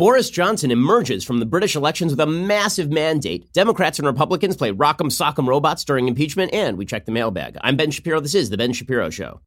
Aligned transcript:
Boris 0.00 0.30
Johnson 0.30 0.70
emerges 0.70 1.24
from 1.24 1.40
the 1.40 1.44
British 1.44 1.76
elections 1.76 2.10
with 2.10 2.20
a 2.20 2.26
massive 2.26 2.90
mandate. 2.90 3.52
Democrats 3.52 3.98
and 3.98 4.06
Republicans 4.06 4.56
play 4.56 4.72
rock'em 4.72 5.10
sock'em 5.10 5.46
robots 5.46 5.84
during 5.84 6.08
impeachment, 6.08 6.54
and 6.54 6.78
we 6.78 6.86
check 6.86 7.04
the 7.04 7.12
mailbag. 7.12 7.58
I'm 7.60 7.76
Ben 7.76 7.90
Shapiro. 7.90 8.18
This 8.18 8.34
is 8.34 8.48
The 8.48 8.56
Ben 8.56 8.72
Shapiro 8.72 9.10
Show. 9.10 9.42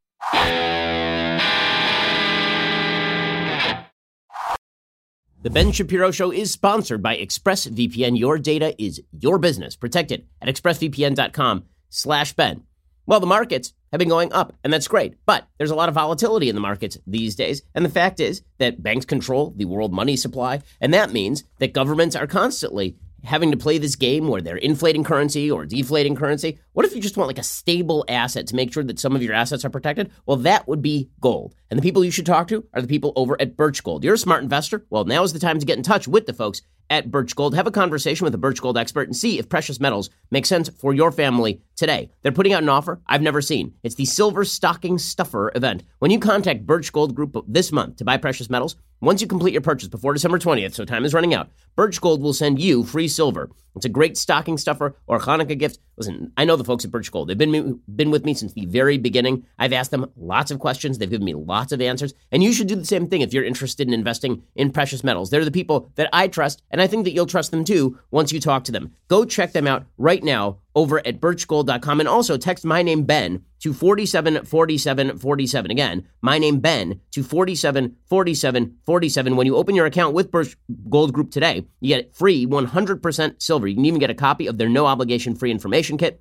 The 5.42 5.50
Ben 5.50 5.72
Shapiro 5.72 6.12
Show 6.12 6.30
is 6.30 6.52
sponsored 6.52 7.02
by 7.02 7.16
ExpressVPN. 7.16 8.16
Your 8.16 8.38
data 8.38 8.80
is 8.80 9.02
your 9.10 9.40
business. 9.40 9.74
Protect 9.74 10.12
it 10.12 10.24
at 10.40 10.46
expressvpn.com 10.46 11.64
slash 11.90 12.32
Ben. 12.34 12.62
Well, 13.06 13.20
the 13.20 13.26
markets 13.26 13.74
have 13.92 13.98
been 13.98 14.08
going 14.08 14.32
up, 14.32 14.54
and 14.64 14.72
that's 14.72 14.88
great. 14.88 15.16
But 15.26 15.46
there's 15.58 15.70
a 15.70 15.74
lot 15.74 15.88
of 15.88 15.94
volatility 15.94 16.48
in 16.48 16.54
the 16.54 16.60
markets 16.60 16.98
these 17.06 17.34
days. 17.34 17.62
And 17.74 17.84
the 17.84 17.90
fact 17.90 18.18
is 18.18 18.42
that 18.58 18.82
banks 18.82 19.04
control 19.04 19.52
the 19.56 19.66
world 19.66 19.92
money 19.92 20.16
supply. 20.16 20.62
And 20.80 20.92
that 20.94 21.12
means 21.12 21.44
that 21.58 21.74
governments 21.74 22.16
are 22.16 22.26
constantly 22.26 22.96
having 23.24 23.50
to 23.50 23.56
play 23.56 23.78
this 23.78 23.96
game 23.96 24.28
where 24.28 24.40
they're 24.40 24.56
inflating 24.56 25.02
currency 25.02 25.50
or 25.50 25.64
deflating 25.64 26.14
currency. 26.14 26.58
What 26.72 26.84
if 26.84 26.94
you 26.94 27.00
just 27.00 27.16
want 27.16 27.28
like 27.28 27.38
a 27.38 27.42
stable 27.42 28.04
asset 28.08 28.46
to 28.48 28.56
make 28.56 28.72
sure 28.72 28.84
that 28.84 28.98
some 28.98 29.16
of 29.16 29.22
your 29.22 29.32
assets 29.34 29.64
are 29.64 29.70
protected? 29.70 30.10
Well, 30.26 30.36
that 30.38 30.68
would 30.68 30.82
be 30.82 31.10
gold. 31.20 31.54
And 31.70 31.78
the 31.78 31.82
people 31.82 32.04
you 32.04 32.10
should 32.10 32.26
talk 32.26 32.48
to 32.48 32.66
are 32.74 32.82
the 32.82 32.88
people 32.88 33.12
over 33.16 33.40
at 33.40 33.56
Birch 33.56 33.82
Gold. 33.82 34.04
You're 34.04 34.14
a 34.14 34.18
smart 34.18 34.42
investor? 34.42 34.84
Well, 34.90 35.04
now 35.04 35.22
is 35.22 35.32
the 35.32 35.38
time 35.38 35.58
to 35.58 35.66
get 35.66 35.78
in 35.78 35.82
touch 35.82 36.06
with 36.06 36.26
the 36.26 36.32
folks 36.34 36.62
at 36.90 37.10
Birch 37.10 37.34
Gold. 37.34 37.54
Have 37.54 37.66
a 37.66 37.72
conversation 37.72 38.24
with 38.24 38.34
a 38.34 38.38
Birch 38.38 38.60
Gold 38.60 38.78
expert 38.78 39.08
and 39.08 39.16
see 39.16 39.38
if 39.38 39.48
precious 39.48 39.80
metals 39.80 40.10
make 40.30 40.46
sense 40.46 40.68
for 40.68 40.94
your 40.94 41.12
family 41.12 41.60
today. 41.76 42.10
They're 42.22 42.32
putting 42.32 42.52
out 42.52 42.62
an 42.62 42.68
offer 42.68 43.00
I've 43.06 43.22
never 43.22 43.40
seen. 43.40 43.74
It's 43.82 43.94
the 43.94 44.04
Silver 44.04 44.44
Stocking 44.44 44.98
Stuffer 44.98 45.52
event. 45.54 45.82
When 45.98 46.10
you 46.10 46.18
contact 46.18 46.66
Birch 46.66 46.92
Gold 46.92 47.14
Group 47.14 47.36
this 47.48 47.72
month 47.72 47.96
to 47.96 48.04
buy 48.04 48.16
precious 48.16 48.50
metals, 48.50 48.76
once 49.00 49.20
you 49.20 49.26
complete 49.26 49.52
your 49.52 49.60
purchase 49.60 49.88
before 49.88 50.14
December 50.14 50.38
20th, 50.38 50.72
so 50.72 50.84
time 50.84 51.04
is 51.04 51.12
running 51.12 51.34
out, 51.34 51.50
Birch 51.76 52.00
Gold 52.00 52.22
will 52.22 52.32
send 52.32 52.58
you 52.58 52.84
free 52.84 53.08
silver. 53.08 53.50
It's 53.76 53.84
a 53.84 53.90
great 53.90 54.16
stocking 54.16 54.56
stuffer 54.56 54.96
or 55.06 55.18
Hanukkah 55.18 55.58
gift. 55.58 55.80
Listen, 55.96 56.32
I 56.36 56.44
know 56.44 56.56
the 56.56 56.64
folks 56.64 56.84
at 56.84 56.90
Birch 56.90 57.10
Gold. 57.10 57.28
They've 57.28 57.36
been 57.36 57.80
been 57.94 58.10
with 58.10 58.24
me 58.24 58.32
since 58.32 58.52
the 58.52 58.66
very 58.66 58.98
beginning. 58.98 59.44
I've 59.58 59.72
asked 59.72 59.90
them 59.90 60.10
lots 60.16 60.50
of 60.50 60.60
questions. 60.60 60.98
They've 60.98 61.10
given 61.10 61.24
me 61.24 61.34
lots 61.34 61.72
of 61.72 61.80
answers. 61.80 62.14
And 62.30 62.42
you 62.42 62.52
should 62.52 62.68
do 62.68 62.76
the 62.76 62.84
same 62.84 63.08
thing 63.08 63.20
if 63.20 63.34
you're 63.34 63.44
interested 63.44 63.88
in 63.88 63.94
investing 63.94 64.44
in 64.54 64.70
precious 64.70 65.02
metals. 65.02 65.30
They're 65.30 65.44
the 65.44 65.50
people 65.50 65.90
that 65.96 66.08
I 66.12 66.28
trust, 66.28 66.62
and 66.74 66.82
I 66.82 66.86
think 66.88 67.04
that 67.04 67.12
you'll 67.12 67.26
trust 67.26 67.52
them 67.52 67.64
too 67.64 68.00
once 68.10 68.32
you 68.32 68.40
talk 68.40 68.64
to 68.64 68.72
them. 68.72 68.90
Go 69.06 69.24
check 69.24 69.52
them 69.52 69.68
out 69.68 69.86
right 69.96 70.24
now 70.24 70.58
over 70.74 70.98
at 71.06 71.20
birchgold.com 71.20 72.00
and 72.00 72.08
also 72.08 72.36
text 72.36 72.64
my 72.64 72.82
name 72.82 73.04
Ben 73.04 73.44
to 73.60 73.72
474747. 73.72 75.70
Again, 75.70 76.08
my 76.20 76.36
name 76.36 76.58
Ben 76.58 77.00
to 77.12 77.22
474747. 77.22 79.36
When 79.36 79.46
you 79.46 79.54
open 79.54 79.76
your 79.76 79.86
account 79.86 80.14
with 80.14 80.32
Birch 80.32 80.56
Gold 80.90 81.12
Group 81.12 81.30
today, 81.30 81.64
you 81.78 81.94
get 81.94 82.12
free 82.12 82.44
100% 82.44 83.40
silver. 83.40 83.68
You 83.68 83.76
can 83.76 83.84
even 83.84 84.00
get 84.00 84.10
a 84.10 84.14
copy 84.14 84.48
of 84.48 84.58
their 84.58 84.68
no 84.68 84.86
obligation 84.86 85.36
free 85.36 85.52
information 85.52 85.96
kit. 85.96 86.20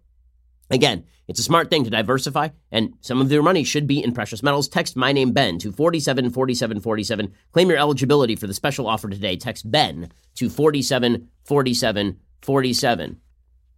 Again, 0.70 1.06
it's 1.28 1.40
a 1.40 1.44
smart 1.44 1.70
thing 1.70 1.84
to 1.84 1.90
diversify, 1.90 2.50
and 2.72 2.94
some 3.02 3.20
of 3.22 3.30
your 3.32 3.44
money 3.44 3.64
should 3.64 3.88
be 3.88 4.04
in 4.04 4.14
precious 4.14 4.44
metals. 4.44 4.68
Text 4.68 4.96
my 4.96 5.12
name 5.12 5.32
Ben 5.32 5.58
to 5.60 5.72
474747. 5.72 7.34
Claim 7.52 7.70
your 7.70 7.78
eligibility 7.78 8.36
for 8.36 8.48
the 8.48 8.54
special 8.54 8.88
offer 8.88 9.10
today. 9.10 9.38
Text 9.38 9.72
Ben 9.72 10.10
to 10.36 10.50
474747. 10.50 13.22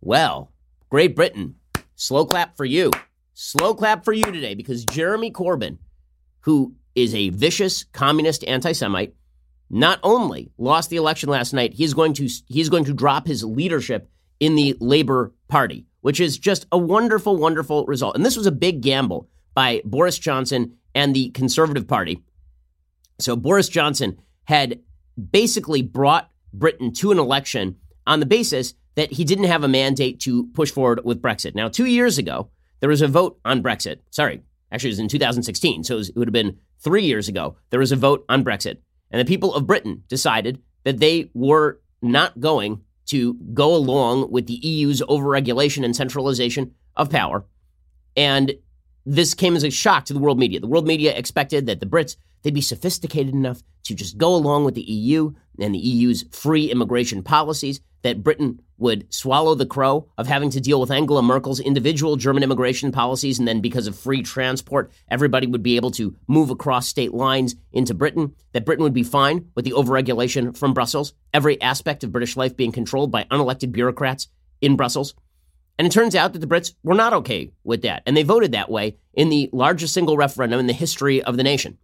Well, 0.01 0.51
Great 0.89 1.15
Britain, 1.15 1.55
slow 1.95 2.25
clap 2.25 2.55
for 2.55 2.65
you. 2.65 2.91
Slow 3.33 3.73
clap 3.73 4.05
for 4.05 4.13
you 4.13 4.23
today 4.23 4.55
because 4.55 4.85
Jeremy 4.85 5.31
Corbyn, 5.31 5.77
who 6.41 6.75
is 6.95 7.13
a 7.13 7.29
vicious 7.29 7.83
communist 7.83 8.43
anti 8.45 8.71
Semite, 8.71 9.13
not 9.69 9.99
only 10.03 10.51
lost 10.57 10.89
the 10.89 10.95
election 10.95 11.29
last 11.29 11.53
night, 11.53 11.73
he's 11.73 11.93
going 11.93 12.13
to 12.13 12.29
he's 12.47 12.69
going 12.69 12.85
to 12.85 12.93
drop 12.93 13.27
his 13.27 13.43
leadership 13.43 14.09
in 14.39 14.55
the 14.55 14.75
Labour 14.79 15.33
Party, 15.47 15.85
which 16.01 16.19
is 16.19 16.37
just 16.37 16.65
a 16.71 16.77
wonderful, 16.77 17.37
wonderful 17.37 17.85
result. 17.85 18.15
And 18.15 18.25
this 18.25 18.37
was 18.37 18.47
a 18.47 18.51
big 18.51 18.81
gamble 18.81 19.29
by 19.53 19.81
Boris 19.85 20.17
Johnson 20.17 20.77
and 20.93 21.15
the 21.15 21.29
Conservative 21.31 21.87
Party. 21.87 22.23
So 23.19 23.35
Boris 23.35 23.69
Johnson 23.69 24.19
had 24.45 24.79
basically 25.31 25.81
brought 25.81 26.29
Britain 26.53 26.93
to 26.93 27.11
an 27.11 27.19
election 27.19 27.77
on 28.05 28.19
the 28.19 28.25
basis 28.25 28.73
that 28.95 29.11
he 29.11 29.23
didn't 29.23 29.45
have 29.45 29.63
a 29.63 29.67
mandate 29.67 30.19
to 30.21 30.47
push 30.47 30.71
forward 30.71 31.01
with 31.03 31.21
Brexit. 31.21 31.55
Now, 31.55 31.67
two 31.67 31.85
years 31.85 32.17
ago, 32.17 32.49
there 32.79 32.89
was 32.89 33.01
a 33.01 33.07
vote 33.07 33.39
on 33.45 33.61
Brexit. 33.61 33.99
Sorry, 34.11 34.41
actually, 34.71 34.89
it 34.89 34.93
was 34.93 34.99
in 34.99 35.07
2016. 35.07 35.83
So 35.83 35.95
it, 35.95 35.97
was, 35.97 36.09
it 36.09 36.15
would 36.15 36.27
have 36.27 36.33
been 36.33 36.57
three 36.79 37.03
years 37.03 37.27
ago. 37.27 37.57
There 37.69 37.79
was 37.79 37.91
a 37.91 37.97
vote 37.97 38.25
on 38.29 38.43
Brexit. 38.43 38.77
And 39.11 39.19
the 39.19 39.25
people 39.25 39.53
of 39.53 39.67
Britain 39.67 40.03
decided 40.07 40.61
that 40.83 40.99
they 40.99 41.29
were 41.33 41.81
not 42.01 42.39
going 42.39 42.81
to 43.07 43.35
go 43.53 43.75
along 43.75 44.31
with 44.31 44.47
the 44.47 44.65
EU's 44.65 45.01
overregulation 45.01 45.83
and 45.83 45.95
centralization 45.95 46.73
of 46.95 47.09
power. 47.09 47.45
And 48.17 48.53
this 49.05 49.33
came 49.33 49.55
as 49.55 49.63
a 49.63 49.69
shock 49.69 50.05
to 50.05 50.13
the 50.13 50.19
world 50.19 50.39
media. 50.39 50.59
The 50.59 50.67
world 50.67 50.87
media 50.87 51.15
expected 51.15 51.65
that 51.67 51.79
the 51.79 51.85
Brits 51.85 52.15
they'd 52.41 52.53
be 52.53 52.61
sophisticated 52.61 53.33
enough 53.33 53.63
to 53.83 53.95
just 53.95 54.17
go 54.17 54.35
along 54.35 54.65
with 54.65 54.75
the 54.75 54.81
EU 54.83 55.33
and 55.59 55.73
the 55.73 55.79
EU's 55.79 56.25
free 56.31 56.69
immigration 56.71 57.23
policies 57.23 57.81
that 58.05 58.21
Britain 58.21 58.61
would 58.77 59.11
swallow 59.11 59.55
the 59.55 59.65
crow 59.65 60.07
of 60.15 60.27
having 60.27 60.51
to 60.51 60.61
deal 60.61 60.79
with 60.79 60.91
Angela 60.91 61.23
Merkel's 61.23 61.59
individual 61.59 62.17
German 62.17 62.43
immigration 62.43 62.91
policies, 62.91 63.39
and 63.39 63.47
then 63.47 63.61
because 63.61 63.87
of 63.87 63.97
free 63.97 64.21
transport, 64.21 64.91
everybody 65.09 65.47
would 65.47 65.63
be 65.63 65.75
able 65.75 65.89
to 65.89 66.15
move 66.27 66.51
across 66.51 66.87
state 66.87 67.15
lines 67.15 67.55
into 67.71 67.95
Britain, 67.95 68.35
that 68.51 68.63
Britain 68.63 68.83
would 68.83 68.93
be 68.93 69.01
fine 69.01 69.49
with 69.55 69.65
the 69.65 69.71
overregulation 69.71 70.55
from 70.55 70.71
Brussels, 70.71 71.15
every 71.33 71.59
aspect 71.63 72.03
of 72.03 72.11
British 72.11 72.37
life 72.37 72.55
being 72.55 72.71
controlled 72.71 73.11
by 73.11 73.23
unelected 73.31 73.71
bureaucrats 73.71 74.27
in 74.61 74.75
Brussels. 74.75 75.15
And 75.79 75.87
it 75.87 75.91
turns 75.91 76.13
out 76.13 76.33
that 76.33 76.39
the 76.39 76.47
Brits 76.47 76.75
were 76.83 76.93
not 76.93 77.13
okay 77.13 77.53
with 77.63 77.81
that, 77.81 78.03
and 78.05 78.15
they 78.15 78.21
voted 78.21 78.51
that 78.51 78.69
way 78.69 78.97
in 79.15 79.29
the 79.29 79.49
largest 79.51 79.95
single 79.95 80.15
referendum 80.15 80.59
in 80.59 80.67
the 80.67 80.73
history 80.73 81.23
of 81.23 81.37
the 81.37 81.43
nation. 81.43 81.79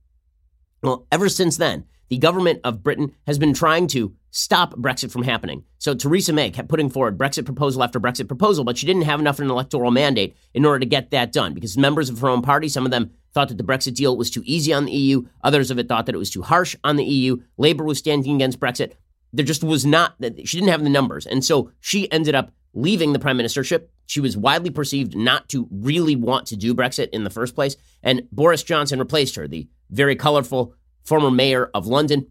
Well, 0.84 1.08
ever 1.12 1.30
since 1.30 1.58
then, 1.58 1.86
the 2.11 2.17
government 2.17 2.59
of 2.66 2.83
Britain 2.83 3.16
has 3.25 3.39
been 3.39 3.53
trying 3.53 3.88
to 3.88 4.13
stop 4.31 4.73
Brexit 4.73 5.11
from 5.11 5.23
happening. 5.23 5.63
So 5.77 5.95
Theresa 5.95 6.33
May 6.33 6.51
kept 6.51 6.67
putting 6.67 6.89
forward 6.89 7.17
Brexit 7.17 7.45
proposal 7.45 7.83
after 7.83 8.01
Brexit 8.01 8.27
proposal, 8.27 8.66
but 8.66 8.77
she 8.77 8.85
didn't 8.85 9.03
have 9.03 9.22
enough 9.22 9.39
of 9.39 9.45
an 9.45 9.49
electoral 9.49 9.91
mandate 9.91 10.35
in 10.53 10.66
order 10.66 10.79
to 10.79 10.85
get 10.85 11.11
that 11.11 11.31
done 11.31 11.53
because 11.53 11.77
members 11.77 12.09
of 12.09 12.19
her 12.19 12.27
own 12.27 12.41
party, 12.41 12.67
some 12.67 12.83
of 12.83 12.91
them 12.91 13.11
thought 13.33 13.47
that 13.47 13.57
the 13.57 13.63
Brexit 13.63 13.95
deal 13.95 14.17
was 14.17 14.29
too 14.29 14.44
easy 14.45 14.73
on 14.73 14.83
the 14.83 14.91
EU, 14.91 15.25
others 15.41 15.72
of 15.72 15.79
it 15.79 15.88
thought 15.88 16.05
that 16.05 16.13
it 16.13 16.17
was 16.17 16.29
too 16.29 16.41
harsh 16.41 16.75
on 16.83 16.97
the 16.97 17.05
EU. 17.05 17.38
Labour 17.57 17.85
was 17.85 17.99
standing 17.99 18.35
against 18.35 18.59
Brexit. 18.59 18.91
There 19.31 19.45
just 19.45 19.63
was 19.63 19.85
not 19.85 20.19
that 20.19 20.45
she 20.45 20.57
didn't 20.57 20.72
have 20.72 20.83
the 20.83 20.89
numbers. 20.89 21.25
And 21.25 21.45
so 21.45 21.72
she 21.79 22.11
ended 22.11 22.35
up 22.35 22.51
leaving 22.73 23.13
the 23.13 23.19
prime 23.19 23.38
ministership. 23.38 23.88
She 24.05 24.19
was 24.19 24.35
widely 24.35 24.69
perceived 24.69 25.16
not 25.16 25.47
to 25.49 25.69
really 25.72 26.17
want 26.17 26.47
to 26.47 26.57
do 26.57 26.75
Brexit 26.75 27.07
in 27.11 27.23
the 27.23 27.29
first 27.29 27.55
place, 27.55 27.78
and 28.03 28.28
Boris 28.33 28.63
Johnson 28.63 28.99
replaced 28.99 29.35
her, 29.35 29.47
the 29.47 29.69
very 29.89 30.17
colorful 30.17 30.73
former 31.03 31.31
mayor 31.31 31.69
of 31.73 31.88
London. 31.88 32.28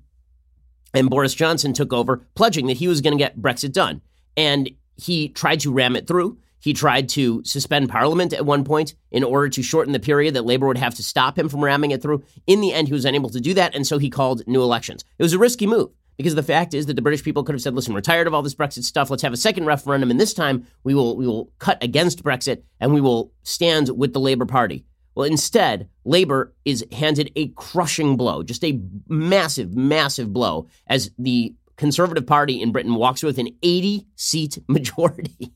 And 0.92 1.08
Boris 1.08 1.34
Johnson 1.34 1.72
took 1.72 1.92
over, 1.92 2.26
pledging 2.34 2.66
that 2.66 2.78
he 2.78 2.88
was 2.88 3.00
going 3.00 3.16
to 3.16 3.22
get 3.22 3.38
Brexit 3.38 3.72
done. 3.72 4.00
And 4.36 4.70
he 4.97 5.28
tried 5.28 5.60
to 5.60 5.72
ram 5.72 5.97
it 5.97 6.06
through. 6.06 6.38
He 6.60 6.75
tried 6.75 7.09
to 7.10 7.42
suspend 7.44 7.88
parliament 7.88 8.32
at 8.32 8.44
one 8.44 8.64
point 8.64 8.94
in 9.10 9.25
order 9.25 9.48
to 9.48 9.62
shorten 9.62 9.92
the 9.92 10.00
period 10.00 10.34
that 10.34 10.44
Labour 10.44 10.66
would 10.66 10.78
have 10.78 10.94
to 10.97 11.03
stop 11.03 11.38
him 11.38 11.48
from 11.48 11.64
ramming 11.64 11.91
it 11.91 12.03
through. 12.03 12.22
In 12.47 12.60
the 12.60 12.72
end, 12.72 12.88
he 12.88 12.92
was 12.92 13.06
unable 13.06 13.30
to 13.30 13.41
do 13.41 13.54
that, 13.54 13.75
and 13.75 13.86
so 13.86 13.98
he 13.98 14.10
called 14.10 14.47
new 14.47 14.62
elections. 14.62 15.03
It 15.19 15.22
was 15.22 15.32
a 15.32 15.38
risky 15.38 15.66
move 15.66 15.91
because 16.19 16.34
the 16.34 16.42
fact 16.42 16.75
is 16.75 16.84
that 16.86 16.97
the 16.97 17.03
British 17.03 17.25
people 17.25 17.44
could 17.44 17.54
have 17.54 17.62
said, 17.62 17.75
"Listen, 17.75 17.94
we're 17.94 18.03
tired 18.03 18.26
of 18.26 18.34
all 18.34 18.42
this 18.42 18.54
Brexit 18.54 18.84
stuff. 18.84 19.09
Let's 19.09 19.22
have 19.22 19.32
a 19.32 19.38
second 19.38 19.64
referendum, 19.64 20.10
and 20.10 20.20
this 20.20 20.34
time 20.34 20.66
we 20.84 20.94
will 20.94 21.16
we 21.16 21.26
will 21.26 21.50
cut 21.60 21.82
against 21.82 22.22
Brexit 22.22 22.62
and 22.78 22.92
we 22.92 23.00
will 23.00 23.32
stand 23.42 23.88
with 23.97 24.12
the 24.12 24.20
Labour 24.20 24.44
Party." 24.44 24.84
Well, 25.20 25.28
instead, 25.28 25.91
Labor 26.06 26.54
is 26.64 26.82
handed 26.92 27.31
a 27.36 27.48
crushing 27.48 28.16
blow, 28.16 28.42
just 28.42 28.64
a 28.64 28.81
massive, 29.06 29.76
massive 29.76 30.32
blow, 30.32 30.66
as 30.86 31.10
the 31.19 31.54
Conservative 31.76 32.27
Party 32.27 32.62
in 32.62 32.72
Britain 32.72 32.95
walks 32.95 33.22
with 33.22 33.39
an 33.39 33.50
80 33.62 34.06
seat 34.16 34.59
majority 34.66 35.53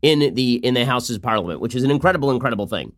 in 0.00 0.34
the 0.34 0.54
in 0.64 0.72
the 0.72 0.86
House's 0.86 1.16
of 1.16 1.22
Parliament, 1.22 1.60
which 1.60 1.74
is 1.74 1.84
an 1.84 1.90
incredible, 1.90 2.30
incredible 2.30 2.66
thing. 2.66 2.94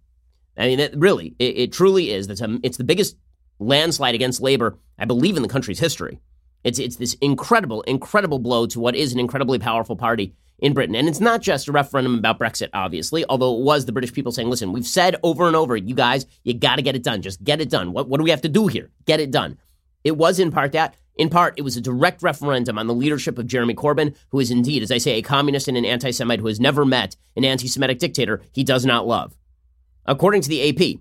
I 0.57 0.69
mean, 0.69 0.79
it, 0.79 0.97
really, 0.97 1.35
it, 1.41 1.59
it, 1.59 1.73
truly 1.73 2.13
is. 2.13 2.29
That's 2.29 2.41
a, 2.41 2.61
it's 2.63 2.77
the 2.77 2.85
biggest 2.85 3.17
landslide 3.59 4.15
against 4.15 4.41
Labor, 4.41 4.79
I 4.97 5.07
believe, 5.07 5.37
in 5.37 5.43
the 5.43 5.49
country's 5.49 5.81
history. 5.81 6.21
It's 6.63 6.79
it's 6.79 6.95
this 6.95 7.15
incredible, 7.15 7.83
incredible 7.83 8.39
blow 8.39 8.67
to 8.67 8.79
what 8.79 8.95
is 8.95 9.13
an 9.13 9.19
incredibly 9.19 9.59
powerful 9.59 9.97
party 9.97 10.37
in 10.59 10.73
Britain. 10.73 10.95
And 10.95 11.09
it's 11.09 11.21
not 11.21 11.43
just 11.43 11.69
a 11.69 11.73
referendum 11.73 12.19
about 12.19 12.39
Brexit, 12.39 12.71
obviously, 12.73 13.25
although 13.29 13.57
it 13.59 13.63
was 13.63 13.85
the 13.85 13.93
British 13.93 14.13
people 14.13 14.33
saying, 14.33 14.49
listen, 14.49 14.73
we've 14.73 14.87
said 14.87 15.17
over 15.23 15.47
and 15.47 15.57
over, 15.57 15.77
you 15.77 15.95
guys, 15.95 16.27
you 16.43 16.55
got 16.55 16.77
to 16.77 16.83
get 16.83 16.97
it 16.97 17.03
done. 17.03 17.23
Just 17.23 17.43
get 17.43 17.61
it 17.61 17.71
done. 17.71 17.93
What, 17.93 18.09
what 18.09 18.19
do 18.19 18.25
we 18.25 18.31
have 18.31 18.43
to 18.43 18.49
do 18.49 18.67
here? 18.67 18.91
Get 19.07 19.21
it 19.21 19.31
done. 19.31 19.59
It 20.05 20.17
was 20.17 20.39
in 20.39 20.51
part 20.51 20.73
that. 20.73 20.97
In 21.17 21.31
part, 21.31 21.55
it 21.57 21.63
was 21.63 21.77
a 21.77 21.81
direct 21.81 22.23
referendum 22.23 22.77
on 22.77 22.89
the 22.89 22.95
leadership 22.95 23.39
of 23.39 23.47
Jeremy 23.47 23.75
Corbyn, 23.75 24.17
who 24.31 24.41
is 24.41 24.51
indeed, 24.51 24.83
as 24.83 24.91
I 24.91 24.99
say, 24.99 25.13
a 25.13 25.23
communist 25.23 25.69
and 25.69 25.77
an 25.77 25.85
anti 25.85 26.11
Semite 26.11 26.41
who 26.41 26.49
has 26.49 26.59
never 26.59 26.85
met 26.85 27.17
an 27.37 27.45
anti 27.45 27.69
Semitic 27.69 28.01
dictator 28.01 28.43
he 28.53 28.65
does 28.65 28.85
not 28.85 29.07
love. 29.07 29.37
According 30.07 30.43
to 30.43 30.49
the 30.49 30.69
AP, 30.69 31.01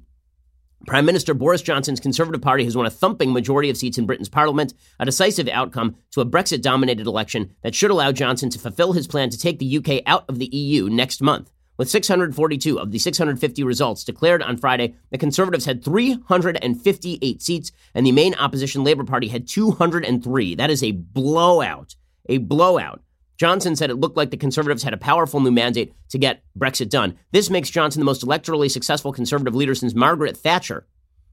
Prime 0.85 1.05
Minister 1.05 1.33
Boris 1.33 1.61
Johnson's 1.61 2.01
Conservative 2.01 2.41
Party 2.41 2.65
has 2.65 2.75
won 2.75 2.85
a 2.85 2.89
thumping 2.89 3.31
majority 3.31 3.69
of 3.69 3.77
seats 3.77 3.97
in 3.97 4.05
Britain's 4.05 4.27
parliament, 4.27 4.73
a 4.99 5.05
decisive 5.05 5.47
outcome 5.47 5.95
to 6.11 6.19
a 6.19 6.25
Brexit 6.25 6.61
dominated 6.61 7.07
election 7.07 7.55
that 7.61 7.73
should 7.73 7.89
allow 7.89 8.11
Johnson 8.11 8.49
to 8.49 8.59
fulfill 8.59 8.91
his 8.91 9.07
plan 9.07 9.29
to 9.29 9.37
take 9.37 9.59
the 9.59 9.77
UK 9.77 10.03
out 10.05 10.25
of 10.27 10.39
the 10.39 10.53
EU 10.53 10.89
next 10.89 11.21
month. 11.21 11.49
With 11.77 11.89
642 11.89 12.77
of 12.77 12.91
the 12.91 12.99
650 12.99 13.63
results 13.63 14.03
declared 14.03 14.43
on 14.43 14.57
Friday, 14.57 14.95
the 15.09 15.17
Conservatives 15.17 15.65
had 15.65 15.85
358 15.85 17.41
seats, 17.41 17.71
and 17.95 18.05
the 18.05 18.11
main 18.11 18.35
opposition 18.35 18.83
Labour 18.83 19.05
Party 19.05 19.29
had 19.29 19.47
203. 19.47 20.55
That 20.55 20.69
is 20.69 20.83
a 20.83 20.91
blowout. 20.91 21.95
A 22.27 22.39
blowout. 22.39 23.01
Johnson 23.37 23.75
said 23.75 23.89
it 23.89 23.95
looked 23.95 24.17
like 24.17 24.31
the 24.31 24.37
Conservatives 24.37 24.83
had 24.83 24.93
a 24.93 24.97
powerful 24.97 25.39
new 25.39 25.51
mandate 25.51 25.93
to 26.09 26.17
get 26.17 26.43
Brexit 26.57 26.89
done. 26.89 27.17
This 27.31 27.49
makes 27.49 27.69
Johnson 27.69 27.99
the 27.99 28.05
most 28.05 28.25
electorally 28.25 28.69
successful 28.69 29.11
Conservative 29.11 29.55
leader 29.55 29.75
since 29.75 29.95
Margaret 29.95 30.37
Thatcher. 30.37 30.85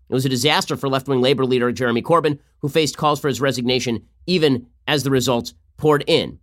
It 0.08 0.14
was 0.14 0.24
a 0.24 0.30
disaster 0.30 0.76
for 0.76 0.88
left 0.88 1.06
wing 1.06 1.20
Labour 1.20 1.44
leader 1.44 1.70
Jeremy 1.70 2.02
Corbyn, 2.02 2.38
who 2.58 2.68
faced 2.68 2.96
calls 2.96 3.20
for 3.20 3.28
his 3.28 3.40
resignation 3.40 4.06
even 4.26 4.66
as 4.86 5.02
the 5.02 5.10
results 5.10 5.54
poured 5.76 6.02
in. 6.06 6.38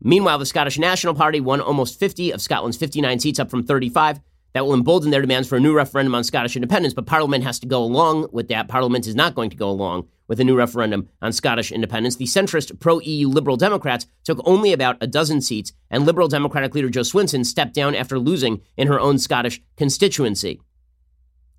Meanwhile, 0.00 0.38
the 0.38 0.46
Scottish 0.46 0.78
National 0.78 1.14
Party 1.14 1.40
won 1.40 1.60
almost 1.60 1.98
50 1.98 2.30
of 2.32 2.42
Scotland's 2.42 2.76
59 2.76 3.20
seats, 3.20 3.38
up 3.38 3.50
from 3.50 3.62
35. 3.62 4.20
That 4.52 4.64
will 4.64 4.74
embolden 4.74 5.10
their 5.10 5.20
demands 5.20 5.48
for 5.48 5.56
a 5.56 5.60
new 5.60 5.74
referendum 5.74 6.14
on 6.14 6.24
Scottish 6.24 6.56
independence, 6.56 6.94
but 6.94 7.06
Parliament 7.06 7.44
has 7.44 7.58
to 7.58 7.66
go 7.66 7.82
along 7.82 8.28
with 8.32 8.48
that. 8.48 8.68
Parliament 8.68 9.06
is 9.06 9.14
not 9.14 9.34
going 9.34 9.50
to 9.50 9.56
go 9.56 9.68
along 9.68 10.08
with 10.28 10.40
a 10.40 10.44
new 10.44 10.56
referendum 10.56 11.08
on 11.20 11.32
Scottish 11.32 11.70
independence. 11.70 12.16
The 12.16 12.24
centrist 12.24 12.80
pro 12.80 13.00
EU 13.00 13.28
Liberal 13.28 13.56
Democrats 13.56 14.06
took 14.24 14.40
only 14.44 14.72
about 14.72 14.96
a 15.00 15.06
dozen 15.06 15.40
seats, 15.40 15.72
and 15.90 16.06
Liberal 16.06 16.28
Democratic 16.28 16.74
leader 16.74 16.88
Jo 16.88 17.02
Swinson 17.02 17.44
stepped 17.44 17.74
down 17.74 17.94
after 17.94 18.18
losing 18.18 18.62
in 18.76 18.88
her 18.88 18.98
own 18.98 19.18
Scottish 19.18 19.62
constituency. 19.76 20.60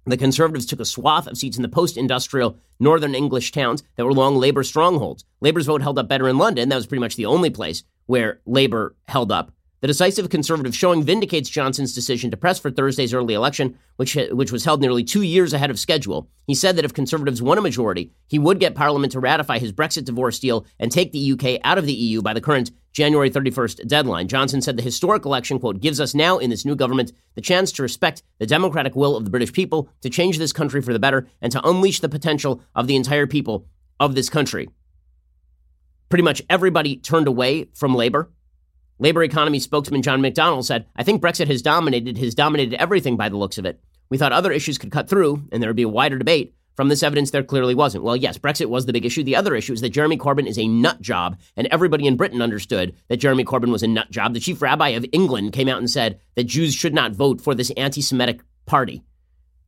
The 0.06 0.18
Conservatives 0.18 0.66
took 0.66 0.80
a 0.80 0.86
swath 0.86 1.28
of 1.28 1.38
seats 1.38 1.58
in 1.58 1.64
the 1.64 1.70
post 1.70 1.98
industrial 1.98 2.58
northern 2.80 3.14
English 3.14 3.52
towns 3.52 3.84
that 3.98 4.06
were 4.06 4.14
long 4.14 4.38
Labour 4.38 4.64
strongholds. 4.64 5.26
Labour's 5.42 5.66
vote 5.66 5.82
held 5.82 6.00
up 6.00 6.08
better 6.08 6.30
in 6.30 6.38
London. 6.38 6.70
That 6.70 6.78
was 6.78 6.88
pretty 6.88 7.02
much 7.02 7.18
the 7.18 7.26
only 7.26 7.50
place 7.50 7.84
where 8.06 8.40
Labour 8.46 8.96
held 9.10 9.34
up. 9.34 9.52
The 9.80 9.88
decisive 9.88 10.30
conservative 10.30 10.76
showing 10.76 11.04
vindicates 11.04 11.50
Johnson's 11.50 11.94
decision 11.94 12.32
to 12.32 12.38
press 12.38 12.58
for 12.58 12.72
Thursday's 12.72 13.14
early 13.14 13.36
election, 13.36 13.78
which, 13.98 14.18
which 14.32 14.52
was 14.52 14.66
held 14.66 14.82
nearly 14.82 15.04
two 15.04 15.22
years 15.22 15.54
ahead 15.54 15.70
of 15.70 15.78
schedule. 15.78 16.28
He 16.48 16.56
said 16.56 16.76
that 16.76 16.86
if 16.86 16.96
conservatives 16.96 17.44
won 17.44 17.60
a 17.60 17.62
majority, 17.62 18.12
he 18.28 18.40
would 18.40 18.60
get 18.60 18.74
Parliament 18.74 19.12
to 19.12 19.20
ratify 19.20 19.60
his 19.60 19.72
Brexit 19.72 20.06
divorce 20.06 20.40
deal 20.40 20.66
and 20.80 20.92
take 20.92 21.12
the 21.12 21.32
UK 21.32 21.62
out 21.64 21.78
of 21.78 21.86
the 21.86 21.94
EU 21.94 22.24
by 22.24 22.34
the 22.34 22.42
current 22.42 22.72
January 22.92 23.30
31st 23.30 23.88
deadline. 23.88 24.28
Johnson 24.28 24.64
said 24.64 24.78
the 24.78 24.82
historic 24.82 25.26
election, 25.26 25.60
quote, 25.60 25.80
gives 25.80 26.00
us 26.00 26.16
now 26.16 26.40
in 26.40 26.50
this 26.50 26.66
new 26.66 26.76
government 26.76 27.12
the 27.36 27.42
chance 27.42 27.72
to 27.74 27.84
respect 27.84 28.24
the 28.40 28.48
democratic 28.48 28.96
will 28.96 29.16
of 29.16 29.26
the 29.26 29.30
British 29.30 29.54
people, 29.54 29.90
to 30.02 30.10
change 30.10 30.40
this 30.40 30.54
country 30.54 30.82
for 30.82 30.92
the 30.94 30.98
better, 30.98 31.28
and 31.40 31.52
to 31.52 31.68
unleash 31.68 32.00
the 32.00 32.10
potential 32.10 32.64
of 32.74 32.88
the 32.88 32.96
entire 32.96 33.28
people 33.28 33.68
of 34.00 34.16
this 34.16 34.30
country. 34.30 34.70
Pretty 36.10 36.24
much 36.24 36.42
everybody 36.50 36.96
turned 36.96 37.28
away 37.28 37.66
from 37.76 37.94
Labour 37.94 38.32
Labor 39.00 39.24
economy 39.24 39.60
spokesman 39.60 40.02
John 40.02 40.22
McDonnell 40.22 40.64
said, 40.64 40.88
I 40.96 41.04
think 41.04 41.22
Brexit 41.22 41.48
has 41.48 41.62
dominated, 41.62 42.18
has 42.18 42.34
dominated 42.34 42.80
everything 42.80 43.16
by 43.16 43.30
the 43.30 43.38
looks 43.38 43.58
of 43.58 43.66
it. 43.66 43.80
We 44.10 44.18
thought 44.18 44.32
other 44.32 44.52
issues 44.52 44.78
could 44.78 44.92
cut 44.92 45.10
through 45.10 45.48
and 45.52 45.62
there 45.62 45.70
would 45.70 45.76
be 45.76 45.84
a 45.84 45.90
wider 45.90 46.18
debate. 46.18 46.54
From 46.76 46.90
this 46.90 47.02
evidence, 47.02 47.32
there 47.32 47.44
clearly 47.44 47.74
wasn't. 47.74 48.04
Well, 48.04 48.16
yes, 48.16 48.38
Brexit 48.38 48.68
was 48.68 48.86
the 48.86 48.94
big 48.94 49.04
issue. 49.04 49.24
The 49.24 49.36
other 49.36 49.56
issue 49.56 49.74
is 49.74 49.82
that 49.82 49.90
Jeremy 49.90 50.16
Corbyn 50.16 50.46
is 50.46 50.60
a 50.60 50.68
nut 50.68 51.02
job, 51.02 51.40
and 51.56 51.68
everybody 51.72 52.06
in 52.06 52.18
Britain 52.18 52.40
understood 52.40 52.96
that 53.08 53.18
Jeremy 53.18 53.44
Corbyn 53.44 53.72
was 53.72 53.82
a 53.82 53.88
nut 53.88 54.12
job. 54.12 54.36
The 54.36 54.40
chief 54.40 54.62
rabbi 54.62 54.90
of 54.90 55.04
England 55.12 55.54
came 55.54 55.68
out 55.68 55.80
and 55.80 55.90
said 55.90 56.20
that 56.36 56.44
Jews 56.44 56.76
should 56.76 56.94
not 56.94 57.14
vote 57.14 57.42
for 57.42 57.56
this 57.56 57.72
anti 57.72 58.02
Semitic 58.02 58.42
party. 58.68 59.02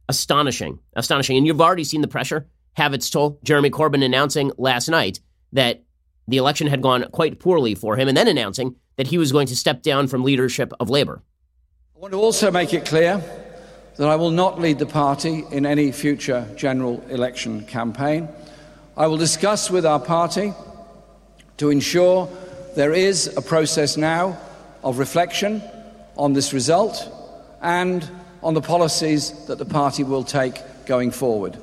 Astonishing. 0.08 0.78
Astonishing. 0.96 1.36
And 1.36 1.48
you've 1.48 1.62
already 1.62 1.84
seen 1.84 2.02
the 2.02 2.08
pressure 2.08 2.48
have 2.74 2.94
its 2.94 3.10
toll. 3.10 3.40
Jeremy 3.44 3.72
Corbyn 3.72 4.06
announcing 4.06 4.52
last 4.60 4.88
night 4.88 5.20
that 5.54 5.84
the 6.28 6.38
election 6.38 6.68
had 6.68 6.84
gone 6.84 7.10
quite 7.12 7.40
poorly 7.40 7.74
for 7.74 7.96
him, 7.96 8.08
and 8.08 8.16
then 8.16 8.28
announcing 8.28 8.75
that 9.00 9.07
he 9.07 9.18
was 9.18 9.31
going 9.31 9.48
to 9.48 9.56
step 9.56 9.81
down 9.81 10.10
from 10.10 10.25
leadership 10.25 10.74
of 10.81 10.90
Labour. 10.90 11.22
I 11.96 12.00
want 12.00 12.12
to 12.12 12.19
also 12.19 12.51
make 12.51 12.74
it 12.74 12.84
clear 12.86 13.24
that 13.96 14.10
I 14.10 14.18
will 14.18 14.30
not 14.30 14.60
lead 14.60 14.78
the 14.78 14.86
party 14.86 15.46
in 15.51 15.66
any 15.66 15.94
future 15.94 16.46
general 16.57 17.01
election 17.07 17.63
campaign. 17.63 18.28
I 18.98 19.07
will 19.07 19.16
discuss 19.16 19.72
with 19.72 19.86
our 19.86 20.01
party 20.01 20.54
to 21.60 21.69
ensure 21.69 22.30
there 22.75 22.92
is 22.92 23.28
a 23.38 23.42
process 23.42 23.96
now 23.96 24.38
of 24.84 25.00
reflection 25.00 25.63
on 26.18 26.34
this 26.34 26.51
result 26.51 27.10
and 27.62 28.06
on 28.44 28.54
the 28.54 28.62
policies 28.62 29.31
that 29.46 29.60
the 29.60 29.66
party 29.66 30.04
will 30.04 30.25
take 30.25 30.60
going 30.86 31.12
forward 31.12 31.57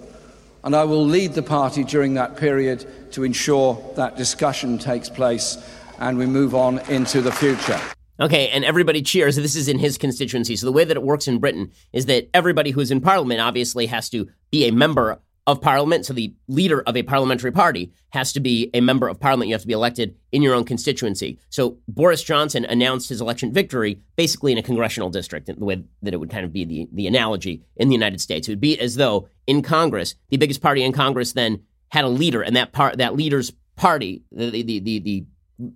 and 0.67 0.75
I 0.75 0.83
will 0.83 1.06
lead 1.06 1.35
the 1.35 1.44
party 1.44 1.85
during 1.85 2.15
that 2.15 2.37
period 2.37 3.12
to 3.12 3.23
ensure 3.23 3.81
that 3.94 4.17
discussion 4.17 4.79
takes 4.79 5.09
place 5.09 5.59
and 5.99 6.19
we 6.19 6.27
move 6.27 6.55
on 6.55 6.79
into 6.91 7.21
the 7.21 7.33
future. 7.33 7.81
Okay, 8.19 8.49
and 8.49 8.65
everybody 8.65 9.03
cheers. 9.03 9.37
This 9.37 9.57
is 9.57 9.69
in 9.69 9.79
his 9.79 9.99
constituency. 9.99 10.57
So 10.57 10.67
the 10.67 10.73
way 10.73 10.85
that 10.85 10.97
it 10.97 11.03
works 11.03 11.29
in 11.29 11.39
Britain 11.39 11.71
is 11.93 12.07
that 12.07 12.31
everybody 12.33 12.71
who's 12.71 12.91
in 12.91 13.01
parliament 13.01 13.41
obviously 13.41 13.87
has 13.87 14.09
to 14.11 14.27
be 14.51 14.67
a 14.67 14.71
member 14.71 15.21
of 15.47 15.61
parliament. 15.61 16.07
So 16.07 16.13
the 16.13 16.35
leader 16.49 16.81
of 16.83 16.97
a 16.97 17.03
parliamentary 17.03 17.53
party 17.53 17.93
has 18.11 18.33
to 18.33 18.41
be 18.41 18.71
a 18.75 18.81
member 18.81 19.07
of 19.07 19.21
parliament. 19.21 19.49
You 19.49 19.55
have 19.55 19.61
to 19.63 19.67
be 19.69 19.75
elected 19.75 20.17
in 20.33 20.43
your 20.43 20.55
own 20.55 20.65
constituency. 20.65 21.39
So 21.51 21.79
Boris 21.87 22.23
Johnson 22.23 22.65
announced 22.65 23.11
his 23.11 23.21
election 23.21 23.53
victory 23.53 24.01
basically 24.17 24.51
in 24.51 24.59
a 24.59 24.63
congressional 24.63 25.11
district, 25.11 25.47
the 25.47 25.65
way 25.65 25.85
that 26.03 26.15
it 26.15 26.17
would 26.17 26.31
kind 26.31 26.45
of 26.45 26.53
be 26.53 26.65
the, 26.65 26.89
the 26.93 27.07
analogy 27.07 27.63
in 27.77 27.89
the 27.89 27.95
United 27.95 28.21
States. 28.21 28.49
It 28.49 28.53
would 28.53 28.61
be 28.61 28.79
as 28.81 28.97
though 28.97 29.29
in 29.47 29.63
Congress, 29.63 30.15
the 30.31 30.37
biggest 30.37 30.63
party 30.63 30.83
in 30.83 30.93
Congress 30.93 31.33
then 31.33 31.63
had 31.91 32.05
a 32.05 32.09
leader, 32.09 32.43
and 32.43 32.57
that 32.57 32.73
part 32.73 32.99
that 32.99 33.15
leader's 33.15 33.53
party, 33.77 34.23
the 34.33 34.51
the 34.51 34.81
the, 34.81 34.99
the 34.99 35.27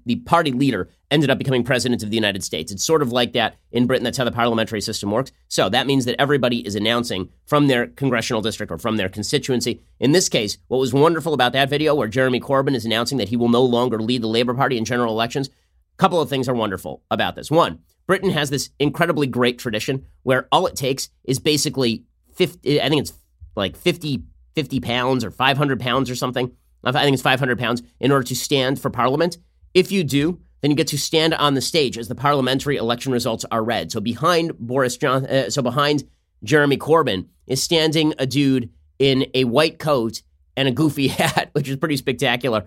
the 0.04 0.16
party 0.16 0.52
leader 0.52 0.88
ended 1.10 1.30
up 1.30 1.38
becoming 1.38 1.64
president 1.64 2.02
of 2.02 2.10
the 2.10 2.16
United 2.16 2.44
States. 2.44 2.70
It's 2.70 2.84
sort 2.84 3.02
of 3.02 3.12
like 3.12 3.32
that 3.32 3.56
in 3.72 3.86
Britain. 3.86 4.04
That's 4.04 4.18
how 4.18 4.24
the 4.24 4.32
parliamentary 4.32 4.80
system 4.80 5.10
works. 5.10 5.32
So 5.48 5.68
that 5.68 5.86
means 5.86 6.04
that 6.04 6.20
everybody 6.20 6.66
is 6.66 6.74
announcing 6.74 7.30
from 7.46 7.66
their 7.66 7.86
congressional 7.86 8.42
district 8.42 8.70
or 8.70 8.78
from 8.78 8.96
their 8.96 9.08
constituency. 9.08 9.80
In 9.98 10.12
this 10.12 10.28
case, 10.28 10.58
what 10.68 10.78
was 10.78 10.92
wonderful 10.92 11.34
about 11.34 11.52
that 11.52 11.70
video 11.70 11.94
where 11.94 12.08
Jeremy 12.08 12.40
Corbyn 12.40 12.74
is 12.74 12.84
announcing 12.84 13.18
that 13.18 13.30
he 13.30 13.36
will 13.36 13.48
no 13.48 13.62
longer 13.62 14.00
lead 14.00 14.22
the 14.22 14.28
Labour 14.28 14.54
Party 14.54 14.76
in 14.76 14.84
general 14.84 15.12
elections, 15.12 15.48
a 15.48 15.96
couple 15.96 16.20
of 16.20 16.28
things 16.28 16.48
are 16.48 16.54
wonderful 16.54 17.02
about 17.10 17.34
this. 17.34 17.50
One, 17.50 17.80
Britain 18.06 18.30
has 18.30 18.50
this 18.50 18.70
incredibly 18.78 19.26
great 19.26 19.58
tradition 19.58 20.06
where 20.22 20.48
all 20.52 20.66
it 20.66 20.76
takes 20.76 21.10
is 21.24 21.38
basically 21.38 22.04
50, 22.34 22.80
I 22.80 22.88
think 22.88 23.02
it's 23.02 23.12
like 23.56 23.76
50, 23.76 24.24
50 24.54 24.80
pounds 24.80 25.24
or 25.24 25.30
500 25.30 25.80
pounds 25.80 26.10
or 26.10 26.14
something. 26.14 26.54
I 26.82 26.92
think 26.92 27.14
it's 27.14 27.22
500 27.22 27.58
pounds 27.58 27.82
in 27.98 28.10
order 28.10 28.24
to 28.24 28.34
stand 28.34 28.80
for 28.80 28.90
parliament. 28.90 29.38
If 29.74 29.92
you 29.92 30.04
do, 30.04 30.40
then 30.60 30.70
you 30.70 30.76
get 30.76 30.88
to 30.88 30.98
stand 30.98 31.34
on 31.34 31.54
the 31.54 31.60
stage 31.60 31.96
as 31.96 32.08
the 32.08 32.14
parliamentary 32.14 32.76
election 32.76 33.12
results 33.12 33.44
are 33.50 33.62
read. 33.62 33.90
So 33.92 34.00
behind 34.00 34.58
Boris 34.58 34.96
John, 34.96 35.26
uh, 35.26 35.50
so 35.50 35.62
behind 35.62 36.04
Jeremy 36.44 36.76
Corbyn 36.76 37.26
is 37.46 37.62
standing 37.62 38.14
a 38.18 38.26
dude 38.26 38.70
in 38.98 39.26
a 39.34 39.44
white 39.44 39.78
coat 39.78 40.22
and 40.56 40.68
a 40.68 40.72
goofy 40.72 41.08
hat, 41.08 41.50
which 41.52 41.68
is 41.68 41.76
pretty 41.76 41.96
spectacular. 41.96 42.66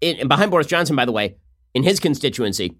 It, 0.00 0.18
and 0.18 0.28
behind 0.28 0.50
Boris 0.50 0.66
Johnson, 0.66 0.96
by 0.96 1.04
the 1.04 1.12
way, 1.12 1.36
in 1.74 1.82
his 1.82 2.00
constituency, 2.00 2.76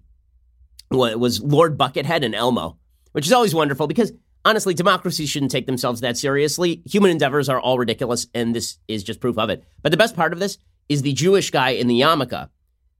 was 0.91 1.41
Lord 1.41 1.77
Buckethead 1.77 2.23
and 2.23 2.35
Elmo, 2.35 2.77
which 3.13 3.25
is 3.25 3.33
always 3.33 3.55
wonderful 3.55 3.87
because 3.87 4.11
honestly, 4.43 4.73
democracies 4.73 5.29
shouldn't 5.29 5.51
take 5.51 5.65
themselves 5.65 6.01
that 6.01 6.17
seriously. 6.17 6.81
Human 6.85 7.11
endeavors 7.11 7.49
are 7.49 7.59
all 7.59 7.79
ridiculous, 7.79 8.27
and 8.33 8.55
this 8.55 8.77
is 8.87 9.03
just 9.03 9.19
proof 9.19 9.37
of 9.37 9.49
it. 9.49 9.63
But 9.81 9.91
the 9.91 9.97
best 9.97 10.15
part 10.15 10.31
of 10.31 10.39
this 10.39 10.57
is 10.87 11.01
the 11.01 11.13
Jewish 11.13 11.49
guy 11.49 11.71
in 11.71 11.87
the 11.87 12.01
yarmulke 12.01 12.49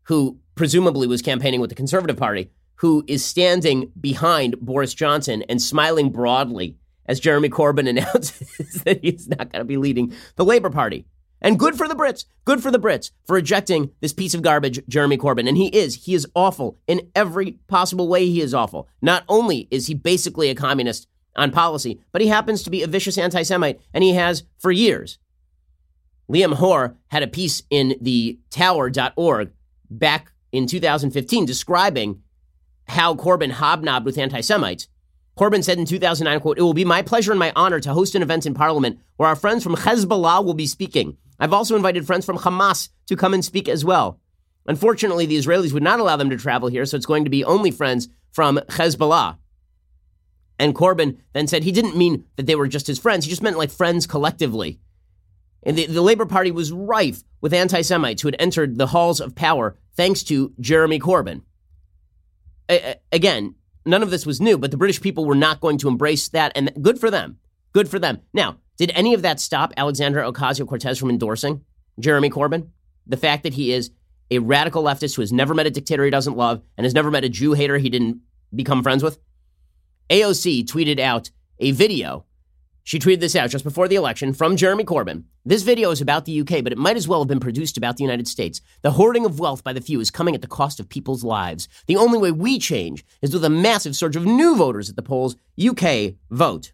who 0.06 0.40
presumably 0.56 1.08
was 1.08 1.22
campaigning 1.22 1.62
with 1.62 1.70
the 1.70 1.76
Conservative 1.76 2.18
Party, 2.18 2.52
who 2.76 3.04
is 3.08 3.24
standing 3.24 3.92
behind 4.00 4.60
Boris 4.60 4.94
Johnson 4.94 5.44
and 5.50 5.62
smiling 5.62 6.12
broadly 6.12 6.78
as 7.06 7.20
Jeremy 7.20 7.50
Corbyn 7.50 7.90
announces 7.90 8.84
that 8.84 9.04
he's 9.04 9.28
not 9.28 9.52
going 9.52 9.62
to 9.62 9.66
be 9.66 9.78
leading 9.78 10.14
the 10.36 10.46
Labour 10.46 10.70
Party. 10.70 11.06
And 11.42 11.60
good 11.60 11.76
for 11.76 11.88
the 11.88 11.96
Brits, 11.96 12.26
good 12.46 12.64
for 12.64 12.72
the 12.72 12.80
Brits 12.80 13.12
for 13.28 13.34
rejecting 13.34 13.92
this 14.02 14.14
piece 14.14 14.34
of 14.34 14.42
garbage, 14.42 14.82
Jeremy 14.88 15.18
Corbyn. 15.18 15.48
And 15.48 15.58
he 15.58 15.68
is, 15.68 16.06
he 16.06 16.16
is 16.16 16.28
awful 16.34 16.80
in 16.88 17.12
every 17.14 17.54
possible 17.68 18.08
way. 18.08 18.26
He 18.26 18.42
is 18.42 18.54
awful. 18.54 18.88
Not 19.02 19.24
only 19.30 19.68
is 19.70 19.88
he 19.88 19.94
basically 19.94 20.50
a 20.50 20.56
communist 20.56 21.08
on 21.36 21.52
policy, 21.52 22.02
but 22.12 22.22
he 22.22 22.30
happens 22.30 22.64
to 22.64 22.70
be 22.70 22.82
a 22.82 22.88
vicious 22.88 23.18
anti 23.18 23.44
Semite, 23.44 23.80
and 23.94 24.04
he 24.04 24.14
has 24.14 24.44
for 24.58 24.72
years. 24.72 25.20
Liam 26.32 26.56
Hoare 26.56 26.96
had 27.08 27.22
a 27.22 27.28
piece 27.28 27.64
in 27.70 27.96
the 28.02 28.40
tower.org 28.50 29.52
back 29.89 30.32
in 30.51 30.68
2015 30.68 31.46
describing 31.46 32.22
how 32.88 33.15
Corbyn 33.15 33.51
hobnobbed 33.51 34.06
with 34.06 34.18
anti 34.18 34.42
Semites. 34.42 34.88
Corbyn 35.38 35.63
said 35.63 35.77
in 35.77 35.86
2009, 35.86 36.39
quote, 36.39 36.58
It 36.58 36.62
will 36.62 36.74
be 36.74 36.86
my 36.86 37.01
pleasure 37.01 37.32
and 37.32 37.39
my 37.39 37.51
honor 37.56 37.80
to 37.82 37.94
host 37.94 38.15
an 38.15 38.22
event 38.22 38.46
in 38.46 38.54
Parliament 38.54 39.00
where 39.18 39.27
our 39.27 39.36
friends 39.36 39.63
from 39.63 39.75
Hezbollah 39.75 40.46
will 40.46 40.54
be 40.54 40.68
speaking. 40.68 41.18
I've 41.39 41.51
also 41.51 41.75
invited 41.75 42.08
friends 42.08 42.25
from 42.25 42.38
Hamas 42.38 42.89
to 43.08 43.18
come 43.18 43.34
and 43.34 43.44
speak 43.44 43.68
as 43.68 43.84
well. 43.84 44.20
Unfortunately, 44.65 45.25
the 45.25 45.38
Israelis 45.38 45.74
would 45.74 45.84
not 45.84 46.00
allow 46.00 46.15
them 46.15 46.30
to 46.30 46.38
travel 46.38 46.70
here, 46.70 46.86
so 46.86 46.96
it's 46.96 47.06
going 47.06 47.25
to 47.25 47.30
be 47.30 47.44
only 47.44 47.70
friends 47.70 48.08
from 48.32 48.58
Hezbollah. 48.70 49.38
And 50.58 50.74
Corbyn 50.74 51.18
then 51.34 51.48
said 51.48 51.63
he 51.63 51.72
didn't 51.74 51.98
mean 51.98 52.25
that 52.38 52.46
they 52.46 52.56
were 52.56 52.68
just 52.68 52.88
his 52.88 52.98
friends. 52.98 53.25
He 53.25 53.30
just 53.30 53.44
meant 53.44 53.58
like 53.58 53.70
friends 53.70 54.08
collectively. 54.08 54.80
And 55.65 55.77
the, 55.77 55.88
the 55.88 56.01
Labour 56.01 56.25
Party 56.25 56.51
was 56.51 56.72
rife 56.72 57.24
with 57.41 57.53
anti 57.53 57.81
Semites 57.81 58.22
who 58.22 58.27
had 58.27 58.36
entered 58.39 58.77
the 58.77 58.88
halls 58.88 59.19
of 59.19 59.36
power 59.36 59.77
thanks 59.95 60.24
to 60.24 60.53
Jeremy 60.60 61.00
Corbyn. 61.00 61.41
A- 62.69 62.95
again, 63.12 63.55
none 63.86 64.03
of 64.03 64.12
this 64.12 64.25
was 64.25 64.39
new, 64.39 64.57
but 64.57 64.72
the 64.72 64.77
British 64.77 65.01
people 65.01 65.25
were 65.25 65.36
not 65.36 65.62
going 65.62 65.77
to 65.79 65.88
embrace 65.88 66.29
that. 66.29 66.51
And 66.55 66.72
good 66.81 67.00
for 67.00 67.10
them. 67.10 67.39
Good 67.74 67.89
for 67.89 68.00
them. 68.00 68.22
Now, 68.34 68.57
did 68.77 68.91
any 68.93 69.13
of 69.13 69.22
that 69.24 69.39
stop 69.39 69.74
Alexandria 69.77 70.31
Ocasio 70.31 70.67
Cortez 70.67 70.98
from 70.98 71.10
endorsing 71.10 71.63
Jeremy 72.00 72.29
Corbyn? 72.29 72.69
The 73.07 73.17
fact 73.17 73.43
that 73.43 73.53
he 73.53 73.72
is 73.72 73.91
a 74.31 74.39
radical 74.39 74.84
leftist 74.84 75.15
who 75.15 75.22
has 75.22 75.31
never 75.31 75.53
met 75.53 75.67
a 75.67 75.72
dictator 75.72 76.03
he 76.03 76.12
doesn't 76.12 76.38
love 76.38 76.62
and 76.77 76.86
has 76.86 76.93
never 76.93 77.12
met 77.12 77.24
a 77.24 77.29
Jew 77.29 77.53
hater 77.53 77.77
he 77.77 77.89
didn't 77.89 78.22
become 78.53 78.84
friends 78.84 79.03
with? 79.03 79.19
AOC 80.10 80.65
tweeted 80.65 81.00
out 81.00 81.31
a 81.60 81.72
video. 81.72 82.25
She 82.86 83.00
tweeted 83.00 83.20
this 83.20 83.36
out 83.36 83.50
just 83.50 83.63
before 83.63 83.88
the 83.88 83.96
election 83.96 84.32
from 84.32 84.56
Jeremy 84.56 84.84
Corbyn. 84.84 85.24
This 85.44 85.63
video 85.63 85.89
is 85.89 86.01
about 86.01 86.25
the 86.25 86.42
UK, 86.42 86.63
but 86.63 86.72
it 86.72 86.77
might 86.77 86.96
as 86.96 87.08
well 87.08 87.20
have 87.20 87.27
been 87.27 87.39
produced 87.39 87.77
about 87.77 87.98
the 87.98 88.04
United 88.04 88.27
States. 88.27 88.62
The 88.84 88.92
hoarding 88.92 89.25
of 89.25 89.39
wealth 89.39 89.63
by 89.63 89.74
the 89.74 89.82
few 89.82 90.00
is 90.00 90.12
coming 90.12 90.36
at 90.36 90.44
the 90.44 90.48
cost 90.48 90.80
of 90.80 90.88
people's 90.88 91.24
lives. 91.24 91.68
The 91.88 91.98
only 91.98 92.20
way 92.20 92.32
we 92.32 92.60
change 92.60 93.04
is 93.24 93.34
with 93.34 93.44
a 93.44 93.50
massive 93.50 93.96
surge 93.96 94.15
of 94.15 94.27
new 94.27 94.56
voters 94.56 94.88
at 94.88 94.96
the 94.96 95.01
polls. 95.01 95.36
UK, 95.60 96.13
vote. 96.30 96.74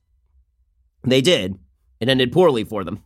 They 1.05 1.21
did. 1.21 1.57
It 2.01 2.09
ended 2.09 2.33
poorly 2.33 2.65
for 2.65 2.83
them. 2.83 3.01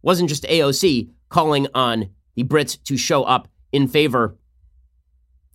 Wasn't 0.00 0.30
just 0.30 0.44
AOC 0.44 1.10
calling 1.28 1.66
on 1.74 2.08
the 2.36 2.44
Brits 2.44 2.82
to 2.84 2.96
show 2.96 3.22
up 3.24 3.48
in 3.70 3.86
favor 3.86 4.38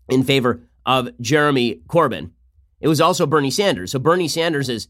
in 0.07 0.21
favor 0.21 0.61
of 0.85 1.09
Jeremy 1.19 1.81
Corbyn. 1.87 2.29
It 2.79 2.87
was 2.87 3.01
also 3.01 3.25
Bernie 3.25 3.49
Sanders. 3.49 3.91
So 3.91 3.97
Bernie 3.97 4.27
Sanders' 4.27 4.87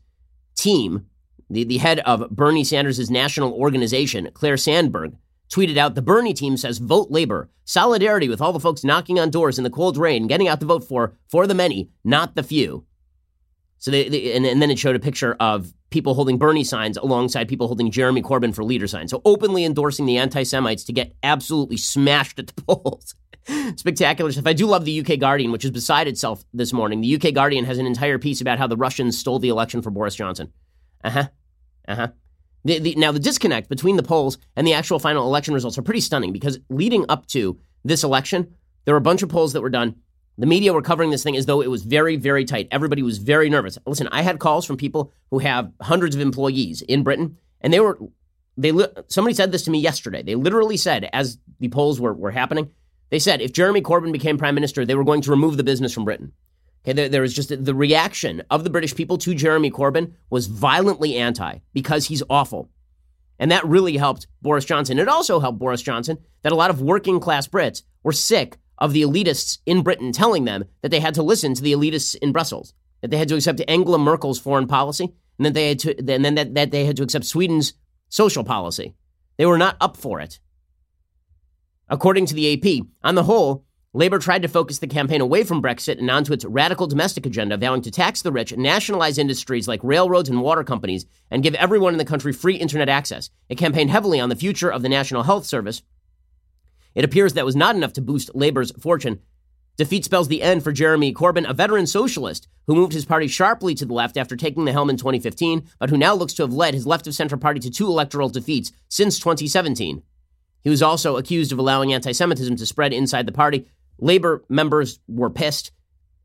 team, 0.57 1.05
the, 1.49 1.63
the 1.63 1.77
head 1.77 1.99
of 1.99 2.29
Bernie 2.29 2.63
Sanders' 2.63 3.09
national 3.09 3.53
organization, 3.53 4.29
Claire 4.33 4.57
Sandberg, 4.57 5.15
tweeted 5.49 5.77
out 5.77 5.95
the 5.95 6.01
Bernie 6.01 6.33
team 6.33 6.57
says 6.57 6.79
vote 6.79 7.11
labor, 7.11 7.49
solidarity 7.65 8.27
with 8.27 8.41
all 8.41 8.53
the 8.53 8.59
folks 8.59 8.83
knocking 8.83 9.19
on 9.19 9.29
doors 9.29 9.57
in 9.57 9.63
the 9.63 9.69
cold 9.69 9.97
rain, 9.97 10.27
getting 10.27 10.47
out 10.47 10.59
to 10.59 10.65
vote 10.65 10.83
for 10.83 11.15
for 11.29 11.47
the 11.47 11.53
many, 11.53 11.89
not 12.03 12.35
the 12.35 12.43
few. 12.43 12.85
So 13.77 13.91
they, 13.91 14.09
they 14.09 14.33
and, 14.33 14.45
and 14.45 14.61
then 14.61 14.71
it 14.71 14.79
showed 14.79 14.95
a 14.95 14.99
picture 14.99 15.35
of 15.39 15.73
people 15.91 16.15
holding 16.15 16.37
Bernie 16.37 16.63
signs 16.63 16.97
alongside 16.97 17.47
people 17.47 17.67
holding 17.67 17.91
Jeremy 17.91 18.21
Corbyn 18.21 18.53
for 18.53 18.63
leader 18.63 18.87
signs. 18.87 19.11
So 19.11 19.21
openly 19.23 19.63
endorsing 19.63 20.05
the 20.05 20.17
anti-Semites 20.17 20.83
to 20.85 20.93
get 20.93 21.13
absolutely 21.23 21.77
smashed 21.77 22.39
at 22.39 22.47
the 22.47 22.61
polls. 22.67 23.15
Spectacular 23.75 24.31
stuff. 24.31 24.47
I 24.47 24.53
do 24.53 24.65
love 24.65 24.85
the 24.85 24.99
UK 25.01 25.19
Guardian, 25.19 25.51
which 25.51 25.63
is 25.63 25.69
beside 25.69 26.07
itself 26.07 26.43
this 26.51 26.73
morning. 26.73 27.01
The 27.01 27.15
UK 27.15 27.33
Guardian 27.33 27.63
has 27.65 27.77
an 27.77 27.85
entire 27.85 28.17
piece 28.17 28.41
about 28.41 28.57
how 28.57 28.65
the 28.65 28.75
Russians 28.75 29.17
stole 29.19 29.37
the 29.37 29.49
election 29.49 29.83
for 29.83 29.91
Boris 29.91 30.15
Johnson. 30.15 30.51
Uh 31.05 31.09
huh. 31.09 31.27
Uh 31.87 31.95
huh. 31.95 32.07
The, 32.65 32.79
the, 32.79 32.95
now, 32.95 33.11
the 33.11 33.19
disconnect 33.19 33.69
between 33.69 33.95
the 33.95 34.03
polls 34.03 34.39
and 34.55 34.65
the 34.65 34.73
actual 34.73 34.97
final 34.97 35.27
election 35.27 35.53
results 35.53 35.77
are 35.77 35.83
pretty 35.83 36.01
stunning 36.01 36.33
because 36.33 36.57
leading 36.69 37.05
up 37.07 37.27
to 37.27 37.59
this 37.83 38.03
election, 38.03 38.55
there 38.83 38.95
were 38.95 38.99
a 38.99 39.01
bunch 39.01 39.21
of 39.21 39.29
polls 39.29 39.53
that 39.53 39.61
were 39.61 39.69
done. 39.69 39.95
The 40.39 40.47
media 40.47 40.73
were 40.73 40.81
covering 40.81 41.11
this 41.11 41.23
thing 41.23 41.37
as 41.37 41.45
though 41.45 41.61
it 41.61 41.69
was 41.69 41.83
very, 41.83 42.15
very 42.15 42.43
tight. 42.43 42.67
Everybody 42.71 43.03
was 43.03 43.19
very 43.19 43.49
nervous. 43.49 43.77
Listen, 43.85 44.09
I 44.11 44.23
had 44.23 44.39
calls 44.39 44.65
from 44.65 44.77
people 44.77 45.13
who 45.29 45.39
have 45.39 45.71
hundreds 45.79 46.15
of 46.15 46.21
employees 46.21 46.81
in 46.81 47.03
Britain, 47.03 47.37
and 47.61 47.71
they 47.71 47.79
were, 47.79 47.99
they, 48.57 48.73
somebody 49.07 49.35
said 49.35 49.51
this 49.51 49.63
to 49.65 49.71
me 49.71 49.79
yesterday. 49.79 50.23
They 50.23 50.35
literally 50.35 50.75
said, 50.75 51.07
as 51.13 51.37
the 51.59 51.69
polls 51.69 52.01
were, 52.01 52.13
were 52.13 52.31
happening, 52.31 52.71
they 53.11 53.19
said 53.19 53.41
if 53.41 53.53
Jeremy 53.53 53.81
Corbyn 53.81 54.11
became 54.11 54.39
prime 54.39 54.55
minister, 54.55 54.85
they 54.85 54.95
were 54.95 55.03
going 55.05 55.21
to 55.21 55.31
remove 55.31 55.55
the 55.55 55.63
business 55.63 55.93
from 55.93 56.03
Britain. 56.03 56.33
There, 56.85 57.09
there 57.09 57.21
was 57.21 57.33
just 57.33 57.49
the 57.63 57.75
reaction 57.75 58.43
of 58.49 58.63
the 58.63 58.69
British 58.69 58.95
people 58.95 59.17
to 59.19 59.33
Jeremy 59.33 59.71
Corbyn 59.71 60.13
was 60.29 60.47
violently 60.47 61.15
anti 61.15 61.59
because 61.73 62.05
he's 62.05 62.23
awful. 62.29 62.69
And 63.39 63.51
that 63.51 63.65
really 63.65 63.97
helped 63.97 64.27
Boris 64.41 64.65
Johnson. 64.65 64.99
It 64.99 65.07
also 65.07 65.39
helped 65.39 65.59
Boris 65.59 65.81
Johnson 65.81 66.17
that 66.43 66.51
a 66.51 66.55
lot 66.55 66.69
of 66.69 66.81
working 66.81 67.19
class 67.19 67.47
Brits 67.47 67.81
were 68.03 68.13
sick 68.13 68.57
of 68.77 68.93
the 68.93 69.01
elitists 69.01 69.59
in 69.65 69.81
Britain 69.81 70.11
telling 70.11 70.45
them 70.45 70.65
that 70.81 70.91
they 70.91 70.99
had 70.99 71.15
to 71.15 71.23
listen 71.23 71.53
to 71.53 71.61
the 71.61 71.73
elitists 71.73 72.15
in 72.15 72.31
Brussels, 72.31 72.73
that 73.01 73.11
they 73.11 73.17
had 73.17 73.27
to 73.29 73.35
accept 73.35 73.61
Angela 73.67 73.97
Merkel's 73.97 74.39
foreign 74.39 74.67
policy, 74.67 75.13
and 75.37 75.45
that 75.45 75.53
they 75.53 75.69
had 75.69 75.79
to, 75.79 75.97
and 75.97 76.23
then 76.23 76.35
that, 76.35 76.53
that 76.53 76.71
they 76.71 76.85
had 76.85 76.97
to 76.97 77.03
accept 77.03 77.25
Sweden's 77.25 77.73
social 78.09 78.43
policy. 78.43 78.95
They 79.37 79.45
were 79.45 79.57
not 79.57 79.77
up 79.81 79.97
for 79.97 80.21
it. 80.21 80.39
According 81.89 82.25
to 82.27 82.33
the 82.33 82.53
AP, 82.53 82.85
on 83.03 83.15
the 83.15 83.23
whole, 83.23 83.64
Labour 83.95 84.19
tried 84.19 84.41
to 84.41 84.49
focus 84.49 84.79
the 84.79 84.87
campaign 84.87 85.21
away 85.21 85.45
from 85.45 85.61
Brexit 85.61 85.99
and 85.99 86.11
onto 86.11 86.33
its 86.33 86.43
radical 86.43 86.85
domestic 86.85 87.25
agenda, 87.25 87.55
vowing 87.55 87.81
to 87.81 87.89
tax 87.89 88.21
the 88.21 88.31
rich, 88.31 88.53
nationalize 88.57 89.17
industries 89.17 89.69
like 89.69 89.79
railroads 89.85 90.27
and 90.27 90.41
water 90.41 90.65
companies, 90.65 91.05
and 91.31 91.41
give 91.41 91.55
everyone 91.55 91.93
in 91.93 91.97
the 91.97 92.03
country 92.03 92.33
free 92.33 92.57
internet 92.57 92.89
access. 92.89 93.29
It 93.47 93.57
campaigned 93.57 93.91
heavily 93.91 94.19
on 94.19 94.27
the 94.27 94.35
future 94.35 94.69
of 94.69 94.81
the 94.81 94.89
National 94.89 95.23
Health 95.23 95.45
Service. 95.45 95.81
It 96.93 97.05
appears 97.05 97.35
that 97.35 97.45
was 97.45 97.55
not 97.55 97.77
enough 97.77 97.93
to 97.93 98.01
boost 98.01 98.35
Labour's 98.35 98.71
fortune. 98.71 99.21
Defeat 99.77 100.03
spells 100.03 100.27
the 100.27 100.41
end 100.41 100.61
for 100.61 100.73
Jeremy 100.73 101.13
Corbyn, 101.13 101.49
a 101.49 101.53
veteran 101.53 101.87
socialist 101.87 102.49
who 102.67 102.75
moved 102.75 102.91
his 102.91 103.05
party 103.05 103.27
sharply 103.27 103.75
to 103.75 103.85
the 103.85 103.93
left 103.93 104.17
after 104.17 104.35
taking 104.35 104.65
the 104.65 104.73
helm 104.73 104.89
in 104.89 104.97
2015, 104.97 105.69
but 105.79 105.89
who 105.89 105.97
now 105.97 106.13
looks 106.13 106.33
to 106.33 106.43
have 106.43 106.51
led 106.51 106.73
his 106.73 106.85
left 106.85 107.07
of 107.07 107.15
center 107.15 107.37
party 107.37 107.61
to 107.61 107.71
two 107.71 107.87
electoral 107.87 108.27
defeats 108.27 108.73
since 108.89 109.17
2017. 109.19 110.03
He 110.65 110.69
was 110.71 110.81
also 110.81 111.15
accused 111.15 111.51
of 111.51 111.59
allowing 111.59 111.93
anti 111.93 112.11
Semitism 112.11 112.55
to 112.57 112.65
spread 112.65 112.91
inside 112.91 113.27
the 113.27 113.31
party. 113.31 113.67
Labor 113.99 114.43
members 114.49 114.99
were 115.07 115.29
pissed. 115.29 115.71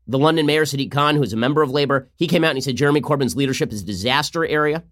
The 0.07 0.19
London 0.19 0.45
mayor, 0.45 0.65
Sadiq 0.65 0.91
Khan, 0.91 1.15
who 1.15 1.23
is 1.23 1.33
a 1.33 1.37
member 1.37 1.61
of 1.61 1.71
Labor, 1.71 2.09
he 2.15 2.27
came 2.27 2.43
out 2.43 2.49
and 2.49 2.57
he 2.57 2.61
said 2.61 2.75
Jeremy 2.75 3.01
Corbyn's 3.01 3.35
leadership 3.35 3.71
is 3.71 3.81
a 3.81 3.85
disaster 3.85 4.45
area. 4.45 4.83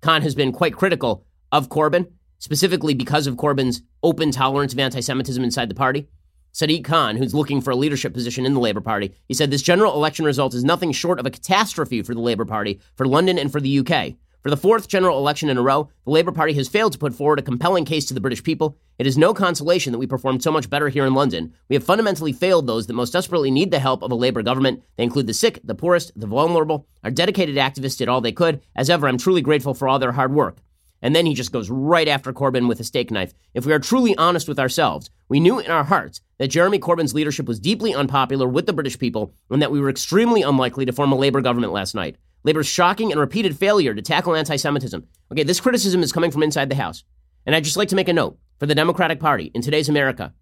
Khan 0.00 0.22
has 0.22 0.34
been 0.34 0.52
quite 0.52 0.76
critical 0.76 1.24
of 1.50 1.68
Corbyn, 1.68 2.10
specifically 2.38 2.94
because 2.94 3.26
of 3.26 3.36
Corbyn's 3.36 3.82
open 4.02 4.30
tolerance 4.30 4.72
of 4.72 4.78
anti 4.78 5.00
Semitism 5.00 5.42
inside 5.42 5.68
the 5.68 5.74
party. 5.74 6.08
Sadiq 6.52 6.84
Khan, 6.84 7.16
who's 7.16 7.34
looking 7.34 7.60
for 7.60 7.70
a 7.70 7.76
leadership 7.76 8.12
position 8.12 8.44
in 8.44 8.54
the 8.54 8.60
Labour 8.60 8.80
Party, 8.80 9.14
he 9.28 9.34
said 9.34 9.50
this 9.50 9.62
general 9.62 9.94
election 9.94 10.24
result 10.24 10.54
is 10.54 10.64
nothing 10.64 10.90
short 10.92 11.20
of 11.20 11.26
a 11.26 11.30
catastrophe 11.30 12.02
for 12.02 12.14
the 12.14 12.20
Labour 12.20 12.44
Party, 12.44 12.80
for 12.96 13.06
London, 13.06 13.38
and 13.38 13.52
for 13.52 13.60
the 13.60 13.78
UK. 13.78 14.14
For 14.42 14.48
the 14.48 14.56
fourth 14.56 14.88
general 14.88 15.18
election 15.18 15.50
in 15.50 15.58
a 15.58 15.62
row, 15.62 15.90
the 16.06 16.12
Labour 16.12 16.32
Party 16.32 16.54
has 16.54 16.66
failed 16.66 16.92
to 16.92 16.98
put 16.98 17.14
forward 17.14 17.38
a 17.38 17.42
compelling 17.42 17.84
case 17.84 18.06
to 18.06 18.14
the 18.14 18.22
British 18.22 18.42
people. 18.42 18.78
It 18.98 19.06
is 19.06 19.18
no 19.18 19.34
consolation 19.34 19.92
that 19.92 19.98
we 19.98 20.06
performed 20.06 20.42
so 20.42 20.50
much 20.50 20.70
better 20.70 20.88
here 20.88 21.04
in 21.04 21.12
London. 21.12 21.52
We 21.68 21.76
have 21.76 21.84
fundamentally 21.84 22.32
failed 22.32 22.66
those 22.66 22.86
that 22.86 22.94
most 22.94 23.12
desperately 23.12 23.50
need 23.50 23.70
the 23.70 23.78
help 23.78 24.02
of 24.02 24.10
a 24.10 24.14
Labour 24.14 24.42
government. 24.42 24.82
They 24.96 25.04
include 25.04 25.26
the 25.26 25.34
sick, 25.34 25.60
the 25.62 25.74
poorest, 25.74 26.18
the 26.18 26.26
vulnerable. 26.26 26.86
Our 27.04 27.10
dedicated 27.10 27.56
activists 27.56 27.98
did 27.98 28.08
all 28.08 28.22
they 28.22 28.32
could. 28.32 28.62
As 28.74 28.88
ever, 28.88 29.08
I'm 29.08 29.18
truly 29.18 29.42
grateful 29.42 29.74
for 29.74 29.86
all 29.88 29.98
their 29.98 30.12
hard 30.12 30.32
work. 30.32 30.56
And 31.02 31.14
then 31.14 31.26
he 31.26 31.34
just 31.34 31.52
goes 31.52 31.68
right 31.68 32.08
after 32.08 32.32
Corbyn 32.32 32.66
with 32.66 32.80
a 32.80 32.84
steak 32.84 33.10
knife. 33.10 33.34
If 33.52 33.66
we 33.66 33.74
are 33.74 33.78
truly 33.78 34.16
honest 34.16 34.48
with 34.48 34.58
ourselves, 34.58 35.10
we 35.28 35.40
knew 35.40 35.58
in 35.58 35.70
our 35.70 35.84
hearts 35.84 36.22
that 36.38 36.48
Jeremy 36.48 36.78
Corbyn's 36.78 37.12
leadership 37.12 37.46
was 37.46 37.60
deeply 37.60 37.94
unpopular 37.94 38.48
with 38.48 38.64
the 38.64 38.72
British 38.72 38.98
people 38.98 39.34
and 39.50 39.60
that 39.60 39.70
we 39.70 39.80
were 39.80 39.90
extremely 39.90 40.40
unlikely 40.40 40.86
to 40.86 40.92
form 40.92 41.12
a 41.12 41.16
Labour 41.16 41.42
government 41.42 41.74
last 41.74 41.94
night. 41.94 42.16
Labor's 42.42 42.66
shocking 42.66 43.12
and 43.12 43.20
repeated 43.20 43.56
failure 43.56 43.94
to 43.94 44.02
tackle 44.02 44.34
anti 44.34 44.56
Semitism. 44.56 45.06
Okay, 45.32 45.42
this 45.42 45.60
criticism 45.60 46.02
is 46.02 46.12
coming 46.12 46.30
from 46.30 46.42
inside 46.42 46.68
the 46.68 46.74
House. 46.74 47.04
And 47.46 47.54
I'd 47.54 47.64
just 47.64 47.76
like 47.76 47.88
to 47.88 47.96
make 47.96 48.08
a 48.08 48.12
note 48.12 48.38
for 48.58 48.66
the 48.66 48.74
Democratic 48.74 49.20
Party 49.20 49.50
in 49.54 49.62
today's 49.62 49.88
America. 49.88 50.34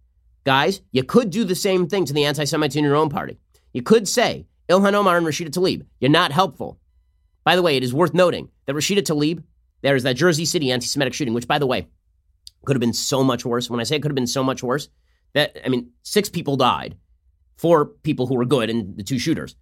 Guys, 0.44 0.80
you 0.92 1.02
could 1.02 1.30
do 1.30 1.44
the 1.44 1.54
same 1.54 1.88
thing 1.88 2.04
to 2.04 2.12
the 2.12 2.24
anti 2.24 2.44
Semites 2.44 2.76
in 2.76 2.84
your 2.84 2.96
own 2.96 3.08
party. 3.08 3.38
You 3.72 3.82
could 3.82 4.08
say, 4.08 4.46
Ilhan 4.68 4.94
Omar 4.94 5.16
and 5.16 5.26
Rashida 5.26 5.50
Tlaib, 5.50 5.84
you're 6.00 6.10
not 6.10 6.32
helpful. 6.32 6.78
By 7.44 7.56
the 7.56 7.62
way, 7.62 7.76
it 7.76 7.82
is 7.82 7.94
worth 7.94 8.14
noting 8.14 8.50
that 8.66 8.76
Rashida 8.76 9.02
Tlaib, 9.02 9.42
there's 9.82 10.02
that 10.02 10.16
Jersey 10.16 10.44
City 10.44 10.70
anti 10.70 10.86
Semitic 10.86 11.14
shooting, 11.14 11.34
which, 11.34 11.48
by 11.48 11.58
the 11.58 11.66
way, 11.66 11.88
could 12.64 12.76
have 12.76 12.80
been 12.80 12.92
so 12.92 13.24
much 13.24 13.44
worse. 13.44 13.70
When 13.70 13.80
I 13.80 13.84
say 13.84 13.96
it 13.96 14.02
could 14.02 14.10
have 14.10 14.16
been 14.16 14.26
so 14.26 14.44
much 14.44 14.62
worse, 14.62 14.88
that, 15.34 15.56
I 15.64 15.68
mean, 15.68 15.90
six 16.02 16.28
people 16.28 16.56
died, 16.56 16.96
four 17.56 17.86
people 17.86 18.26
who 18.26 18.34
were 18.34 18.44
good, 18.44 18.70
and 18.70 18.96
the 18.96 19.02
two 19.02 19.18
shooters. 19.18 19.56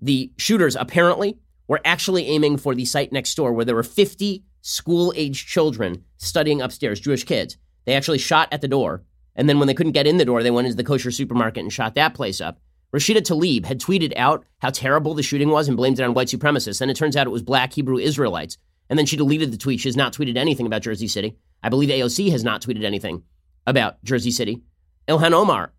The 0.00 0.32
shooters 0.38 0.76
apparently 0.76 1.38
were 1.68 1.80
actually 1.84 2.26
aiming 2.26 2.56
for 2.56 2.74
the 2.74 2.84
site 2.84 3.12
next 3.12 3.34
door 3.34 3.52
where 3.52 3.64
there 3.64 3.74
were 3.74 3.82
50 3.82 4.44
school 4.62 5.12
age 5.16 5.46
children 5.46 6.04
studying 6.16 6.60
upstairs, 6.60 6.98
Jewish 6.98 7.24
kids. 7.24 7.56
They 7.84 7.94
actually 7.94 8.18
shot 8.18 8.48
at 8.50 8.60
the 8.60 8.68
door. 8.68 9.04
And 9.36 9.48
then 9.48 9.58
when 9.58 9.68
they 9.68 9.74
couldn't 9.74 9.92
get 9.92 10.06
in 10.06 10.16
the 10.16 10.24
door, 10.24 10.42
they 10.42 10.50
went 10.50 10.66
into 10.66 10.76
the 10.76 10.84
kosher 10.84 11.10
supermarket 11.10 11.62
and 11.62 11.72
shot 11.72 11.94
that 11.94 12.14
place 12.14 12.40
up. 12.40 12.58
Rashida 12.92 13.20
Tlaib 13.20 13.66
had 13.66 13.80
tweeted 13.80 14.14
out 14.16 14.44
how 14.58 14.70
terrible 14.70 15.14
the 15.14 15.22
shooting 15.22 15.50
was 15.50 15.68
and 15.68 15.76
blamed 15.76 16.00
it 16.00 16.02
on 16.02 16.14
white 16.14 16.28
supremacists. 16.28 16.80
And 16.80 16.90
it 16.90 16.96
turns 16.96 17.16
out 17.16 17.26
it 17.26 17.30
was 17.30 17.42
black 17.42 17.72
Hebrew 17.72 17.98
Israelites. 17.98 18.56
And 18.88 18.98
then 18.98 19.06
she 19.06 19.16
deleted 19.16 19.52
the 19.52 19.58
tweet. 19.58 19.80
She 19.80 19.88
has 19.88 19.96
not 19.96 20.14
tweeted 20.14 20.36
anything 20.36 20.66
about 20.66 20.82
Jersey 20.82 21.06
City. 21.06 21.36
I 21.62 21.68
believe 21.68 21.90
AOC 21.90 22.30
has 22.30 22.42
not 22.42 22.62
tweeted 22.62 22.84
anything 22.84 23.22
about 23.66 24.02
Jersey 24.02 24.30
City. 24.30 24.62
Ilhan 25.06 25.32
Omar, 25.32 25.72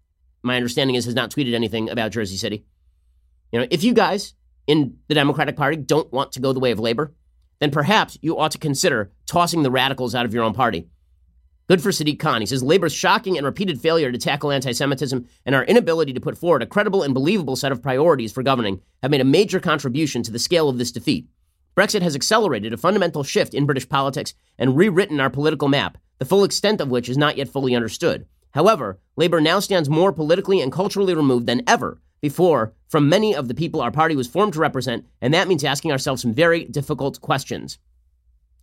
my 0.43 0.55
understanding 0.55 0.95
is, 0.95 1.05
has 1.05 1.15
not 1.15 1.31
tweeted 1.31 1.53
anything 1.53 1.89
about 1.89 2.11
Jersey 2.11 2.37
City. 2.37 2.65
You 3.51 3.59
know, 3.59 3.67
if 3.71 3.83
you 3.83 3.93
guys 3.93 4.35
in 4.69 4.95
the 5.07 5.15
Democratic 5.15 5.55
Party 5.55 5.77
don't 5.77 6.13
want 6.13 6.31
to 6.31 6.39
go 6.39 6.53
the 6.53 6.59
way 6.59 6.69
of 6.69 6.77
labor, 6.79 7.11
then 7.59 7.71
perhaps 7.71 8.19
you 8.21 8.37
ought 8.37 8.51
to 8.51 8.59
consider 8.59 9.11
tossing 9.25 9.63
the 9.63 9.71
radicals 9.71 10.13
out 10.13 10.27
of 10.27 10.33
your 10.33 10.43
own 10.43 10.53
party. 10.53 10.87
Good 11.67 11.81
for 11.81 11.89
Sadiq 11.89 12.19
Khan. 12.19 12.41
He 12.41 12.45
says 12.45 12.61
Labor's 12.61 12.93
shocking 12.93 13.35
and 13.35 13.47
repeated 13.47 13.81
failure 13.81 14.11
to 14.11 14.17
tackle 14.19 14.51
anti 14.51 14.71
Semitism 14.71 15.27
and 15.43 15.55
our 15.55 15.63
inability 15.63 16.13
to 16.13 16.21
put 16.21 16.37
forward 16.37 16.61
a 16.61 16.67
credible 16.67 17.01
and 17.01 17.15
believable 17.15 17.55
set 17.55 17.71
of 17.71 17.81
priorities 17.81 18.31
for 18.31 18.43
governing 18.43 18.79
have 19.01 19.09
made 19.09 19.21
a 19.21 19.25
major 19.25 19.59
contribution 19.59 20.21
to 20.21 20.31
the 20.31 20.37
scale 20.37 20.69
of 20.69 20.77
this 20.77 20.91
defeat. 20.91 21.27
Brexit 21.75 22.03
has 22.03 22.15
accelerated 22.15 22.71
a 22.71 22.77
fundamental 22.77 23.23
shift 23.23 23.55
in 23.55 23.65
British 23.65 23.89
politics 23.89 24.35
and 24.59 24.77
rewritten 24.77 25.19
our 25.19 25.31
political 25.31 25.67
map, 25.67 25.97
the 26.19 26.25
full 26.25 26.43
extent 26.43 26.79
of 26.79 26.89
which 26.89 27.09
is 27.09 27.17
not 27.17 27.37
yet 27.37 27.49
fully 27.49 27.73
understood. 27.73 28.27
However, 28.51 28.99
Labour 29.15 29.41
now 29.41 29.59
stands 29.59 29.89
more 29.89 30.13
politically 30.13 30.61
and 30.61 30.71
culturally 30.71 31.15
removed 31.15 31.47
than 31.47 31.63
ever 31.65 31.99
before 32.21 32.73
from 32.87 33.09
many 33.09 33.35
of 33.35 33.47
the 33.47 33.53
people 33.53 33.81
our 33.81 33.91
party 33.91 34.15
was 34.15 34.27
formed 34.27 34.53
to 34.53 34.59
represent, 34.59 35.05
and 35.21 35.33
that 35.33 35.47
means 35.47 35.63
asking 35.63 35.91
ourselves 35.91 36.21
some 36.21 36.33
very 36.33 36.65
difficult 36.65 37.21
questions. 37.21 37.77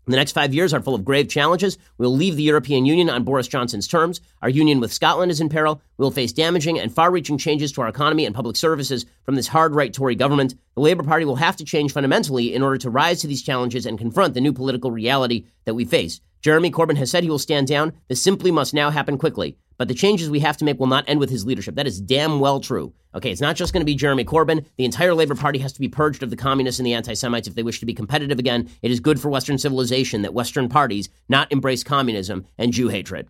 The 0.08 0.14
next 0.14 0.32
five 0.32 0.54
years 0.54 0.72
are 0.72 0.80
full 0.80 0.94
of 0.94 1.04
grave 1.04 1.28
challenges. 1.28 1.78
We'll 1.98 2.14
leave 2.14 2.36
the 2.36 2.44
European 2.44 2.86
Union 2.86 3.10
on 3.10 3.24
Boris 3.24 3.48
Johnson's 3.48 3.88
terms. 3.88 4.20
Our 4.40 4.48
union 4.48 4.78
with 4.78 4.92
Scotland 4.92 5.32
is 5.32 5.40
in 5.40 5.48
peril. 5.48 5.82
We'll 5.98 6.12
face 6.12 6.32
damaging 6.32 6.78
and 6.78 6.94
far 6.94 7.10
reaching 7.10 7.38
changes 7.38 7.72
to 7.72 7.80
our 7.80 7.88
economy 7.88 8.24
and 8.24 8.32
public 8.32 8.54
services 8.54 9.04
from 9.24 9.34
this 9.34 9.48
hard 9.48 9.74
right 9.74 9.92
Tory 9.92 10.14
government. 10.14 10.54
The 10.76 10.80
Labour 10.82 11.02
Party 11.02 11.24
will 11.24 11.34
have 11.36 11.56
to 11.56 11.64
change 11.64 11.92
fundamentally 11.92 12.54
in 12.54 12.62
order 12.62 12.78
to 12.78 12.90
rise 12.90 13.20
to 13.22 13.26
these 13.26 13.42
challenges 13.42 13.84
and 13.84 13.98
confront 13.98 14.34
the 14.34 14.40
new 14.40 14.52
political 14.52 14.92
reality 14.92 15.46
that 15.64 15.74
we 15.74 15.84
face. 15.84 16.20
Jeremy 16.40 16.70
Corbyn 16.70 16.96
has 16.96 17.10
said 17.10 17.22
he 17.22 17.30
will 17.30 17.38
stand 17.38 17.66
down. 17.66 17.92
This 18.08 18.22
simply 18.22 18.50
must 18.50 18.74
now 18.74 18.90
happen 18.90 19.18
quickly. 19.18 19.56
But 19.78 19.88
the 19.88 19.94
changes 19.94 20.30
we 20.30 20.40
have 20.40 20.56
to 20.58 20.64
make 20.64 20.78
will 20.78 20.86
not 20.86 21.04
end 21.06 21.20
with 21.20 21.30
his 21.30 21.44
leadership. 21.44 21.74
That 21.74 21.86
is 21.86 22.00
damn 22.00 22.40
well 22.40 22.60
true. 22.60 22.94
Okay, 23.14 23.30
it's 23.30 23.40
not 23.40 23.56
just 23.56 23.72
going 23.72 23.82
to 23.82 23.86
be 23.86 23.94
Jeremy 23.94 24.24
Corbyn. 24.24 24.64
The 24.76 24.84
entire 24.84 25.14
Labour 25.14 25.34
Party 25.34 25.58
has 25.58 25.72
to 25.74 25.80
be 25.80 25.88
purged 25.88 26.22
of 26.22 26.30
the 26.30 26.36
communists 26.36 26.78
and 26.78 26.86
the 26.86 26.94
anti 26.94 27.14
Semites 27.14 27.48
if 27.48 27.54
they 27.54 27.62
wish 27.62 27.80
to 27.80 27.86
be 27.86 27.94
competitive 27.94 28.38
again. 28.38 28.70
It 28.82 28.90
is 28.90 29.00
good 29.00 29.20
for 29.20 29.28
Western 29.28 29.58
civilization 29.58 30.22
that 30.22 30.34
Western 30.34 30.68
parties 30.68 31.08
not 31.28 31.50
embrace 31.52 31.82
communism 31.84 32.46
and 32.58 32.72
Jew 32.72 32.88
hatred. 32.88 33.28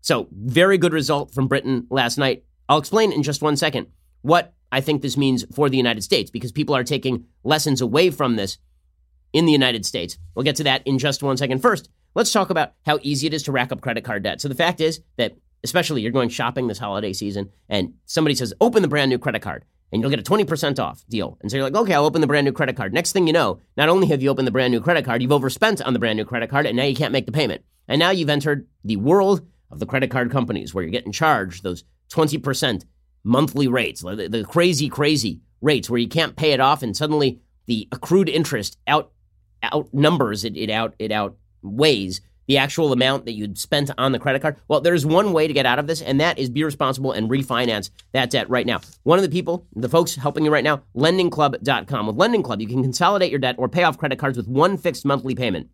So, 0.00 0.28
very 0.30 0.78
good 0.78 0.92
result 0.92 1.34
from 1.34 1.48
Britain 1.48 1.86
last 1.90 2.18
night. 2.18 2.44
I'll 2.68 2.78
explain 2.78 3.12
in 3.12 3.22
just 3.22 3.42
one 3.42 3.56
second 3.56 3.88
what 4.22 4.54
I 4.70 4.80
think 4.80 5.02
this 5.02 5.16
means 5.16 5.44
for 5.54 5.68
the 5.68 5.76
United 5.76 6.02
States 6.02 6.30
because 6.30 6.52
people 6.52 6.74
are 6.74 6.84
taking 6.84 7.26
lessons 7.44 7.80
away 7.80 8.10
from 8.10 8.36
this 8.36 8.58
in 9.32 9.46
the 9.46 9.52
United 9.52 9.84
States. 9.86 10.18
We'll 10.34 10.44
get 10.44 10.56
to 10.56 10.64
that 10.64 10.86
in 10.86 10.98
just 10.98 11.22
one 11.22 11.36
second. 11.36 11.60
First, 11.60 11.88
let's 12.14 12.32
talk 12.32 12.50
about 12.50 12.72
how 12.84 12.98
easy 13.02 13.26
it 13.26 13.34
is 13.34 13.42
to 13.44 13.52
rack 13.52 13.72
up 13.72 13.80
credit 13.80 14.04
card 14.04 14.22
debt. 14.22 14.40
So, 14.40 14.48
the 14.48 14.54
fact 14.54 14.80
is 14.80 15.00
that 15.16 15.36
especially 15.64 16.02
you're 16.02 16.12
going 16.12 16.28
shopping 16.28 16.68
this 16.68 16.78
holiday 16.78 17.12
season 17.12 17.50
and 17.68 17.94
somebody 18.06 18.34
says, 18.34 18.54
open 18.60 18.82
the 18.82 18.88
brand 18.88 19.10
new 19.10 19.18
credit 19.18 19.42
card 19.42 19.64
and 19.90 20.00
you'll 20.00 20.10
get 20.10 20.20
a 20.20 20.22
20% 20.22 20.78
off 20.78 21.04
deal. 21.08 21.38
And 21.40 21.50
so 21.50 21.56
you're 21.56 21.64
like, 21.64 21.74
okay, 21.74 21.94
I'll 21.94 22.04
open 22.04 22.20
the 22.20 22.26
brand 22.26 22.44
new 22.44 22.52
credit 22.52 22.76
card. 22.76 22.92
Next 22.92 23.12
thing 23.12 23.26
you 23.26 23.32
know, 23.32 23.60
not 23.76 23.88
only 23.88 24.06
have 24.08 24.22
you 24.22 24.28
opened 24.28 24.46
the 24.46 24.52
brand 24.52 24.72
new 24.72 24.80
credit 24.80 25.04
card, 25.04 25.22
you've 25.22 25.32
overspent 25.32 25.80
on 25.82 25.92
the 25.92 25.98
brand 25.98 26.16
new 26.16 26.24
credit 26.24 26.50
card 26.50 26.66
and 26.66 26.76
now 26.76 26.84
you 26.84 26.96
can't 26.96 27.12
make 27.12 27.26
the 27.26 27.32
payment. 27.32 27.64
And 27.88 27.98
now 27.98 28.10
you've 28.10 28.28
entered 28.28 28.66
the 28.84 28.96
world 28.96 29.46
of 29.70 29.78
the 29.78 29.86
credit 29.86 30.10
card 30.10 30.30
companies 30.30 30.74
where 30.74 30.84
you're 30.84 30.90
getting 30.90 31.12
charged 31.12 31.62
those 31.62 31.84
20% 32.10 32.84
monthly 33.24 33.68
rates, 33.68 34.02
the, 34.02 34.46
crazy, 34.48 34.88
crazy 34.88 35.40
rates 35.60 35.90
where 35.90 35.98
you 35.98 36.08
can't 36.08 36.36
pay 36.36 36.52
it 36.52 36.60
off 36.60 36.82
and 36.82 36.96
suddenly 36.96 37.40
the 37.66 37.88
accrued 37.92 38.28
interest 38.28 38.78
out 38.86 39.10
outnumbers 39.64 40.44
it, 40.44 40.56
it 40.56 40.70
out 40.70 40.94
it 41.00 41.10
outweighs 41.64 42.20
the 42.46 42.56
actual 42.56 42.92
amount 42.92 43.26
that 43.26 43.32
you'd 43.32 43.58
spent 43.58 43.90
on 43.98 44.12
the 44.12 44.18
credit 44.18 44.40
card? 44.40 44.56
Well, 44.68 44.80
there's 44.80 45.04
one 45.04 45.32
way 45.32 45.46
to 45.46 45.52
get 45.52 45.66
out 45.66 45.78
of 45.78 45.86
this, 45.86 46.00
and 46.00 46.20
that 46.20 46.38
is 46.38 46.48
be 46.48 46.64
responsible 46.64 47.12
and 47.12 47.28
refinance 47.28 47.90
that 48.12 48.30
debt 48.30 48.48
right 48.48 48.66
now. 48.66 48.80
One 49.02 49.18
of 49.18 49.22
the 49.22 49.28
people, 49.28 49.66
the 49.74 49.88
folks 49.88 50.14
helping 50.14 50.44
you 50.44 50.50
right 50.50 50.64
now, 50.64 50.82
lendingclub.com. 50.96 52.06
With 52.06 52.16
Lending 52.16 52.42
Club, 52.42 52.60
you 52.60 52.66
can 52.68 52.82
consolidate 52.82 53.30
your 53.30 53.38
debt 53.38 53.56
or 53.58 53.68
pay 53.68 53.82
off 53.82 53.98
credit 53.98 54.18
cards 54.18 54.36
with 54.36 54.48
one 54.48 54.78
fixed 54.78 55.04
monthly 55.04 55.34
payment. 55.34 55.68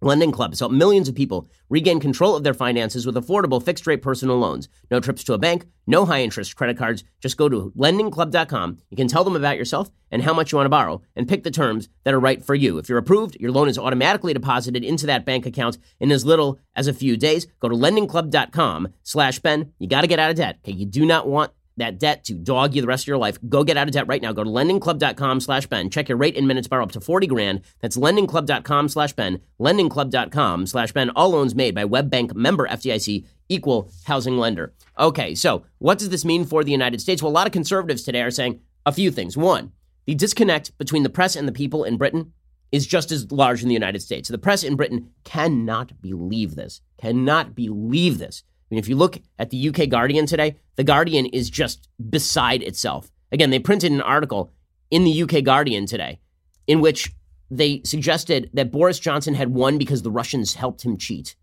Lending 0.00 0.30
Club 0.30 0.52
has 0.52 0.60
helped 0.60 0.74
millions 0.74 1.08
of 1.08 1.14
people 1.16 1.48
regain 1.68 1.98
control 1.98 2.36
of 2.36 2.44
their 2.44 2.54
finances 2.54 3.04
with 3.04 3.16
affordable 3.16 3.60
fixed 3.62 3.86
rate 3.86 4.00
personal 4.00 4.38
loans. 4.38 4.68
No 4.90 5.00
trips 5.00 5.24
to 5.24 5.32
a 5.32 5.38
bank, 5.38 5.66
no 5.88 6.04
high 6.04 6.22
interest 6.22 6.54
credit 6.54 6.78
cards. 6.78 7.02
Just 7.20 7.36
go 7.36 7.48
to 7.48 7.72
lendingclub.com. 7.76 8.78
You 8.90 8.96
can 8.96 9.08
tell 9.08 9.24
them 9.24 9.34
about 9.34 9.56
yourself 9.56 9.90
and 10.10 10.22
how 10.22 10.32
much 10.32 10.52
you 10.52 10.56
want 10.56 10.66
to 10.66 10.70
borrow 10.70 11.02
and 11.16 11.28
pick 11.28 11.42
the 11.42 11.50
terms 11.50 11.88
that 12.04 12.14
are 12.14 12.20
right 12.20 12.44
for 12.44 12.54
you. 12.54 12.78
If 12.78 12.88
you're 12.88 12.98
approved, 12.98 13.36
your 13.40 13.50
loan 13.50 13.68
is 13.68 13.78
automatically 13.78 14.32
deposited 14.32 14.84
into 14.84 15.06
that 15.06 15.24
bank 15.24 15.46
account 15.46 15.78
in 15.98 16.12
as 16.12 16.24
little 16.24 16.60
as 16.76 16.86
a 16.86 16.94
few 16.94 17.16
days. 17.16 17.46
Go 17.58 17.68
to 17.68 17.74
lendingclub.com 17.74 18.88
slash 19.02 19.40
Ben. 19.40 19.72
You 19.78 19.88
got 19.88 20.02
to 20.02 20.06
get 20.06 20.20
out 20.20 20.30
of 20.30 20.36
debt. 20.36 20.58
Okay, 20.62 20.76
you 20.76 20.86
do 20.86 21.04
not 21.04 21.26
want 21.26 21.52
that 21.78 21.98
debt 21.98 22.24
to 22.24 22.34
dog 22.34 22.74
you 22.74 22.82
the 22.82 22.88
rest 22.88 23.04
of 23.04 23.08
your 23.08 23.18
life. 23.18 23.38
Go 23.48 23.64
get 23.64 23.76
out 23.76 23.88
of 23.88 23.92
debt 23.92 24.06
right 24.06 24.22
now. 24.22 24.32
Go 24.32 24.44
to 24.44 24.50
lendingclub.com 24.50 25.40
slash 25.40 25.66
Ben. 25.66 25.90
Check 25.90 26.08
your 26.08 26.18
rate 26.18 26.36
in 26.36 26.46
minutes, 26.46 26.68
borrow 26.68 26.84
up 26.84 26.92
to 26.92 27.00
40 27.00 27.26
grand. 27.26 27.60
That's 27.80 27.96
lendingclub.com 27.96 28.88
slash 28.88 29.12
Ben. 29.12 29.40
Lendingclub.com 29.60 30.66
slash 30.66 30.92
Ben. 30.92 31.10
All 31.10 31.30
loans 31.30 31.54
made 31.54 31.74
by 31.74 31.84
WebBank 31.84 32.34
member 32.34 32.68
FDIC 32.68 33.24
equal 33.48 33.90
housing 34.04 34.38
lender. 34.38 34.74
Okay, 34.98 35.34
so 35.34 35.64
what 35.78 35.98
does 35.98 36.10
this 36.10 36.24
mean 36.24 36.44
for 36.44 36.64
the 36.64 36.72
United 36.72 37.00
States? 37.00 37.22
Well, 37.22 37.32
a 37.32 37.34
lot 37.34 37.46
of 37.46 37.52
conservatives 37.52 38.02
today 38.02 38.22
are 38.22 38.30
saying 38.30 38.60
a 38.84 38.92
few 38.92 39.10
things. 39.10 39.36
One, 39.36 39.72
the 40.06 40.14
disconnect 40.14 40.76
between 40.78 41.02
the 41.02 41.10
press 41.10 41.36
and 41.36 41.46
the 41.46 41.52
people 41.52 41.84
in 41.84 41.96
Britain 41.96 42.32
is 42.72 42.86
just 42.86 43.10
as 43.10 43.30
large 43.32 43.62
in 43.62 43.68
the 43.68 43.74
United 43.74 44.00
States. 44.00 44.28
The 44.28 44.38
press 44.38 44.62
in 44.62 44.76
Britain 44.76 45.10
cannot 45.24 46.00
believe 46.00 46.54
this, 46.54 46.80
cannot 46.98 47.54
believe 47.54 48.18
this. 48.18 48.42
Mean, 48.70 48.78
if 48.78 48.88
you 48.88 48.96
look 48.96 49.18
at 49.38 49.50
the 49.50 49.68
UK 49.68 49.88
Guardian 49.88 50.26
today, 50.26 50.56
the 50.76 50.84
Guardian 50.84 51.26
is 51.26 51.48
just 51.48 51.88
beside 52.10 52.62
itself. 52.62 53.10
Again, 53.32 53.50
they 53.50 53.58
printed 53.58 53.92
an 53.92 54.02
article 54.02 54.52
in 54.90 55.04
the 55.04 55.22
UK 55.22 55.42
Guardian 55.44 55.86
today 55.86 56.20
in 56.66 56.80
which 56.80 57.12
they 57.50 57.80
suggested 57.84 58.50
that 58.52 58.70
Boris 58.70 58.98
Johnson 58.98 59.34
had 59.34 59.48
won 59.48 59.78
because 59.78 60.02
the 60.02 60.10
Russians 60.10 60.54
helped 60.54 60.82
him 60.82 60.98
cheat. 60.98 61.34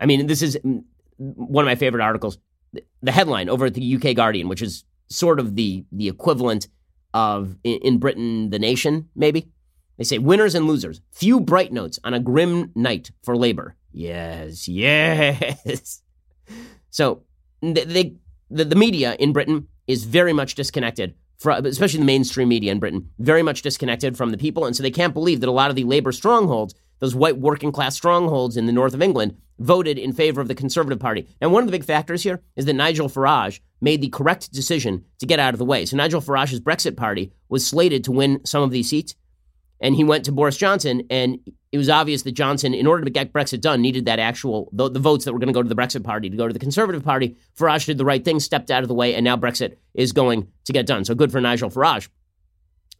I 0.00 0.06
mean, 0.06 0.26
this 0.26 0.42
is 0.42 0.58
one 1.16 1.64
of 1.64 1.68
my 1.68 1.76
favorite 1.76 2.02
articles. 2.02 2.38
The 3.02 3.12
headline 3.12 3.48
over 3.48 3.66
at 3.66 3.74
the 3.74 3.96
UK 3.96 4.14
Guardian, 4.14 4.48
which 4.48 4.62
is 4.62 4.84
sort 5.08 5.40
of 5.40 5.54
the 5.54 5.84
the 5.90 6.08
equivalent 6.08 6.68
of 7.14 7.56
in 7.64 7.98
Britain, 7.98 8.50
the 8.50 8.58
Nation, 8.58 9.08
maybe. 9.14 9.48
They 9.96 10.04
say 10.04 10.18
winners 10.18 10.54
and 10.54 10.66
losers. 10.66 11.00
Few 11.10 11.40
bright 11.40 11.72
notes 11.72 11.98
on 12.04 12.14
a 12.14 12.20
grim 12.20 12.70
night 12.74 13.10
for 13.22 13.36
labor. 13.36 13.74
Yes, 13.98 14.68
yes. 14.68 16.02
So 16.90 17.24
they, 17.60 18.16
the, 18.50 18.64
the 18.64 18.74
media 18.74 19.14
in 19.18 19.34
Britain 19.34 19.68
is 19.86 20.04
very 20.04 20.32
much 20.32 20.54
disconnected, 20.54 21.14
from, 21.36 21.66
especially 21.66 22.00
the 22.00 22.06
mainstream 22.06 22.48
media 22.48 22.72
in 22.72 22.78
Britain, 22.78 23.10
very 23.18 23.42
much 23.42 23.60
disconnected 23.60 24.16
from 24.16 24.30
the 24.30 24.38
people. 24.38 24.64
And 24.64 24.74
so 24.74 24.82
they 24.82 24.90
can't 24.90 25.12
believe 25.12 25.40
that 25.40 25.48
a 25.48 25.52
lot 25.52 25.68
of 25.68 25.76
the 25.76 25.84
labor 25.84 26.10
strongholds, 26.12 26.74
those 27.00 27.14
white 27.14 27.38
working 27.38 27.70
class 27.70 27.94
strongholds 27.94 28.56
in 28.56 28.64
the 28.64 28.72
north 28.72 28.94
of 28.94 29.02
England, 29.02 29.36
voted 29.58 29.98
in 29.98 30.14
favor 30.14 30.40
of 30.40 30.48
the 30.48 30.54
Conservative 30.54 30.98
Party. 30.98 31.28
And 31.42 31.52
one 31.52 31.62
of 31.62 31.66
the 31.66 31.72
big 31.72 31.84
factors 31.84 32.22
here 32.22 32.40
is 32.56 32.64
that 32.64 32.72
Nigel 32.72 33.10
Farage 33.10 33.60
made 33.82 34.00
the 34.00 34.08
correct 34.08 34.50
decision 34.50 35.04
to 35.18 35.26
get 35.26 35.38
out 35.38 35.54
of 35.54 35.58
the 35.58 35.66
way. 35.66 35.84
So 35.84 35.96
Nigel 35.96 36.22
Farage's 36.22 36.60
Brexit 36.60 36.96
party 36.96 37.32
was 37.50 37.66
slated 37.66 38.04
to 38.04 38.12
win 38.12 38.40
some 38.46 38.62
of 38.62 38.70
these 38.70 38.88
seats 38.88 39.14
and 39.80 39.94
he 39.94 40.04
went 40.04 40.24
to 40.24 40.32
Boris 40.32 40.56
Johnson, 40.56 41.02
and 41.10 41.38
it 41.70 41.78
was 41.78 41.88
obvious 41.88 42.22
that 42.22 42.32
Johnson, 42.32 42.74
in 42.74 42.86
order 42.86 43.04
to 43.04 43.10
get 43.10 43.32
Brexit 43.32 43.60
done, 43.60 43.82
needed 43.82 44.06
that 44.06 44.18
actual 44.18 44.70
the, 44.72 44.88
the 44.88 44.98
votes 44.98 45.24
that 45.24 45.32
were 45.32 45.38
going 45.38 45.48
to 45.48 45.54
go 45.54 45.62
to 45.62 45.68
the 45.68 45.74
Brexit 45.74 46.04
Party 46.04 46.30
to 46.30 46.36
go 46.36 46.46
to 46.46 46.52
the 46.52 46.58
Conservative 46.58 47.04
Party. 47.04 47.36
Farage 47.58 47.86
did 47.86 47.98
the 47.98 48.04
right 48.04 48.24
thing, 48.24 48.40
stepped 48.40 48.70
out 48.70 48.82
of 48.82 48.88
the 48.88 48.94
way, 48.94 49.14
and 49.14 49.24
now 49.24 49.36
Brexit 49.36 49.76
is 49.94 50.12
going 50.12 50.48
to 50.64 50.72
get 50.72 50.86
done. 50.86 51.04
So 51.04 51.14
good 51.14 51.30
for 51.30 51.40
Nigel 51.40 51.70
Farage. 51.70 52.08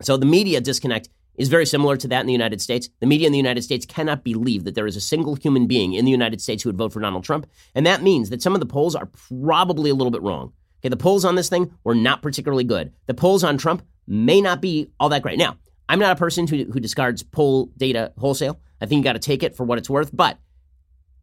So 0.02 0.16
the 0.16 0.26
media 0.26 0.60
disconnect 0.60 1.08
is 1.36 1.48
very 1.48 1.66
similar 1.66 1.96
to 1.96 2.08
that 2.08 2.20
in 2.20 2.26
the 2.26 2.32
United 2.32 2.60
States. 2.60 2.88
The 3.00 3.06
media 3.06 3.26
in 3.26 3.32
the 3.32 3.38
United 3.38 3.62
States 3.62 3.86
cannot 3.86 4.24
believe 4.24 4.64
that 4.64 4.74
there 4.74 4.86
is 4.86 4.96
a 4.96 5.00
single 5.00 5.34
human 5.36 5.66
being 5.66 5.94
in 5.94 6.04
the 6.04 6.10
United 6.10 6.40
States 6.40 6.62
who 6.62 6.68
would 6.68 6.76
vote 6.76 6.92
for 6.92 7.00
Donald 7.00 7.24
Trump, 7.24 7.46
and 7.74 7.86
that 7.86 8.02
means 8.02 8.30
that 8.30 8.42
some 8.42 8.54
of 8.54 8.60
the 8.60 8.66
polls 8.66 8.94
are 8.94 9.06
probably 9.06 9.90
a 9.90 9.94
little 9.94 10.10
bit 10.10 10.22
wrong. 10.22 10.52
Okay, 10.80 10.88
the 10.88 10.96
polls 10.96 11.24
on 11.24 11.34
this 11.34 11.48
thing 11.48 11.72
were 11.84 11.94
not 11.94 12.22
particularly 12.22 12.64
good. 12.64 12.92
The 13.06 13.14
polls 13.14 13.42
on 13.42 13.56
Trump 13.56 13.82
may 14.06 14.40
not 14.40 14.60
be 14.60 14.90
all 15.00 15.08
that 15.08 15.22
great. 15.22 15.38
Now, 15.38 15.56
I'm 15.88 15.98
not 15.98 16.12
a 16.12 16.16
person 16.16 16.46
who, 16.46 16.64
who 16.64 16.80
discards 16.80 17.22
poll 17.22 17.72
data 17.76 18.12
wholesale. 18.18 18.60
I 18.80 18.86
think 18.86 18.98
you 18.98 19.04
got 19.04 19.14
to 19.14 19.18
take 19.18 19.42
it 19.42 19.56
for 19.56 19.64
what 19.64 19.78
it's 19.78 19.90
worth. 19.90 20.10
But 20.12 20.38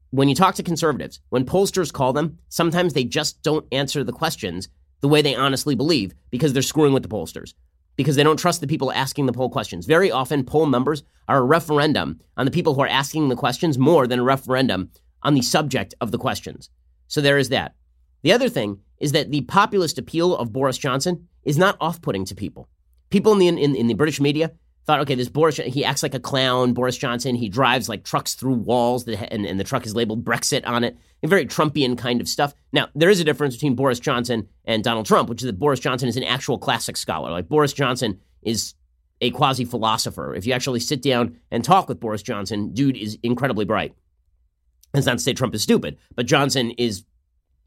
when 0.10 0.30
you 0.30 0.36
talk 0.36 0.56
to 0.56 0.64
conservatives, 0.64 1.20
when 1.30 1.46
pollsters 1.46 1.94
call 1.94 2.14
them, 2.14 2.40
sometimes 2.50 2.94
they 2.94 3.04
just 3.04 3.42
don't 3.44 3.66
answer 3.72 4.04
the 4.04 4.14
questions 4.14 4.70
the 5.02 5.08
way 5.08 5.22
they 5.22 5.36
honestly 5.36 5.76
believe 5.76 6.14
because 6.32 6.54
they're 6.54 6.62
screwing 6.62 6.94
with 6.94 7.04
the 7.04 7.10
pollsters, 7.10 7.54
because 7.96 8.16
they 8.16 8.24
don't 8.24 8.40
trust 8.40 8.62
the 8.62 8.68
people 8.68 8.92
asking 8.92 9.26
the 9.26 9.34
poll 9.34 9.50
questions. 9.50 9.86
Very 9.86 10.10
often, 10.10 10.44
poll 10.44 10.66
numbers 10.66 11.04
are 11.28 11.40
a 11.40 11.44
referendum 11.44 12.20
on 12.38 12.46
the 12.46 12.52
people 12.52 12.74
who 12.74 12.82
are 12.82 12.88
asking 12.88 13.30
the 13.30 13.36
questions 13.36 13.78
more 13.78 14.08
than 14.08 14.20
a 14.20 14.24
referendum 14.24 14.90
on 15.22 15.34
the 15.34 15.42
subject 15.42 15.94
of 16.02 16.12
the 16.12 16.18
questions. 16.18 16.70
So 17.08 17.22
there 17.22 17.38
is 17.38 17.50
that. 17.50 17.76
The 18.24 18.32
other 18.32 18.50
thing 18.50 18.80
is 19.00 19.12
that 19.12 19.32
the 19.32 19.42
populist 19.42 19.98
appeal 19.98 20.36
of 20.36 20.54
Boris 20.54 20.78
Johnson 20.78 21.28
is 21.44 21.58
not 21.58 21.78
off 21.80 22.02
putting 22.02 22.26
to 22.26 22.36
people. 22.36 22.70
People 23.10 23.34
in 23.34 23.40
the 23.40 23.48
in, 23.48 23.76
in 23.76 23.88
the 23.88 23.94
British 23.94 24.20
media 24.20 24.52
thought, 24.86 25.00
okay, 25.02 25.16
this 25.16 25.30
Boris, 25.30 25.58
he 25.58 25.84
acts 25.84 26.04
like 26.04 26.14
a 26.14 26.20
clown, 26.20 26.74
Boris 26.74 26.98
Johnson. 26.98 27.36
He 27.36 27.50
drives 27.50 27.90
like 27.90 28.04
trucks 28.04 28.36
through 28.36 28.56
walls, 28.56 29.06
that, 29.06 29.34
and, 29.34 29.46
and 29.46 29.60
the 29.60 29.64
truck 29.64 29.86
is 29.86 29.96
labeled 29.96 30.24
Brexit 30.24 30.66
on 30.66 30.84
it. 30.84 30.96
A 31.24 31.28
very 31.28 31.48
Trumpian 31.48 31.98
kind 31.98 32.22
of 32.22 32.28
stuff. 32.28 32.54
Now, 32.72 32.90
there 32.94 33.10
is 33.10 33.20
a 33.20 33.24
difference 33.24 33.56
between 33.56 33.76
Boris 33.76 34.00
Johnson 34.00 34.48
and 34.64 34.84
Donald 34.84 35.08
Trump, 35.08 35.28
which 35.28 35.42
is 35.42 35.48
that 35.48 35.58
Boris 35.58 35.80
Johnson 35.80 36.08
is 36.08 36.18
an 36.18 36.24
actual 36.24 36.60
classic 36.60 36.98
scholar. 36.98 37.32
Like 37.32 37.50
Boris 37.50 37.74
Johnson 37.74 38.20
is 38.44 38.76
a 39.22 39.32
quasi 39.32 39.66
philosopher. 39.66 40.36
If 40.36 40.46
you 40.46 40.54
actually 40.54 40.82
sit 40.82 41.02
down 41.02 41.38
and 41.50 41.64
talk 41.64 41.90
with 41.90 42.00
Boris 42.00 42.22
Johnson, 42.22 42.74
dude 42.74 42.98
is 42.98 43.18
incredibly 43.24 43.66
bright. 43.66 43.96
That's 44.94 45.08
not 45.08 45.18
to 45.18 45.24
say 45.24 45.34
Trump 45.34 45.56
is 45.56 45.64
stupid, 45.64 45.98
but 46.16 46.28
Johnson 46.28 46.72
is 46.72 47.06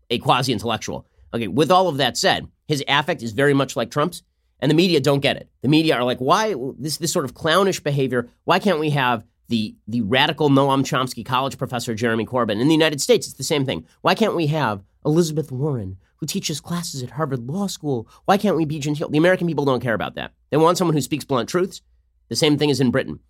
a 0.08 0.18
quasi 0.18 0.52
intellectual. 0.52 1.06
Okay, 1.34 1.48
with 1.48 1.70
all 1.70 1.88
of 1.88 1.96
that 1.96 2.16
said, 2.16 2.46
his 2.68 2.84
affect 2.86 3.22
is 3.22 3.32
very 3.32 3.54
much 3.54 3.76
like 3.76 3.90
Trump's. 3.90 4.22
And 4.60 4.70
the 4.70 4.74
media 4.74 5.00
don't 5.00 5.20
get 5.20 5.36
it. 5.36 5.48
The 5.62 5.68
media 5.68 5.94
are 5.94 6.04
like, 6.04 6.18
why 6.18 6.54
this 6.78 6.96
this 6.98 7.12
sort 7.12 7.24
of 7.24 7.34
clownish 7.34 7.80
behavior? 7.80 8.28
Why 8.44 8.58
can't 8.58 8.80
we 8.80 8.90
have 8.90 9.24
the 9.48 9.76
the 9.86 10.00
radical 10.02 10.50
Noam 10.50 10.82
Chomsky 10.82 11.24
college 11.24 11.58
professor 11.58 11.94
Jeremy 11.94 12.26
Corbyn? 12.26 12.60
In 12.60 12.68
the 12.68 12.74
United 12.74 13.00
States, 13.00 13.28
it's 13.28 13.36
the 13.36 13.44
same 13.44 13.64
thing. 13.64 13.86
Why 14.02 14.14
can't 14.14 14.34
we 14.34 14.48
have 14.48 14.82
Elizabeth 15.04 15.52
Warren, 15.52 15.96
who 16.16 16.26
teaches 16.26 16.60
classes 16.60 17.02
at 17.02 17.10
Harvard 17.10 17.46
Law 17.48 17.68
School? 17.68 18.08
Why 18.24 18.36
can't 18.36 18.56
we 18.56 18.64
be 18.64 18.78
genteel? 18.78 19.08
The 19.08 19.18
American 19.18 19.46
people 19.46 19.64
don't 19.64 19.82
care 19.82 19.94
about 19.94 20.16
that. 20.16 20.32
They 20.50 20.56
want 20.56 20.76
someone 20.76 20.94
who 20.94 21.00
speaks 21.00 21.24
blunt 21.24 21.48
truths. 21.48 21.80
The 22.28 22.36
same 22.36 22.58
thing 22.58 22.70
is 22.70 22.80
in 22.80 22.90
Britain. 22.90 23.20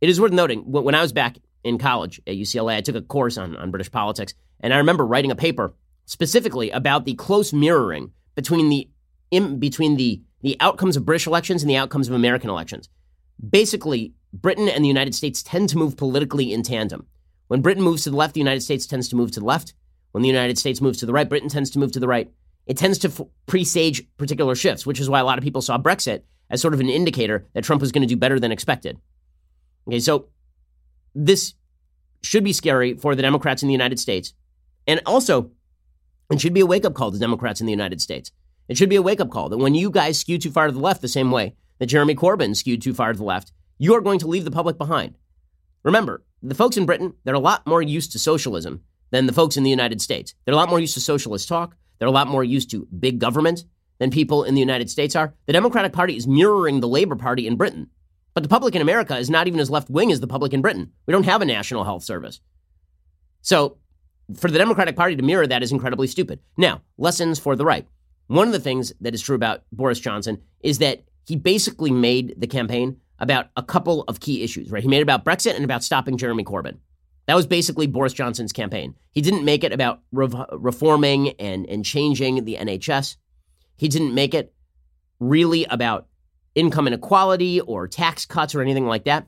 It 0.00 0.08
is 0.08 0.20
worth 0.20 0.32
noting 0.32 0.60
when 0.60 0.94
I 0.94 1.02
was 1.02 1.12
back 1.12 1.36
in 1.64 1.78
college 1.78 2.20
at 2.26 2.34
UCLA, 2.34 2.76
I 2.76 2.80
took 2.80 2.94
a 2.94 3.02
course 3.02 3.36
on, 3.36 3.56
on 3.56 3.70
British 3.70 3.90
politics, 3.90 4.34
and 4.60 4.72
I 4.72 4.78
remember 4.78 5.06
writing 5.06 5.30
a 5.30 5.36
paper 5.36 5.74
specifically 6.06 6.70
about 6.70 7.04
the 7.04 7.14
close 7.14 7.52
mirroring 7.52 8.12
between 8.34 8.68
the 8.68 8.88
between 9.58 9.96
the 9.96 10.22
the 10.42 10.56
outcomes 10.60 10.96
of 10.96 11.04
British 11.04 11.26
elections 11.26 11.62
and 11.62 11.70
the 11.70 11.76
outcomes 11.76 12.08
of 12.08 12.14
American 12.14 12.50
elections. 12.50 12.88
Basically, 13.48 14.14
Britain 14.32 14.68
and 14.68 14.84
the 14.84 14.88
United 14.88 15.14
States 15.14 15.42
tend 15.42 15.68
to 15.70 15.78
move 15.78 15.96
politically 15.96 16.52
in 16.52 16.62
tandem. 16.62 17.06
When 17.48 17.62
Britain 17.62 17.82
moves 17.82 18.04
to 18.04 18.10
the 18.10 18.16
left, 18.16 18.34
the 18.34 18.40
United 18.40 18.60
States 18.60 18.86
tends 18.86 19.08
to 19.08 19.16
move 19.16 19.30
to 19.32 19.40
the 19.40 19.46
left. 19.46 19.74
When 20.12 20.22
the 20.22 20.28
United 20.28 20.58
States 20.58 20.80
moves 20.80 20.98
to 20.98 21.06
the 21.06 21.12
right, 21.12 21.28
Britain 21.28 21.48
tends 21.48 21.70
to 21.70 21.78
move 21.78 21.92
to 21.92 22.00
the 22.00 22.08
right. 22.08 22.30
It 22.66 22.76
tends 22.76 22.98
to 22.98 23.08
f- 23.08 23.20
presage 23.46 24.06
particular 24.16 24.54
shifts, 24.54 24.84
which 24.84 25.00
is 25.00 25.08
why 25.08 25.20
a 25.20 25.24
lot 25.24 25.38
of 25.38 25.44
people 25.44 25.62
saw 25.62 25.78
Brexit 25.78 26.22
as 26.50 26.60
sort 26.60 26.74
of 26.74 26.80
an 26.80 26.88
indicator 26.88 27.46
that 27.54 27.64
Trump 27.64 27.80
was 27.80 27.92
going 27.92 28.02
to 28.02 28.14
do 28.14 28.16
better 28.16 28.38
than 28.38 28.52
expected. 28.52 28.98
Okay, 29.86 30.00
so 30.00 30.28
this 31.14 31.54
should 32.22 32.44
be 32.44 32.52
scary 32.52 32.94
for 32.94 33.14
the 33.14 33.22
Democrats 33.22 33.62
in 33.62 33.68
the 33.68 33.72
United 33.72 33.98
States. 33.98 34.34
And 34.86 35.00
also, 35.06 35.50
it 36.30 36.40
should 36.40 36.54
be 36.54 36.60
a 36.60 36.66
wake 36.66 36.84
up 36.84 36.94
call 36.94 37.10
to 37.10 37.18
Democrats 37.18 37.60
in 37.60 37.66
the 37.66 37.72
United 37.72 38.00
States. 38.00 38.32
It 38.68 38.76
should 38.76 38.90
be 38.90 38.96
a 38.96 39.02
wake 39.02 39.20
up 39.20 39.30
call 39.30 39.48
that 39.48 39.58
when 39.58 39.74
you 39.74 39.90
guys 39.90 40.18
skew 40.18 40.38
too 40.38 40.50
far 40.50 40.66
to 40.66 40.72
the 40.72 40.78
left 40.78 41.00
the 41.00 41.08
same 41.08 41.30
way 41.30 41.54
that 41.78 41.86
Jeremy 41.86 42.14
Corbyn 42.14 42.54
skewed 42.54 42.82
too 42.82 42.94
far 42.94 43.12
to 43.12 43.18
the 43.18 43.24
left, 43.24 43.52
you 43.78 43.94
are 43.94 44.00
going 44.00 44.18
to 44.18 44.26
leave 44.26 44.44
the 44.44 44.50
public 44.50 44.76
behind. 44.76 45.16
Remember, 45.82 46.24
the 46.42 46.54
folks 46.54 46.76
in 46.76 46.86
Britain, 46.86 47.14
they're 47.24 47.34
a 47.34 47.40
lot 47.40 47.66
more 47.66 47.82
used 47.82 48.12
to 48.12 48.18
socialism 48.18 48.82
than 49.10 49.26
the 49.26 49.32
folks 49.32 49.56
in 49.56 49.62
the 49.62 49.70
United 49.70 50.00
States. 50.00 50.34
They're 50.44 50.54
a 50.54 50.56
lot 50.56 50.68
more 50.68 50.80
used 50.80 50.94
to 50.94 51.00
socialist 51.00 51.48
talk. 51.48 51.76
They're 51.98 52.08
a 52.08 52.12
lot 52.12 52.28
more 52.28 52.44
used 52.44 52.70
to 52.72 52.86
big 52.98 53.18
government 53.18 53.64
than 53.98 54.10
people 54.10 54.44
in 54.44 54.54
the 54.54 54.60
United 54.60 54.90
States 54.90 55.16
are. 55.16 55.34
The 55.46 55.52
Democratic 55.52 55.92
Party 55.92 56.16
is 56.16 56.26
mirroring 56.26 56.80
the 56.80 56.88
Labor 56.88 57.16
Party 57.16 57.46
in 57.46 57.56
Britain. 57.56 57.88
But 58.34 58.42
the 58.42 58.48
public 58.48 58.74
in 58.76 58.82
America 58.82 59.16
is 59.16 59.30
not 59.30 59.48
even 59.48 59.58
as 59.58 59.70
left 59.70 59.90
wing 59.90 60.12
as 60.12 60.20
the 60.20 60.28
public 60.28 60.52
in 60.52 60.60
Britain. 60.60 60.92
We 61.06 61.12
don't 61.12 61.24
have 61.24 61.42
a 61.42 61.46
national 61.46 61.84
health 61.84 62.04
service. 62.04 62.40
So, 63.40 63.78
for 64.36 64.50
the 64.50 64.58
Democratic 64.58 64.94
Party 64.94 65.16
to 65.16 65.22
mirror 65.22 65.46
that 65.46 65.62
is 65.62 65.72
incredibly 65.72 66.06
stupid. 66.06 66.40
Now, 66.56 66.82
lessons 66.98 67.38
for 67.38 67.56
the 67.56 67.64
right. 67.64 67.86
One 68.28 68.46
of 68.46 68.52
the 68.52 68.60
things 68.60 68.92
that 69.00 69.14
is 69.14 69.22
true 69.22 69.34
about 69.34 69.62
Boris 69.72 70.00
Johnson 70.00 70.40
is 70.60 70.78
that 70.78 71.02
he 71.26 71.36
basically 71.36 71.90
made 71.90 72.34
the 72.38 72.46
campaign 72.46 72.98
about 73.18 73.46
a 73.56 73.62
couple 73.62 74.02
of 74.02 74.20
key 74.20 74.42
issues, 74.42 74.70
right? 74.70 74.82
He 74.82 74.88
made 74.88 74.98
it 74.98 75.02
about 75.02 75.24
Brexit 75.24 75.56
and 75.56 75.64
about 75.64 75.82
stopping 75.82 76.16
Jeremy 76.16 76.44
Corbyn. 76.44 76.78
That 77.26 77.34
was 77.34 77.46
basically 77.46 77.86
Boris 77.86 78.12
Johnson's 78.12 78.52
campaign. 78.52 78.94
He 79.12 79.20
didn't 79.20 79.44
make 79.44 79.64
it 79.64 79.72
about 79.72 80.00
re- 80.12 80.46
reforming 80.52 81.30
and, 81.32 81.66
and 81.66 81.84
changing 81.84 82.44
the 82.44 82.56
NHS. 82.56 83.16
He 83.76 83.88
didn't 83.88 84.14
make 84.14 84.34
it 84.34 84.54
really 85.20 85.64
about 85.64 86.06
income 86.54 86.86
inequality 86.86 87.60
or 87.60 87.86
tax 87.88 88.24
cuts 88.24 88.54
or 88.54 88.62
anything 88.62 88.86
like 88.86 89.04
that. 89.04 89.26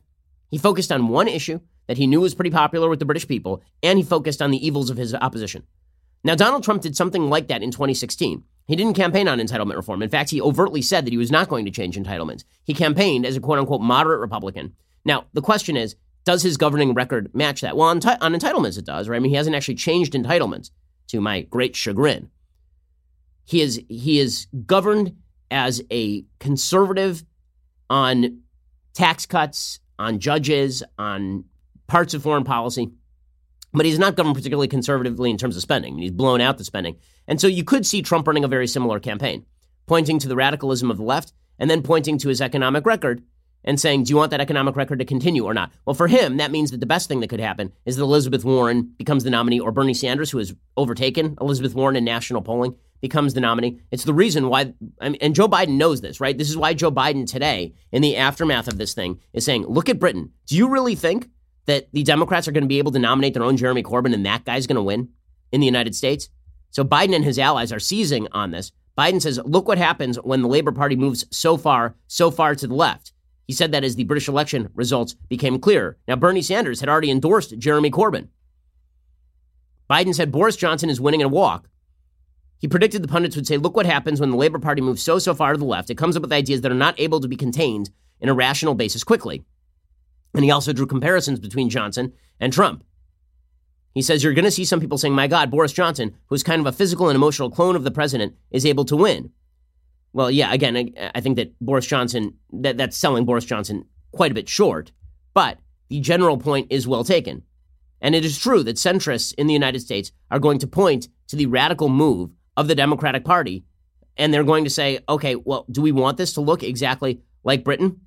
He 0.50 0.58
focused 0.58 0.92
on 0.92 1.08
one 1.08 1.28
issue 1.28 1.60
that 1.86 1.96
he 1.98 2.06
knew 2.06 2.20
was 2.20 2.34
pretty 2.34 2.50
popular 2.50 2.88
with 2.88 2.98
the 2.98 3.04
British 3.04 3.26
people, 3.26 3.62
and 3.82 3.98
he 3.98 4.04
focused 4.04 4.40
on 4.40 4.50
the 4.50 4.64
evils 4.64 4.90
of 4.90 4.96
his 4.96 5.14
opposition. 5.14 5.64
Now, 6.22 6.34
Donald 6.34 6.62
Trump 6.62 6.82
did 6.82 6.96
something 6.96 7.30
like 7.30 7.48
that 7.48 7.62
in 7.62 7.70
2016. 7.70 8.44
He 8.66 8.76
didn't 8.76 8.94
campaign 8.94 9.26
on 9.26 9.38
entitlement 9.38 9.76
reform. 9.76 10.02
In 10.02 10.10
fact, 10.10 10.30
he 10.30 10.40
overtly 10.40 10.82
said 10.82 11.04
that 11.04 11.12
he 11.12 11.18
was 11.18 11.32
not 11.32 11.48
going 11.48 11.64
to 11.64 11.70
change 11.70 11.96
entitlements. 11.96 12.44
He 12.64 12.74
campaigned 12.74 13.26
as 13.26 13.36
a 13.36 13.40
quote 13.40 13.58
unquote 13.58 13.80
moderate 13.80 14.20
Republican. 14.20 14.74
Now, 15.04 15.24
the 15.32 15.42
question 15.42 15.76
is, 15.76 15.96
does 16.24 16.42
his 16.42 16.56
governing 16.56 16.94
record 16.94 17.34
match 17.34 17.62
that? 17.62 17.76
Well, 17.76 17.88
on, 17.88 18.00
t- 18.00 18.08
on 18.20 18.34
entitlements, 18.34 18.78
it 18.78 18.84
does, 18.84 19.08
right? 19.08 19.16
I 19.16 19.20
mean, 19.20 19.30
he 19.30 19.36
hasn't 19.36 19.56
actually 19.56 19.76
changed 19.76 20.12
entitlements, 20.12 20.70
to 21.08 21.20
my 21.20 21.40
great 21.42 21.74
chagrin. 21.74 22.30
He 23.44 23.62
is, 23.62 23.82
he 23.88 24.20
is 24.20 24.46
governed 24.66 25.16
as 25.50 25.82
a 25.90 26.24
conservative 26.38 27.24
on 27.88 28.42
tax 28.94 29.26
cuts, 29.26 29.80
on 29.98 30.20
judges, 30.20 30.84
on 30.98 31.44
parts 31.88 32.14
of 32.14 32.22
foreign 32.22 32.44
policy. 32.44 32.92
But 33.72 33.86
he's 33.86 33.98
not 33.98 34.16
governed 34.16 34.34
particularly 34.34 34.68
conservatively 34.68 35.30
in 35.30 35.36
terms 35.36 35.56
of 35.56 35.62
spending. 35.62 35.92
I 35.92 35.96
mean, 35.96 36.02
he's 36.02 36.10
blown 36.10 36.40
out 36.40 36.58
the 36.58 36.64
spending. 36.64 36.96
And 37.28 37.40
so 37.40 37.46
you 37.46 37.64
could 37.64 37.86
see 37.86 38.02
Trump 38.02 38.26
running 38.26 38.44
a 38.44 38.48
very 38.48 38.66
similar 38.66 38.98
campaign, 38.98 39.46
pointing 39.86 40.18
to 40.18 40.28
the 40.28 40.36
radicalism 40.36 40.90
of 40.90 40.96
the 40.96 41.04
left 41.04 41.32
and 41.58 41.70
then 41.70 41.82
pointing 41.82 42.18
to 42.18 42.28
his 42.28 42.40
economic 42.40 42.84
record 42.86 43.22
and 43.64 43.78
saying, 43.78 44.04
Do 44.04 44.10
you 44.10 44.16
want 44.16 44.30
that 44.30 44.40
economic 44.40 44.76
record 44.76 44.98
to 44.98 45.04
continue 45.04 45.44
or 45.44 45.54
not? 45.54 45.70
Well, 45.84 45.94
for 45.94 46.08
him, 46.08 46.38
that 46.38 46.50
means 46.50 46.70
that 46.70 46.80
the 46.80 46.86
best 46.86 47.08
thing 47.08 47.20
that 47.20 47.28
could 47.28 47.40
happen 47.40 47.72
is 47.84 47.96
that 47.96 48.02
Elizabeth 48.02 48.44
Warren 48.44 48.94
becomes 48.96 49.24
the 49.24 49.30
nominee 49.30 49.60
or 49.60 49.72
Bernie 49.72 49.94
Sanders, 49.94 50.30
who 50.30 50.38
has 50.38 50.54
overtaken 50.76 51.36
Elizabeth 51.40 51.74
Warren 51.74 51.96
in 51.96 52.04
national 52.04 52.42
polling, 52.42 52.74
becomes 53.00 53.34
the 53.34 53.40
nominee. 53.40 53.80
It's 53.90 54.04
the 54.04 54.14
reason 54.14 54.48
why, 54.48 54.74
and 55.00 55.34
Joe 55.34 55.48
Biden 55.48 55.76
knows 55.76 56.00
this, 56.00 56.20
right? 56.20 56.36
This 56.36 56.50
is 56.50 56.56
why 56.56 56.74
Joe 56.74 56.90
Biden 56.90 57.26
today, 57.26 57.74
in 57.92 58.02
the 58.02 58.16
aftermath 58.16 58.68
of 58.68 58.78
this 58.78 58.94
thing, 58.94 59.20
is 59.32 59.44
saying, 59.44 59.66
Look 59.66 59.88
at 59.88 59.98
Britain. 59.98 60.32
Do 60.46 60.56
you 60.56 60.68
really 60.68 60.94
think 60.94 61.28
that 61.66 61.88
the 61.92 62.02
Democrats 62.02 62.48
are 62.48 62.52
going 62.52 62.64
to 62.64 62.68
be 62.68 62.78
able 62.78 62.92
to 62.92 62.98
nominate 62.98 63.34
their 63.34 63.44
own 63.44 63.56
Jeremy 63.56 63.82
Corbyn 63.82 64.14
and 64.14 64.26
that 64.26 64.44
guy's 64.44 64.66
going 64.66 64.76
to 64.76 64.82
win 64.82 65.08
in 65.52 65.60
the 65.60 65.66
United 65.66 65.94
States? 65.94 66.28
So 66.70 66.84
Biden 66.84 67.14
and 67.14 67.24
his 67.24 67.38
allies 67.38 67.72
are 67.72 67.80
seizing 67.80 68.28
on 68.32 68.50
this. 68.50 68.72
Biden 68.96 69.20
says, 69.22 69.40
look 69.44 69.66
what 69.66 69.78
happens 69.78 70.16
when 70.16 70.42
the 70.42 70.48
Labor 70.48 70.72
Party 70.72 70.96
moves 70.96 71.24
so 71.30 71.56
far, 71.56 71.94
so 72.06 72.30
far 72.30 72.54
to 72.54 72.66
the 72.66 72.74
left. 72.74 73.12
He 73.46 73.54
said 73.54 73.72
that 73.72 73.82
as 73.82 73.96
the 73.96 74.04
British 74.04 74.28
election 74.28 74.68
results 74.74 75.14
became 75.14 75.58
clearer. 75.58 75.98
Now, 76.06 76.16
Bernie 76.16 76.42
Sanders 76.42 76.80
had 76.80 76.88
already 76.88 77.10
endorsed 77.10 77.58
Jeremy 77.58 77.90
Corbyn. 77.90 78.28
Biden 79.90 80.14
said 80.14 80.30
Boris 80.30 80.54
Johnson 80.54 80.88
is 80.88 81.00
winning 81.00 81.20
in 81.20 81.26
a 81.26 81.30
walk. 81.30 81.68
He 82.58 82.68
predicted 82.68 83.02
the 83.02 83.08
pundits 83.08 83.34
would 83.34 83.46
say, 83.46 83.56
look 83.56 83.74
what 83.74 83.86
happens 83.86 84.20
when 84.20 84.30
the 84.30 84.36
Labor 84.36 84.58
Party 84.58 84.82
moves 84.82 85.02
so, 85.02 85.18
so 85.18 85.34
far 85.34 85.52
to 85.52 85.58
the 85.58 85.64
left. 85.64 85.90
It 85.90 85.96
comes 85.96 86.14
up 86.14 86.22
with 86.22 86.32
ideas 86.32 86.60
that 86.60 86.70
are 86.70 86.76
not 86.76 87.00
able 87.00 87.18
to 87.20 87.26
be 87.26 87.36
contained 87.36 87.90
in 88.20 88.28
a 88.28 88.34
rational 88.34 88.74
basis 88.74 89.02
quickly. 89.02 89.42
And 90.34 90.44
he 90.44 90.50
also 90.50 90.72
drew 90.72 90.86
comparisons 90.86 91.40
between 91.40 91.70
Johnson 91.70 92.12
and 92.38 92.52
Trump. 92.52 92.84
He 93.92 94.02
says 94.02 94.22
you're 94.22 94.34
going 94.34 94.44
to 94.44 94.50
see 94.50 94.64
some 94.64 94.80
people 94.80 94.98
saying, 94.98 95.14
my 95.14 95.26
God, 95.26 95.50
Boris 95.50 95.72
Johnson, 95.72 96.14
who's 96.26 96.42
kind 96.42 96.60
of 96.60 96.66
a 96.66 96.72
physical 96.72 97.08
and 97.08 97.16
emotional 97.16 97.50
clone 97.50 97.74
of 97.74 97.84
the 97.84 97.90
president, 97.90 98.34
is 98.50 98.64
able 98.64 98.84
to 98.84 98.96
win. 98.96 99.30
Well, 100.12 100.30
yeah, 100.30 100.52
again, 100.52 100.76
I, 100.76 101.10
I 101.14 101.20
think 101.20 101.36
that 101.36 101.58
Boris 101.60 101.86
Johnson, 101.86 102.34
that, 102.52 102.76
that's 102.76 102.96
selling 102.96 103.24
Boris 103.24 103.44
Johnson 103.44 103.84
quite 104.12 104.30
a 104.30 104.34
bit 104.34 104.48
short, 104.48 104.92
but 105.34 105.58
the 105.88 106.00
general 106.00 106.38
point 106.38 106.68
is 106.70 106.86
well 106.86 107.04
taken. 107.04 107.42
And 108.00 108.14
it 108.14 108.24
is 108.24 108.38
true 108.38 108.62
that 108.62 108.76
centrists 108.76 109.34
in 109.34 109.46
the 109.46 109.52
United 109.52 109.80
States 109.80 110.12
are 110.30 110.38
going 110.38 110.58
to 110.60 110.66
point 110.66 111.08
to 111.28 111.36
the 111.36 111.46
radical 111.46 111.88
move 111.88 112.30
of 112.56 112.66
the 112.68 112.74
Democratic 112.74 113.24
Party, 113.24 113.64
and 114.16 114.32
they're 114.32 114.44
going 114.44 114.64
to 114.64 114.70
say, 114.70 115.00
okay, 115.08 115.34
well, 115.36 115.66
do 115.70 115.82
we 115.82 115.92
want 115.92 116.16
this 116.16 116.32
to 116.34 116.40
look 116.40 116.62
exactly 116.62 117.20
like 117.44 117.64
Britain? 117.64 118.00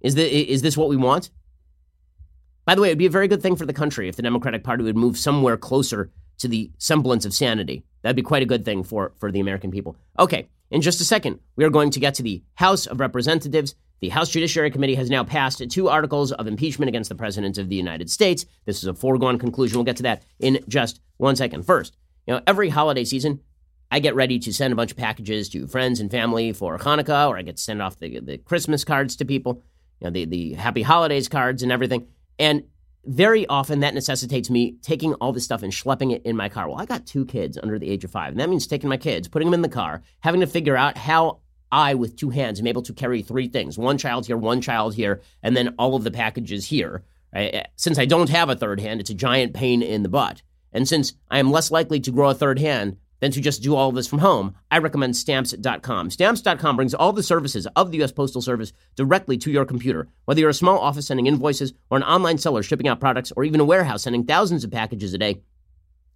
Is, 0.00 0.14
the, 0.14 0.52
is 0.52 0.62
this 0.62 0.76
what 0.76 0.88
we 0.88 0.96
want? 0.96 1.30
By 2.64 2.74
the 2.74 2.80
way, 2.80 2.88
it 2.88 2.92
would 2.92 2.98
be 2.98 3.06
a 3.06 3.10
very 3.10 3.28
good 3.28 3.42
thing 3.42 3.56
for 3.56 3.66
the 3.66 3.72
country 3.72 4.08
if 4.08 4.16
the 4.16 4.22
Democratic 4.22 4.64
Party 4.64 4.84
would 4.84 4.96
move 4.96 5.18
somewhere 5.18 5.56
closer 5.56 6.10
to 6.38 6.48
the 6.48 6.70
semblance 6.78 7.24
of 7.24 7.34
sanity. 7.34 7.84
That'd 8.02 8.16
be 8.16 8.22
quite 8.22 8.42
a 8.42 8.46
good 8.46 8.64
thing 8.64 8.82
for, 8.82 9.12
for 9.18 9.30
the 9.30 9.40
American 9.40 9.70
people. 9.70 9.96
Okay, 10.18 10.48
in 10.70 10.80
just 10.80 11.00
a 11.00 11.04
second, 11.04 11.40
we 11.56 11.64
are 11.64 11.70
going 11.70 11.90
to 11.90 12.00
get 12.00 12.14
to 12.14 12.22
the 12.22 12.42
House 12.54 12.86
of 12.86 13.00
Representatives. 13.00 13.74
The 14.00 14.08
House 14.08 14.30
Judiciary 14.30 14.70
Committee 14.70 14.96
has 14.96 15.10
now 15.10 15.24
passed 15.24 15.62
two 15.70 15.88
articles 15.88 16.32
of 16.32 16.46
impeachment 16.46 16.88
against 16.88 17.08
the 17.08 17.14
President 17.14 17.58
of 17.58 17.68
the 17.68 17.76
United 17.76 18.10
States. 18.10 18.44
This 18.64 18.78
is 18.78 18.88
a 18.88 18.94
foregone 18.94 19.38
conclusion. 19.38 19.78
We'll 19.78 19.84
get 19.84 19.96
to 19.98 20.02
that 20.04 20.24
in 20.40 20.58
just 20.68 21.00
one 21.18 21.36
second. 21.36 21.64
First, 21.64 21.96
you 22.26 22.34
know, 22.34 22.40
every 22.46 22.70
holiday 22.70 23.04
season, 23.04 23.40
I 23.90 24.00
get 24.00 24.14
ready 24.14 24.38
to 24.40 24.52
send 24.52 24.72
a 24.72 24.76
bunch 24.76 24.90
of 24.90 24.96
packages 24.96 25.48
to 25.50 25.66
friends 25.66 26.00
and 26.00 26.10
family 26.10 26.52
for 26.52 26.78
Hanukkah, 26.78 27.28
or 27.28 27.38
I 27.38 27.42
get 27.42 27.58
to 27.58 27.62
send 27.62 27.80
off 27.80 27.98
the, 27.98 28.18
the 28.20 28.38
Christmas 28.38 28.84
cards 28.84 29.16
to 29.16 29.24
people, 29.24 29.62
you 30.00 30.06
know, 30.06 30.10
the, 30.10 30.24
the 30.24 30.54
Happy 30.54 30.82
Holidays 30.82 31.28
cards 31.28 31.62
and 31.62 31.70
everything. 31.70 32.08
And 32.38 32.64
very 33.06 33.46
often 33.46 33.80
that 33.80 33.94
necessitates 33.94 34.48
me 34.50 34.76
taking 34.82 35.14
all 35.14 35.32
this 35.32 35.44
stuff 35.44 35.62
and 35.62 35.72
schlepping 35.72 36.12
it 36.12 36.22
in 36.24 36.36
my 36.36 36.48
car. 36.48 36.68
Well, 36.68 36.80
I 36.80 36.86
got 36.86 37.06
two 37.06 37.26
kids 37.26 37.58
under 37.62 37.78
the 37.78 37.90
age 37.90 38.04
of 38.04 38.10
five, 38.10 38.30
and 38.30 38.40
that 38.40 38.48
means 38.48 38.66
taking 38.66 38.88
my 38.88 38.96
kids, 38.96 39.28
putting 39.28 39.46
them 39.46 39.54
in 39.54 39.62
the 39.62 39.68
car, 39.68 40.02
having 40.20 40.40
to 40.40 40.46
figure 40.46 40.76
out 40.76 40.96
how 40.96 41.40
I, 41.70 41.94
with 41.94 42.16
two 42.16 42.30
hands, 42.30 42.60
am 42.60 42.66
able 42.66 42.82
to 42.82 42.92
carry 42.92 43.20
three 43.20 43.48
things 43.48 43.76
one 43.76 43.98
child 43.98 44.26
here, 44.26 44.36
one 44.36 44.60
child 44.60 44.94
here, 44.94 45.20
and 45.42 45.56
then 45.56 45.74
all 45.78 45.96
of 45.96 46.04
the 46.04 46.10
packages 46.10 46.66
here. 46.66 47.04
Since 47.76 47.98
I 47.98 48.04
don't 48.06 48.30
have 48.30 48.48
a 48.48 48.56
third 48.56 48.80
hand, 48.80 49.00
it's 49.00 49.10
a 49.10 49.14
giant 49.14 49.54
pain 49.54 49.82
in 49.82 50.02
the 50.02 50.08
butt. 50.08 50.42
And 50.72 50.88
since 50.88 51.14
I 51.30 51.38
am 51.40 51.50
less 51.50 51.70
likely 51.70 52.00
to 52.00 52.12
grow 52.12 52.30
a 52.30 52.34
third 52.34 52.58
hand 52.58 52.96
than 53.20 53.30
to 53.32 53.40
just 53.40 53.62
do 53.62 53.74
all 53.74 53.88
of 53.88 53.94
this 53.94 54.06
from 54.06 54.18
home, 54.18 54.54
I 54.70 54.78
recommend 54.78 55.16
stamps.com. 55.16 56.10
Stamps.com 56.10 56.76
brings 56.76 56.94
all 56.94 57.12
the 57.12 57.22
services 57.22 57.66
of 57.76 57.90
the 57.90 57.98
U.S. 57.98 58.12
Postal 58.12 58.42
Service 58.42 58.72
directly 58.96 59.36
to 59.38 59.50
your 59.50 59.64
computer. 59.64 60.08
Whether 60.24 60.40
you're 60.40 60.50
a 60.50 60.54
small 60.54 60.78
office 60.78 61.06
sending 61.06 61.26
invoices 61.26 61.72
or 61.90 61.96
an 61.96 62.04
online 62.04 62.38
seller 62.38 62.62
shipping 62.62 62.88
out 62.88 63.00
products 63.00 63.32
or 63.36 63.44
even 63.44 63.60
a 63.60 63.64
warehouse 63.64 64.02
sending 64.02 64.24
thousands 64.24 64.64
of 64.64 64.70
packages 64.70 65.14
a 65.14 65.18
day, 65.18 65.42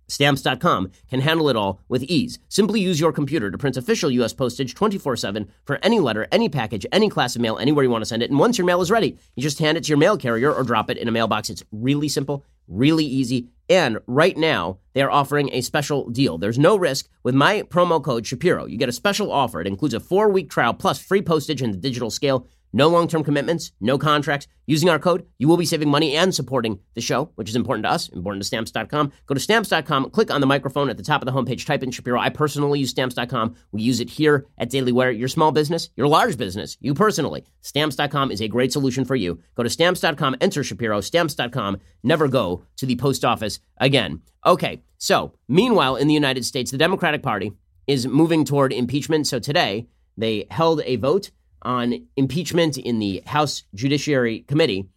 Stamps.com 0.09 0.91
can 1.09 1.21
handle 1.21 1.49
it 1.49 1.57
all 1.57 1.81
with 1.89 2.03
ease. 2.05 2.39
Simply 2.49 2.81
use 2.81 2.99
your 2.99 3.13
computer 3.13 3.51
to 3.51 3.59
print 3.59 3.77
official 3.77 4.11
U.S. 4.11 4.33
postage 4.33 4.75
24 4.75 5.17
7 5.17 5.49
for 5.65 5.79
any 5.83 6.01
letter, 6.01 6.27
any 6.33 6.49
package, 6.49 6.87
any 6.93 7.09
class 7.09 7.37
of 7.37 7.43
mail, 7.43 7.59
anywhere 7.59 7.85
you 7.85 7.91
want 7.91 8.03
to 8.03 8.09
send 8.09 8.23
it. 8.23 8.31
And 8.31 8.39
once 8.39 8.59
your 8.59 8.67
mail 8.67 8.81
is 8.81 8.91
ready, 8.91 9.19
you 9.37 9.43
just 9.43 9.59
hand 9.59 9.77
it 9.77 9.85
to 9.85 9.89
your 9.89 9.99
mail 9.99 10.17
carrier 10.17 10.53
or 10.53 10.65
drop 10.65 10.91
it 10.91 10.97
in 10.99 11.09
a 11.09 11.13
mailbox. 11.13 11.51
It's 11.51 11.65
really 11.73 12.09
simple, 12.09 12.45
really 12.67 13.05
easy. 13.05 13.49
And 13.71 13.99
right 14.07 14.37
now, 14.37 14.79
they 14.95 15.03
are 15.03 15.11
offering 15.11 15.51
a 15.53 15.61
special 15.61 16.09
deal. 16.09 16.39
There's 16.39 16.59
no 16.59 16.77
risk 16.77 17.09
with 17.23 17.35
my 17.35 17.63
promo 17.63 18.03
code 18.03 18.27
Shapiro. 18.27 18.65
You 18.65 18.79
get 18.79 18.89
a 18.89 18.93
special 18.93 19.31
offer. 19.31 19.61
It 19.61 19.67
includes 19.67 19.95
a 19.95 20.01
four 20.01 20.31
week 20.31 20.49
trial 20.49 20.73
plus 20.73 20.99
free 20.99 21.21
postage 21.21 21.61
and 21.61 21.73
the 21.75 21.79
digital 21.79 22.11
scale. 22.11 22.47
No 22.73 22.89
long 22.89 23.09
term 23.09 23.25
commitments, 23.25 23.73
no 23.81 23.99
contracts. 23.99 24.47
Using 24.67 24.91
our 24.91 24.99
code, 24.99 25.27
you 25.39 25.49
will 25.49 25.57
be 25.57 25.65
saving 25.65 25.89
money 25.89 26.15
and 26.15 26.35
supporting 26.35 26.81
the 26.95 27.01
show, 27.01 27.31
which 27.37 27.49
is 27.49 27.57
important 27.57 27.85
to 27.85 27.91
us, 27.91 28.09
important 28.11 28.43
to 28.43 28.47
stamps.com. 28.47 29.13
Go 29.27 29.35
to 29.35 29.41
stamps.com, 29.41 30.11
click 30.11 30.31
on 30.31 30.43
the 30.43 30.47
microphone 30.47 30.91
at 30.91 30.99
the 30.99 31.03
top 31.03 31.23
of 31.23 31.27
the 31.27 31.33
homepage, 31.33 31.65
type 31.65 31.83
in 31.83 31.91
Shapiro. 31.91 32.21
I 32.21 32.29
personally 32.29 32.81
use 32.81 32.91
stamps.com. 32.91 33.57
We 33.73 33.81
use 33.81 34.01
it 34.01 34.11
here 34.11 34.47
at 34.59 34.69
Daily 34.69 34.93
Wire. 34.93 35.11
Your 35.11 35.29
small 35.29 35.53
business, 35.53 35.89
your 35.97 36.07
large 36.07 36.37
business, 36.37 36.77
you 36.81 36.93
personally. 36.93 37.45
Stamps.com 37.63 38.31
is 38.31 38.43
a 38.43 38.49
great 38.49 38.73
solution 38.73 39.05
for 39.05 39.17
you. 39.17 39.41
Go 39.55 39.63
to 39.63 39.71
stamps.com, 39.71 40.37
enter 40.41 40.63
Shapiro, 40.63 41.01
stamps.com. 41.01 41.79
Never 42.03 42.29
go 42.29 42.65
to 42.77 42.87
the 42.87 42.97
post 42.97 43.25
office 43.25 43.61
again. 43.79 44.21
Okay, 44.45 44.83
so 44.99 45.33
meanwhile, 45.49 45.97
in 45.97 46.09
the 46.09 46.15
United 46.15 46.45
States, 46.45 46.71
the 46.71 46.79
Democratic 46.79 47.23
Party 47.23 47.53
is 47.87 48.07
moving 48.07 48.45
toward 48.45 48.73
impeachment. 48.73 49.27
So 49.27 49.39
today, 49.39 49.89
they 50.17 50.47
held 50.51 50.83
a 50.85 50.97
vote 50.97 51.31
on 51.63 52.07
impeachment 52.17 52.79
in 52.79 52.99
the 52.99 53.23
House 53.27 53.65
Judiciary 53.75 54.41
Committee. 54.41 54.89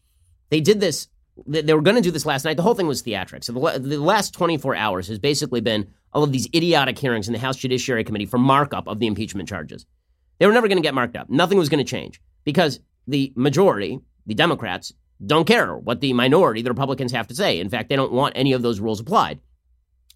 They 0.49 0.61
did 0.61 0.79
this, 0.79 1.07
they 1.47 1.73
were 1.73 1.81
going 1.81 1.95
to 1.95 2.01
do 2.01 2.11
this 2.11 2.25
last 2.25 2.45
night. 2.45 2.57
The 2.57 2.63
whole 2.63 2.75
thing 2.75 2.87
was 2.87 3.01
theatrics. 3.01 3.45
So 3.45 3.53
the, 3.53 3.79
the 3.79 3.97
last 3.97 4.33
24 4.33 4.75
hours 4.75 5.07
has 5.07 5.19
basically 5.19 5.61
been 5.61 5.87
all 6.13 6.23
of 6.23 6.31
these 6.31 6.47
idiotic 6.53 6.97
hearings 6.97 7.27
in 7.27 7.33
the 7.33 7.39
House 7.39 7.57
Judiciary 7.57 8.03
Committee 8.03 8.25
for 8.25 8.37
markup 8.37 8.87
of 8.87 8.99
the 8.99 9.07
impeachment 9.07 9.47
charges. 9.47 9.85
They 10.39 10.47
were 10.47 10.53
never 10.53 10.67
going 10.67 10.77
to 10.77 10.83
get 10.83 10.93
marked 10.93 11.15
up. 11.15 11.29
Nothing 11.29 11.57
was 11.57 11.69
going 11.69 11.83
to 11.83 11.89
change 11.89 12.21
because 12.43 12.79
the 13.07 13.31
majority, 13.35 13.99
the 14.25 14.33
Democrats, 14.33 14.93
don't 15.25 15.45
care 15.45 15.75
what 15.75 16.01
the 16.01 16.13
minority, 16.13 16.61
the 16.61 16.71
Republicans, 16.71 17.11
have 17.11 17.27
to 17.27 17.35
say. 17.35 17.59
In 17.59 17.69
fact, 17.69 17.89
they 17.89 17.95
don't 17.95 18.11
want 18.11 18.33
any 18.35 18.53
of 18.53 18.61
those 18.61 18.79
rules 18.79 18.99
applied. 18.99 19.39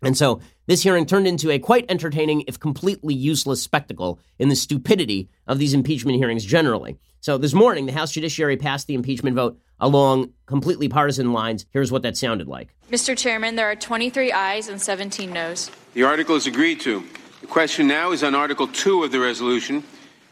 And 0.01 0.17
so 0.17 0.41
this 0.67 0.82
hearing 0.82 1.06
turned 1.06 1.28
into 1.28 1.51
a 1.51 1.60
quite 1.60 1.86
entertaining, 1.89 2.43
if 2.47 2.60
completely 2.60 3.13
useless, 3.13 3.62
spectacle 3.62 4.19
in 4.39 4.49
the 4.49 4.56
stupidity 4.56 5.30
of 5.47 5.60
these 5.60 5.73
impeachment 5.73 6.17
hearings 6.17 6.43
generally. 6.43 6.97
So 7.21 7.38
this 7.38 7.54
morning, 7.54 7.86
the 7.86 7.91
House 7.91 8.12
Judiciary 8.12 8.58
passed 8.58 8.88
the 8.88 8.93
impeachment 8.93 9.36
vote 9.36 9.60
along 9.80 10.32
completely 10.45 10.89
partisan 10.89 11.34
lines. 11.34 11.65
Here's 11.71 11.91
what 11.91 12.01
that 12.04 12.17
sounded 12.17 12.47
like 12.47 12.73
Mr. 12.91 13.17
Chairman, 13.17 13.56
there 13.56 13.69
are 13.69 13.75
23 13.75 14.32
ayes 14.32 14.67
and 14.67 14.82
17 14.82 15.32
noes. 15.32 15.71
The 15.93 16.04
article 16.04 16.36
is 16.36 16.47
agreed 16.47 16.80
to. 16.82 17.04
The 17.41 17.47
question 17.47 17.88
now 17.88 18.12
is 18.12 18.23
on 18.23 18.36
Article 18.36 18.67
2 18.67 19.04
of 19.04 19.12
the 19.12 19.19
resolution 19.19 19.84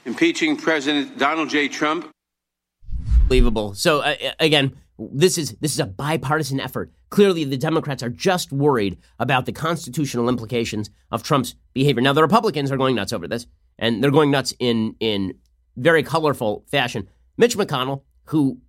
impeaching 0.05 0.57
President 0.57 1.17
Donald 1.17 1.49
J. 1.49 1.67
Trump. 1.67 2.09
Believable. 3.27 3.73
So, 3.73 4.01
uh, 4.01 4.15
again, 4.39 4.73
this 5.13 5.37
is 5.37 5.55
this 5.61 5.73
is 5.73 5.79
a 5.79 5.85
bipartisan 5.85 6.59
effort. 6.59 6.91
Clearly, 7.09 7.43
the 7.43 7.57
Democrats 7.57 8.03
are 8.03 8.09
just 8.09 8.51
worried 8.51 8.97
about 9.19 9.45
the 9.45 9.51
constitutional 9.51 10.29
implications 10.29 10.89
of 11.11 11.23
Trump's 11.23 11.55
behavior. 11.73 12.01
Now, 12.01 12.13
the 12.13 12.21
Republicans 12.21 12.71
are 12.71 12.77
going 12.77 12.95
nuts 12.95 13.13
over 13.13 13.27
this, 13.27 13.47
and 13.77 14.03
they're 14.03 14.11
going 14.11 14.31
nuts 14.31 14.53
in 14.59 14.95
in 14.99 15.35
very 15.75 16.03
colorful 16.03 16.65
fashion. 16.69 17.09
Mitch 17.37 17.57
McConnell, 17.57 18.03
who 18.25 18.59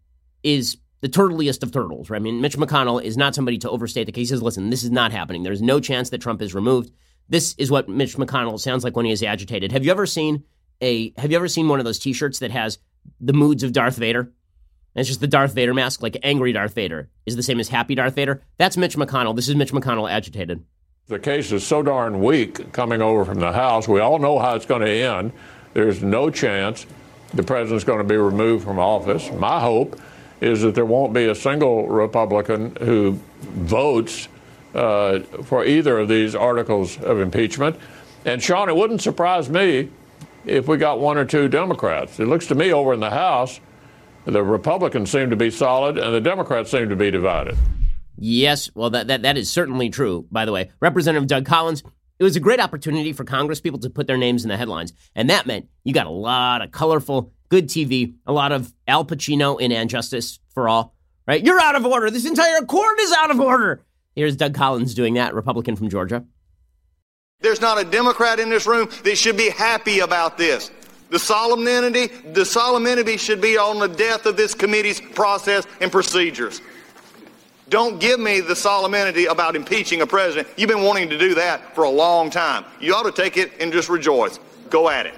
is 0.43 0.79
the 1.01 1.09
turtliest 1.09 1.63
of 1.63 1.71
turtles, 1.71 2.09
right? 2.09 2.17
I 2.17 2.21
mean, 2.21 2.41
Mitch 2.41 2.57
McConnell 2.57 3.03
is 3.03 3.17
not 3.17 3.35
somebody 3.35 3.59
to 3.59 3.71
overstate 3.71 4.07
the 4.07 4.13
case. 4.13 4.29
He 4.29 4.35
says, 4.35 4.43
listen, 4.43 4.71
this 4.71 4.83
is 4.83 4.91
not 4.91 5.13
happening. 5.13 5.43
There's 5.43 5.61
no 5.61 5.79
chance 5.79 6.09
that 6.11 6.23
Trump 6.23 6.41
is 6.41 6.55
removed. 6.55 6.91
This 7.29 7.55
is 7.59 7.71
what 7.71 7.89
Mitch 7.89 8.17
McConnell 8.17 8.59
sounds 8.59 8.85
like 8.85 8.97
when 8.97 9.05
he 9.05 9.13
is 9.13 9.23
agitated. 9.23 9.73
Have 9.73 9.85
you 9.85 9.91
ever 9.91 10.07
seen 10.07 10.45
a 10.81 11.13
have 11.19 11.31
you 11.31 11.37
ever 11.37 11.49
seen 11.49 11.69
one 11.69 11.79
of 11.79 11.85
those 11.85 11.99
t-shirts 11.99 12.39
that 12.39 12.51
has 12.51 12.79
the 13.21 13.33
moods 13.33 13.63
of 13.63 13.73
Darth 13.73 13.97
Vader? 13.97 14.33
And 14.95 15.01
it's 15.01 15.09
just 15.09 15.21
the 15.21 15.27
Darth 15.27 15.55
Vader 15.55 15.75
mask, 15.75 16.03
like 16.03 16.17
angry 16.23 16.53
Darth 16.53 16.75
Vader 16.75 17.09
is 17.27 17.37
the 17.37 17.43
same 17.43 17.59
as 17.59 17.69
happy 17.69 17.95
Darth 17.95 18.15
Vader. 18.15 18.43
That's 18.59 18.77
Mitch 18.77 18.97
McConnell. 18.97 19.35
This 19.35 19.49
is 19.49 19.57
Mitch 19.57 19.73
McConnell 19.73 20.11
agitated. 20.11 20.65
The 21.07 21.19
case 21.19 21.53
is 21.53 21.67
so 21.67 21.83
darn 21.83 22.23
weak 22.23 22.73
coming 22.73 23.03
over 23.03 23.25
from 23.25 23.41
the 23.41 23.53
House. 23.53 23.89
We 23.89 24.01
all 24.01 24.19
know 24.19 24.39
how 24.39 24.55
it's 24.55 24.67
going 24.67 24.83
to 24.83 24.91
end. 24.91 25.33
There's 25.75 26.03
no 26.03 26.31
chance 26.31 26.87
the 27.35 27.43
president's 27.43 27.85
going 27.85 27.99
to 27.99 28.05
be 28.05 28.17
removed 28.17 28.65
from 28.65 28.79
office. 28.79 29.31
My 29.33 29.61
hope 29.61 30.01
is 30.41 30.63
that 30.63 30.75
there 30.75 30.87
won't 30.87 31.13
be 31.13 31.27
a 31.27 31.35
single 31.35 31.89
Republican 31.89 32.77
who 32.77 33.19
votes 33.43 34.29
uh, 34.75 35.21
for 35.45 35.65
either 35.65 35.99
of 35.99 36.09
these 36.09 36.35
articles 36.35 36.99
of 37.01 37.21
impeachment. 37.21 37.77
And 38.25 38.43
Sean, 38.43 38.69
it 38.69 38.77
wouldn't 38.77 39.03
surprise 39.03 39.51
me 39.51 39.91
if 40.47 40.69
we 40.69 40.77
got 40.77 41.01
one 41.01 41.19
or 41.19 41.25
two 41.25 41.49
Democrats. 41.49 42.19
It 42.21 42.27
looks 42.27 42.47
to 42.47 42.55
me 42.55 42.73
over 42.73 42.95
in 42.95 43.01
the 43.01 43.11
House 43.11 43.61
the 44.27 44.43
Republicans 44.43 45.11
seem 45.11 45.31
to 45.31 45.37
be 45.37 45.51
solid, 45.51 45.99
and 45.99 46.15
the 46.15 46.21
Democrats 46.21 46.71
seem 46.71 46.89
to 46.89 46.97
be 46.97 47.11
divided. 47.11 47.57
Yes, 48.17 48.71
well, 48.75 48.91
that, 48.91 49.09
that, 49.09 49.23
that 49.23 49.37
is 49.37 49.51
certainly 49.51 49.91
true, 49.91 50.27
by 50.31 50.45
the 50.45 50.53
way. 50.53 50.71
Representative 50.81 51.27
Doug 51.27 51.47
Collins, 51.47 51.83
it 52.19 52.25
was 52.25 52.37
a 52.37 52.41
great 52.41 52.61
opportunity 52.61 53.13
for 53.13 53.25
Congress 53.25 53.61
people 53.61 53.81
to 53.81 53.91
put 53.91 54.07
their 54.07 54.17
names 54.17 54.45
in 54.45 54.49
the 54.49 54.57
headlines. 54.57 54.93
And 55.15 55.29
that 55.31 55.47
meant 55.47 55.69
you 55.83 55.93
got 55.93 56.07
a 56.07 56.11
lot 56.11 56.63
of 56.63 56.71
colorful, 56.71 57.33
good 57.49 57.69
TV, 57.69 58.15
a 58.27 58.33
lot 58.33 58.53
of 58.53 58.73
Al 58.87 59.05
Pacino 59.05 59.61
in 59.61 59.73
And 59.73 59.91
Justice 59.91 60.39
for 60.51 60.69
All, 60.69 60.95
right? 61.27 61.45
You're 61.45 61.61
out 61.61 61.75
of 61.75 61.85
order. 61.85 62.11
This 62.11 62.25
entire 62.25 62.61
court 62.63 62.99
is 63.01 63.13
out 63.13 63.31
of 63.31 63.41
order. 63.41 63.85
Here's 64.15 64.37
Doug 64.37 64.55
Collins 64.55 64.95
doing 64.95 65.15
that, 65.15 65.35
Republican 65.35 65.75
from 65.75 65.89
Georgia. 65.89 66.25
There's 67.41 67.61
not 67.61 67.81
a 67.81 67.85
Democrat 67.85 68.39
in 68.39 68.49
this 68.49 68.67
room 68.67 68.89
that 69.03 69.19
should 69.19 69.37
be 69.37 69.51
happy 69.51 69.99
about 69.99 70.39
this. 70.39 70.71
The 71.15 71.21
solemnity, 71.21 72.09
the 72.33 72.45
solemnity 72.45 73.19
should 73.19 73.41
be 73.41 73.57
on 73.57 73.79
the 73.79 73.87
death 73.87 74.27
of 74.27 74.37
this 74.37 74.53
committee's 74.53 75.01
process 75.01 75.65
and 75.81 75.93
procedures. 75.93 76.61
Don't 77.69 78.01
give 78.01 78.19
me 78.19 78.41
the 78.41 78.57
solemnity 78.57 79.27
about 79.27 79.55
impeaching 79.55 80.01
a 80.01 80.09
president. 80.09 80.49
You've 80.57 80.71
been 80.71 80.83
wanting 80.83 81.09
to 81.11 81.17
do 81.17 81.37
that 81.37 81.73
for 81.73 81.85
a 81.85 81.89
long 81.89 82.31
time. 82.31 82.65
You 82.81 82.97
ought 82.97 83.05
to 83.05 83.13
take 83.13 83.37
it 83.37 83.53
and 83.61 83.73
just 83.73 83.89
rejoice. 83.89 84.41
Go 84.71 84.91
at 84.91 85.07
it. 85.07 85.15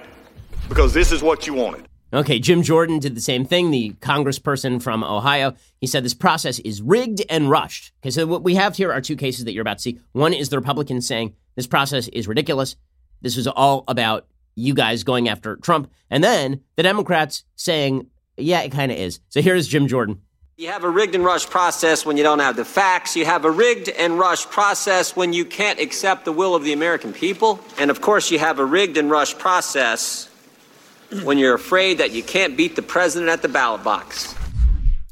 Because 0.69 0.93
this 0.93 1.11
is 1.11 1.23
what 1.23 1.47
you 1.47 1.55
wanted. 1.55 1.87
Okay, 2.13 2.37
Jim 2.37 2.61
Jordan 2.61 2.99
did 2.99 3.15
the 3.15 3.19
same 3.19 3.43
thing, 3.43 3.71
the 3.71 3.95
congressperson 3.99 4.79
from 4.79 5.03
Ohio. 5.03 5.55
He 5.81 5.87
said 5.87 6.05
this 6.05 6.13
process 6.13 6.59
is 6.59 6.79
rigged 6.79 7.23
and 7.27 7.49
rushed. 7.49 7.91
Okay, 8.03 8.11
so 8.11 8.27
what 8.27 8.43
we 8.43 8.53
have 8.53 8.77
here 8.77 8.93
are 8.93 9.01
two 9.01 9.15
cases 9.15 9.45
that 9.45 9.53
you're 9.53 9.63
about 9.63 9.79
to 9.79 9.81
see. 9.81 9.99
One 10.11 10.35
is 10.35 10.49
the 10.49 10.59
Republicans 10.59 11.07
saying 11.07 11.33
this 11.55 11.65
process 11.65 12.07
is 12.09 12.27
ridiculous. 12.27 12.75
This 13.23 13.35
was 13.35 13.47
all 13.47 13.83
about 13.87 14.27
you 14.57 14.73
guys 14.73 15.03
going 15.03 15.29
after 15.29 15.55
Trump. 15.57 15.89
And 16.09 16.23
then 16.23 16.61
the 16.75 16.83
Democrats 16.83 17.45
saying, 17.55 18.07
yeah, 18.35 18.61
it 18.61 18.71
kind 18.71 18.91
of 18.91 18.97
is. 18.97 19.19
So 19.29 19.41
here's 19.41 19.67
Jim 19.67 19.87
Jordan. 19.87 20.21
You 20.57 20.69
have 20.69 20.83
a 20.83 20.89
rigged 20.89 21.13
and 21.13 21.23
rushed 21.23 21.51
process 21.51 22.03
when 22.03 22.17
you 22.17 22.23
don't 22.23 22.39
have 22.39 22.55
the 22.55 22.65
facts. 22.65 23.15
You 23.15 23.25
have 23.25 23.45
a 23.45 23.51
rigged 23.51 23.89
and 23.89 24.17
rushed 24.17 24.49
process 24.49 25.15
when 25.15 25.31
you 25.31 25.45
can't 25.45 25.79
accept 25.79 26.25
the 26.25 26.31
will 26.31 26.55
of 26.55 26.63
the 26.63 26.73
American 26.73 27.13
people. 27.13 27.59
And 27.77 27.91
of 27.91 28.01
course, 28.01 28.31
you 28.31 28.39
have 28.39 28.57
a 28.57 28.65
rigged 28.65 28.97
and 28.97 29.11
rushed 29.11 29.37
process 29.37 30.27
when 31.23 31.37
you're 31.37 31.53
afraid 31.53 31.99
that 31.99 32.11
you 32.11 32.23
can't 32.23 32.57
beat 32.57 32.75
the 32.75 32.81
president 32.81 33.29
at 33.29 33.43
the 33.43 33.47
ballot 33.47 33.83
box. 33.83 34.33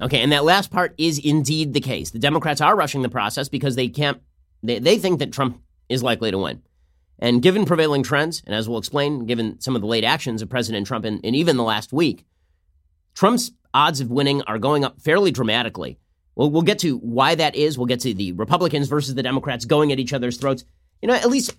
Okay, 0.02 0.22
and 0.22 0.32
that 0.32 0.44
last 0.44 0.72
part 0.72 0.96
is 0.98 1.20
indeed 1.20 1.74
the 1.74 1.80
case. 1.80 2.10
The 2.10 2.20
Democrats 2.20 2.60
are 2.60 2.76
rushing 2.76 3.04
the 3.04 3.10
process 3.10 3.48
because 3.48 3.76
they 3.76 3.88
can't, 3.88 4.22
they, 4.64 4.80
they 4.80 4.98
think 4.98 5.20
that 5.20 5.32
Trump 5.32 5.62
is 5.88 6.02
likely 6.02 6.32
to 6.32 6.40
win. 6.40 6.64
And 7.19 7.41
given 7.41 7.65
prevailing 7.65 8.04
trends, 8.04 8.43
and 8.45 8.54
as 8.54 8.67
we'll 8.67 8.78
explain, 8.78 9.25
given 9.25 9.60
some 9.62 9.75
of 9.75 9.82
the 9.82 9.88
late 9.88 10.04
actions 10.04 10.41
of 10.41 10.49
President 10.49 10.86
Trump 10.86 11.06
and 11.06 11.23
even 11.25 11.58
the 11.58 11.63
last 11.63 11.93
week, 11.93 12.25
Trump's 13.13 13.51
odds 13.73 14.01
of 14.01 14.12
winning 14.12 14.41
are 14.43 14.60
going 14.60 14.84
up 14.84 15.01
fairly 15.01 15.32
dramatically. 15.32 15.97
We'll, 16.36 16.51
we'll 16.51 16.62
get 16.62 16.80
to 16.80 16.97
why 16.97 17.36
that 17.36 17.56
is. 17.56 17.78
We'll 17.78 17.88
get 17.88 18.01
to 18.01 18.13
the 18.13 18.34
Republicans 18.34 18.89
versus 18.89 19.15
the 19.15 19.23
Democrats 19.23 19.65
going 19.65 19.91
at 19.91 19.99
each 19.99 20.13
other's 20.13 20.38
throats. 20.38 20.65
You 21.01 21.08
know, 21.08 21.13
at 21.13 21.30
least, 21.30 21.56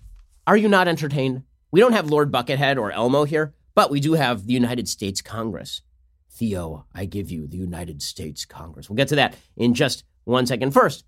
are 0.46 0.56
you 0.56 0.68
not 0.68 0.88
entertained? 0.88 1.42
We 1.70 1.80
don't 1.80 1.92
have 1.92 2.10
Lord 2.10 2.30
Buckethead 2.30 2.78
or 2.78 2.92
Elmo 2.92 3.24
here, 3.24 3.54
but 3.74 3.90
we 3.90 4.00
do 4.00 4.12
have 4.12 4.46
the 4.46 4.52
United 4.52 4.88
States 4.88 5.22
Congress. 5.22 5.82
Theo, 6.30 6.84
I 6.94 7.06
give 7.06 7.30
you 7.30 7.46
the 7.46 7.56
United 7.56 8.02
States 8.02 8.44
Congress. 8.44 8.90
We'll 8.90 8.96
get 8.96 9.08
to 9.08 9.16
that 9.16 9.36
in 9.56 9.72
just 9.72 10.04
one 10.24 10.46
second. 10.46 10.72
First, 10.72 11.04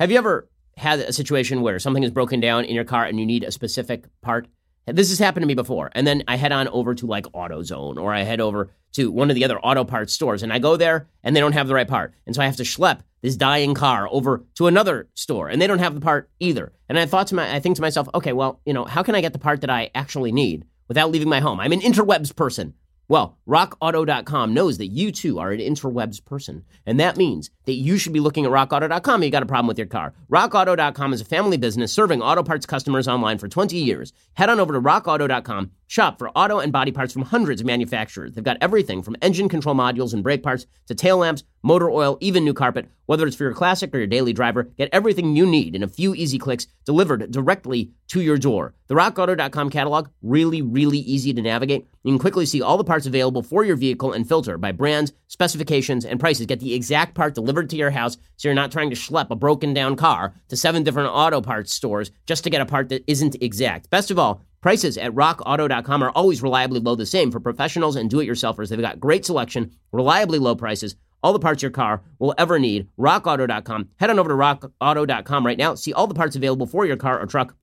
have 0.00 0.10
you 0.10 0.18
ever 0.18 0.48
had 0.76 1.00
a 1.00 1.12
situation 1.12 1.60
where 1.60 1.78
something 1.78 2.02
is 2.02 2.10
broken 2.10 2.40
down 2.40 2.64
in 2.64 2.74
your 2.74 2.84
car 2.84 3.04
and 3.04 3.18
you 3.18 3.26
need 3.26 3.44
a 3.44 3.52
specific 3.52 4.04
part. 4.20 4.48
This 4.86 5.08
has 5.08 5.18
happened 5.18 5.42
to 5.42 5.46
me 5.46 5.54
before. 5.54 5.90
And 5.94 6.06
then 6.06 6.22
I 6.28 6.36
head 6.36 6.52
on 6.52 6.68
over 6.68 6.94
to 6.94 7.06
like 7.06 7.24
AutoZone 7.26 7.96
or 7.96 8.12
I 8.12 8.22
head 8.22 8.40
over 8.40 8.70
to 8.92 9.10
one 9.10 9.30
of 9.30 9.34
the 9.34 9.44
other 9.44 9.58
auto 9.58 9.84
parts 9.84 10.12
stores 10.12 10.42
and 10.42 10.52
I 10.52 10.58
go 10.58 10.76
there 10.76 11.08
and 11.22 11.34
they 11.34 11.40
don't 11.40 11.52
have 11.52 11.68
the 11.68 11.74
right 11.74 11.88
part. 11.88 12.14
And 12.26 12.34
so 12.34 12.42
I 12.42 12.46
have 12.46 12.56
to 12.56 12.64
schlep 12.64 13.00
this 13.22 13.36
dying 13.36 13.74
car 13.74 14.06
over 14.10 14.44
to 14.56 14.66
another 14.66 15.08
store 15.14 15.48
and 15.48 15.60
they 15.60 15.66
don't 15.66 15.78
have 15.78 15.94
the 15.94 16.00
part 16.00 16.28
either. 16.38 16.72
And 16.88 16.98
I 16.98 17.06
thought 17.06 17.28
to 17.28 17.34
my 17.34 17.54
I 17.54 17.60
think 17.60 17.76
to 17.76 17.82
myself, 17.82 18.08
okay, 18.14 18.32
well, 18.32 18.60
you 18.66 18.72
know, 18.72 18.84
how 18.84 19.02
can 19.02 19.14
I 19.14 19.20
get 19.20 19.32
the 19.32 19.38
part 19.38 19.62
that 19.62 19.70
I 19.70 19.90
actually 19.94 20.32
need 20.32 20.66
without 20.88 21.10
leaving 21.10 21.30
my 21.30 21.40
home? 21.40 21.60
I'm 21.60 21.72
an 21.72 21.80
interwebs 21.80 22.36
person. 22.36 22.74
Well, 23.06 23.36
rockauto.com 23.46 24.54
knows 24.54 24.78
that 24.78 24.86
you 24.86 25.12
too 25.12 25.38
are 25.38 25.50
an 25.52 25.60
interwebs 25.60 26.24
person, 26.24 26.64
and 26.86 26.98
that 27.00 27.16
means 27.16 27.50
that 27.66 27.74
you 27.74 27.98
should 27.98 28.14
be 28.14 28.20
looking 28.20 28.46
at 28.46 28.50
rockauto.com 28.50 29.22
if 29.22 29.26
you 29.26 29.30
got 29.30 29.42
a 29.42 29.46
problem 29.46 29.66
with 29.66 29.78
your 29.78 29.86
car. 29.86 30.14
Rockauto.com 30.30 31.12
is 31.12 31.20
a 31.20 31.24
family 31.26 31.56
business 31.56 31.92
serving 31.92 32.22
auto 32.22 32.42
parts 32.42 32.64
customers 32.64 33.06
online 33.06 33.38
for 33.38 33.48
20 33.48 33.76
years. 33.76 34.12
Head 34.34 34.48
on 34.48 34.58
over 34.58 34.72
to 34.72 34.80
rockauto.com, 34.80 35.70
shop 35.94 36.18
for 36.18 36.28
auto 36.30 36.58
and 36.58 36.72
body 36.72 36.90
parts 36.90 37.12
from 37.12 37.22
hundreds 37.22 37.60
of 37.60 37.66
manufacturers. 37.68 38.32
They've 38.32 38.42
got 38.42 38.56
everything 38.60 39.00
from 39.00 39.14
engine 39.22 39.48
control 39.48 39.76
modules 39.76 40.12
and 40.12 40.24
brake 40.24 40.42
parts 40.42 40.66
to 40.88 40.94
tail 40.94 41.18
lamps, 41.18 41.44
motor 41.62 41.88
oil, 41.88 42.18
even 42.20 42.44
new 42.44 42.52
carpet. 42.52 42.88
Whether 43.06 43.28
it's 43.28 43.36
for 43.36 43.44
your 43.44 43.54
classic 43.54 43.94
or 43.94 43.98
your 43.98 44.08
daily 44.08 44.32
driver, 44.32 44.64
get 44.64 44.88
everything 44.90 45.36
you 45.36 45.46
need 45.46 45.76
in 45.76 45.84
a 45.84 45.88
few 45.88 46.12
easy 46.16 46.36
clicks 46.36 46.66
delivered 46.84 47.30
directly 47.30 47.92
to 48.08 48.20
your 48.22 48.38
door. 48.38 48.74
The 48.88 48.94
rockauto.com 48.94 49.70
catalog, 49.70 50.08
really, 50.22 50.62
really 50.62 50.98
easy 50.98 51.32
to 51.32 51.40
navigate. 51.40 51.86
You 52.02 52.12
can 52.12 52.18
quickly 52.18 52.44
see 52.44 52.60
all 52.60 52.76
the 52.76 52.84
parts 52.84 53.06
available 53.06 53.42
for 53.42 53.64
your 53.64 53.76
vehicle 53.76 54.12
and 54.12 54.26
filter 54.26 54.58
by 54.58 54.72
brands, 54.72 55.12
specifications, 55.28 56.04
and 56.04 56.18
prices. 56.18 56.46
Get 56.46 56.60
the 56.60 56.74
exact 56.74 57.14
part 57.14 57.34
delivered 57.34 57.70
to 57.70 57.76
your 57.76 57.90
house 57.90 58.16
so 58.36 58.48
you're 58.48 58.54
not 58.54 58.72
trying 58.72 58.90
to 58.90 58.96
schlep 58.96 59.30
a 59.30 59.36
broken 59.36 59.72
down 59.72 59.96
car 59.96 60.34
to 60.48 60.56
seven 60.56 60.82
different 60.82 61.10
auto 61.10 61.40
parts 61.40 61.72
stores 61.72 62.10
just 62.26 62.42
to 62.44 62.50
get 62.50 62.60
a 62.60 62.66
part 62.66 62.88
that 62.88 63.04
isn't 63.06 63.36
exact. 63.40 63.90
Best 63.90 64.10
of 64.10 64.18
all, 64.18 64.42
prices 64.64 64.96
at 64.96 65.12
rockauto.com 65.12 66.02
are 66.02 66.10
always 66.12 66.42
reliably 66.42 66.80
low 66.80 66.94
the 66.94 67.04
same 67.04 67.30
for 67.30 67.38
professionals 67.38 67.96
and 67.96 68.08
do 68.08 68.18
it 68.20 68.26
yourselfers. 68.26 68.70
They've 68.70 68.80
got 68.80 68.98
great 68.98 69.26
selection, 69.26 69.72
reliably 69.92 70.38
low 70.38 70.54
prices, 70.54 70.96
all 71.22 71.34
the 71.34 71.38
parts 71.38 71.60
your 71.62 71.70
car 71.70 72.00
will 72.18 72.34
ever 72.38 72.58
need. 72.58 72.88
RockAuto.com. 72.98 73.90
Head 73.96 74.08
on 74.08 74.18
over 74.18 74.30
to 74.30 74.34
RockAuto.com 74.34 75.44
right 75.44 75.58
now. 75.58 75.74
See 75.74 75.92
all 75.92 76.06
the 76.06 76.14
parts 76.14 76.34
available 76.34 76.64
for 76.64 76.86
your 76.86 76.96
car 76.96 77.20
or 77.20 77.26
truck 77.26 77.54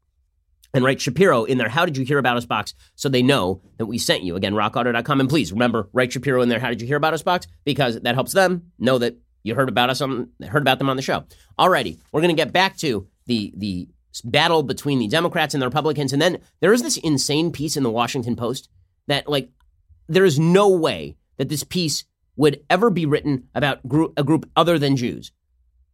and 0.76 0.86
write 0.86 1.02
Shapiro 1.02 1.44
in 1.44 1.58
there. 1.58 1.70
How 1.70 1.88
did 1.88 1.98
you 1.98 2.06
hear 2.06 2.20
about 2.20 2.38
us 2.38 2.46
box 2.46 2.76
so 2.94 3.10
they 3.10 3.24
know 3.24 3.64
that 3.80 3.88
we 3.88 3.98
sent 3.98 4.22
you? 4.22 4.36
Again, 4.36 4.54
rockauto.com. 4.54 5.22
And 5.22 5.28
please 5.30 5.52
remember, 5.52 5.90
write 5.94 6.14
Shapiro 6.14 6.44
in 6.44 6.50
there. 6.50 6.60
How 6.60 6.70
did 6.70 6.82
you 6.82 6.88
hear 6.88 6.98
about 6.98 7.16
us 7.16 7.24
box? 7.24 7.48
Because 7.66 8.00
that 8.00 8.14
helps 8.14 8.34
them 8.34 8.72
know 8.78 9.00
that 9.00 9.18
you 9.42 9.56
heard 9.56 9.70
about 9.70 9.90
us 9.90 10.02
on 10.02 10.30
heard 10.48 10.62
about 10.62 10.78
them 10.78 10.88
on 10.88 10.98
the 10.98 11.02
show. 11.02 11.24
Alrighty, 11.58 11.98
we're 12.12 12.22
gonna 12.22 12.36
get 12.36 12.54
back 12.54 12.78
to 12.78 13.08
the 13.26 13.52
the 13.58 13.88
battle 14.20 14.64
between 14.64 15.00
the 15.00 15.08
Democrats 15.08 15.54
and 15.54 15.62
the 15.62 15.68
Republicans, 15.68 16.12
and 16.12 16.22
then 16.22 16.40
there 16.60 16.74
is 16.74 16.84
this 16.84 16.98
insane 16.98 17.52
piece 17.52 17.78
in 17.78 17.84
the 17.84 17.90
Washington 17.90 18.36
Post 18.36 18.68
that 19.08 19.30
like 19.30 19.50
there 20.10 20.26
is 20.26 20.38
no 20.38 20.68
way 20.70 21.16
that 21.38 21.48
this 21.48 21.64
piece 21.64 22.04
would 22.36 22.62
ever 22.70 22.90
be 22.90 23.06
written 23.06 23.48
about 23.56 23.88
group, 23.88 24.14
a 24.18 24.24
group 24.24 24.50
other 24.56 24.78
than 24.78 24.98
Jews. 24.98 25.32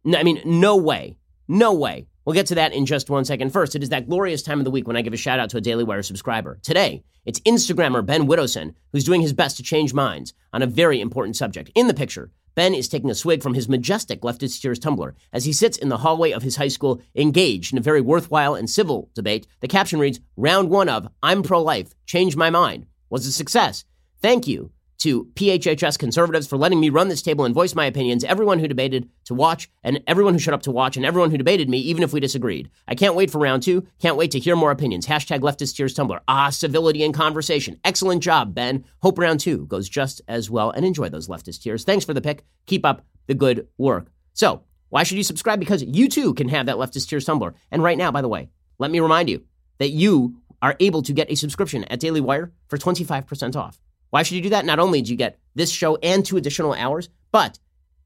I 0.06 0.22
mean, 0.22 0.40
no 0.44 0.76
way, 0.76 1.16
no 1.46 1.72
way. 1.72 2.06
We'll 2.24 2.34
get 2.34 2.46
to 2.46 2.56
that 2.56 2.72
in 2.72 2.84
just 2.84 3.08
one 3.08 3.24
second. 3.24 3.52
First, 3.52 3.74
it 3.74 3.82
is 3.82 3.88
that 3.88 4.08
glorious 4.08 4.42
time 4.42 4.58
of 4.58 4.64
the 4.64 4.70
week 4.70 4.86
when 4.86 4.96
I 4.96 5.02
give 5.02 5.14
a 5.14 5.16
shout 5.16 5.40
out 5.40 5.50
to 5.50 5.56
a 5.56 5.62
Daily 5.62 5.84
Wire 5.84 6.02
subscriber. 6.02 6.58
Today, 6.62 7.02
it's 7.24 7.40
Instagrammer 7.40 8.04
Ben 8.04 8.26
Widdowson 8.26 8.74
who's 8.92 9.04
doing 9.04 9.22
his 9.22 9.32
best 9.32 9.56
to 9.56 9.62
change 9.62 9.94
minds 9.94 10.34
on 10.52 10.62
a 10.62 10.66
very 10.66 11.00
important 11.00 11.36
subject. 11.36 11.70
In 11.74 11.88
the 11.88 11.94
picture, 11.94 12.30
Ben 12.54 12.74
is 12.74 12.88
taking 12.88 13.10
a 13.10 13.14
swig 13.14 13.42
from 13.42 13.54
his 13.54 13.68
majestic 13.68 14.22
leftist 14.22 14.60
tears 14.60 14.78
tumbler 14.78 15.14
as 15.32 15.44
he 15.44 15.52
sits 15.52 15.78
in 15.78 15.88
the 15.88 15.98
hallway 15.98 16.32
of 16.32 16.42
his 16.42 16.56
high 16.56 16.68
school, 16.68 17.00
engaged 17.14 17.72
in 17.72 17.78
a 17.78 17.82
very 17.82 18.00
worthwhile 18.00 18.54
and 18.54 18.68
civil 18.68 19.10
debate. 19.14 19.46
The 19.60 19.68
caption 19.68 19.98
reads, 19.98 20.20
Round 20.36 20.70
one 20.70 20.88
of 20.88 21.08
I'm 21.22 21.42
pro 21.42 21.62
life, 21.62 21.94
change 22.06 22.36
my 22.36 22.50
mind, 22.50 22.86
was 23.10 23.26
a 23.26 23.32
success. 23.32 23.84
Thank 24.20 24.46
you 24.46 24.72
to 24.98 25.26
PHHS 25.34 25.98
conservatives 25.98 26.46
for 26.46 26.56
letting 26.56 26.80
me 26.80 26.90
run 26.90 27.08
this 27.08 27.22
table 27.22 27.44
and 27.44 27.54
voice 27.54 27.74
my 27.74 27.86
opinions, 27.86 28.24
everyone 28.24 28.58
who 28.58 28.68
debated 28.68 29.08
to 29.24 29.34
watch, 29.34 29.70
and 29.82 30.02
everyone 30.06 30.34
who 30.34 30.40
shut 30.40 30.54
up 30.54 30.62
to 30.62 30.70
watch, 30.70 30.96
and 30.96 31.06
everyone 31.06 31.30
who 31.30 31.38
debated 31.38 31.68
me, 31.68 31.78
even 31.78 32.02
if 32.02 32.12
we 32.12 32.20
disagreed. 32.20 32.70
I 32.86 32.94
can't 32.94 33.14
wait 33.14 33.30
for 33.30 33.38
round 33.38 33.62
two. 33.62 33.86
Can't 34.00 34.16
wait 34.16 34.32
to 34.32 34.38
hear 34.38 34.56
more 34.56 34.70
opinions. 34.70 35.06
Hashtag 35.06 35.40
leftist 35.40 35.76
tears 35.76 35.94
tumbler. 35.94 36.20
Ah, 36.26 36.50
civility 36.50 37.04
and 37.04 37.14
conversation. 37.14 37.78
Excellent 37.84 38.22
job, 38.22 38.54
Ben. 38.54 38.84
Hope 39.00 39.18
round 39.18 39.40
two 39.40 39.66
goes 39.66 39.88
just 39.88 40.20
as 40.26 40.50
well, 40.50 40.70
and 40.70 40.84
enjoy 40.84 41.08
those 41.08 41.28
leftist 41.28 41.62
tears. 41.62 41.84
Thanks 41.84 42.04
for 42.04 42.14
the 42.14 42.20
pick. 42.20 42.44
Keep 42.66 42.84
up 42.84 43.04
the 43.26 43.34
good 43.34 43.68
work. 43.78 44.10
So, 44.32 44.64
why 44.88 45.02
should 45.02 45.18
you 45.18 45.24
subscribe? 45.24 45.60
Because 45.60 45.82
you 45.82 46.08
too 46.08 46.34
can 46.34 46.48
have 46.48 46.66
that 46.66 46.76
leftist 46.76 47.08
tears 47.08 47.24
tumbler. 47.24 47.54
And 47.70 47.82
right 47.82 47.98
now, 47.98 48.10
by 48.10 48.22
the 48.22 48.28
way, 48.28 48.48
let 48.78 48.90
me 48.90 49.00
remind 49.00 49.28
you 49.28 49.44
that 49.78 49.90
you 49.90 50.40
are 50.60 50.76
able 50.80 51.02
to 51.02 51.12
get 51.12 51.30
a 51.30 51.36
subscription 51.36 51.84
at 51.84 52.00
Daily 52.00 52.20
Wire 52.20 52.52
for 52.68 52.78
25% 52.78 53.54
off. 53.54 53.78
Why 54.10 54.22
should 54.22 54.36
you 54.36 54.42
do 54.42 54.50
that? 54.50 54.64
Not 54.64 54.78
only 54.78 55.02
do 55.02 55.10
you 55.10 55.16
get 55.16 55.38
this 55.54 55.70
show 55.70 55.96
and 55.96 56.24
two 56.24 56.36
additional 56.36 56.72
hours, 56.72 57.08
but 57.30 57.58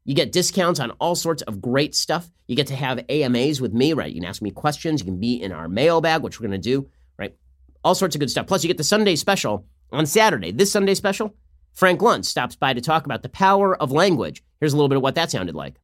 you 0.04 0.14
get 0.14 0.32
discounts 0.32 0.80
on 0.80 0.90
all 0.92 1.14
sorts 1.14 1.42
of 1.42 1.60
great 1.60 1.94
stuff. 1.94 2.28
You 2.48 2.56
get 2.56 2.66
to 2.68 2.76
have 2.76 3.04
AMAs 3.08 3.60
with 3.60 3.72
me, 3.72 3.92
right? 3.92 4.12
You 4.12 4.20
can 4.20 4.28
ask 4.28 4.42
me 4.42 4.50
questions. 4.50 5.00
You 5.00 5.06
can 5.06 5.20
be 5.20 5.40
in 5.40 5.52
our 5.52 5.68
mailbag, 5.68 6.22
which 6.22 6.40
we're 6.40 6.48
going 6.48 6.60
to 6.60 6.70
do, 6.70 6.88
right? 7.18 7.36
All 7.84 7.94
sorts 7.94 8.16
of 8.16 8.20
good 8.20 8.30
stuff. 8.30 8.46
Plus, 8.46 8.64
you 8.64 8.68
get 8.68 8.78
the 8.78 8.84
Sunday 8.84 9.14
special 9.14 9.64
on 9.92 10.06
Saturday. 10.06 10.50
This 10.50 10.72
Sunday 10.72 10.94
special, 10.94 11.34
Frank 11.72 12.00
Luntz 12.00 12.24
stops 12.24 12.56
by 12.56 12.72
to 12.72 12.80
talk 12.80 13.04
about 13.04 13.22
the 13.22 13.28
power 13.28 13.80
of 13.80 13.92
language. 13.92 14.42
Here's 14.60 14.72
a 14.72 14.76
little 14.76 14.88
bit 14.88 14.96
of 14.96 15.02
what 15.02 15.14
that 15.14 15.30
sounded 15.30 15.54
like. 15.54 15.76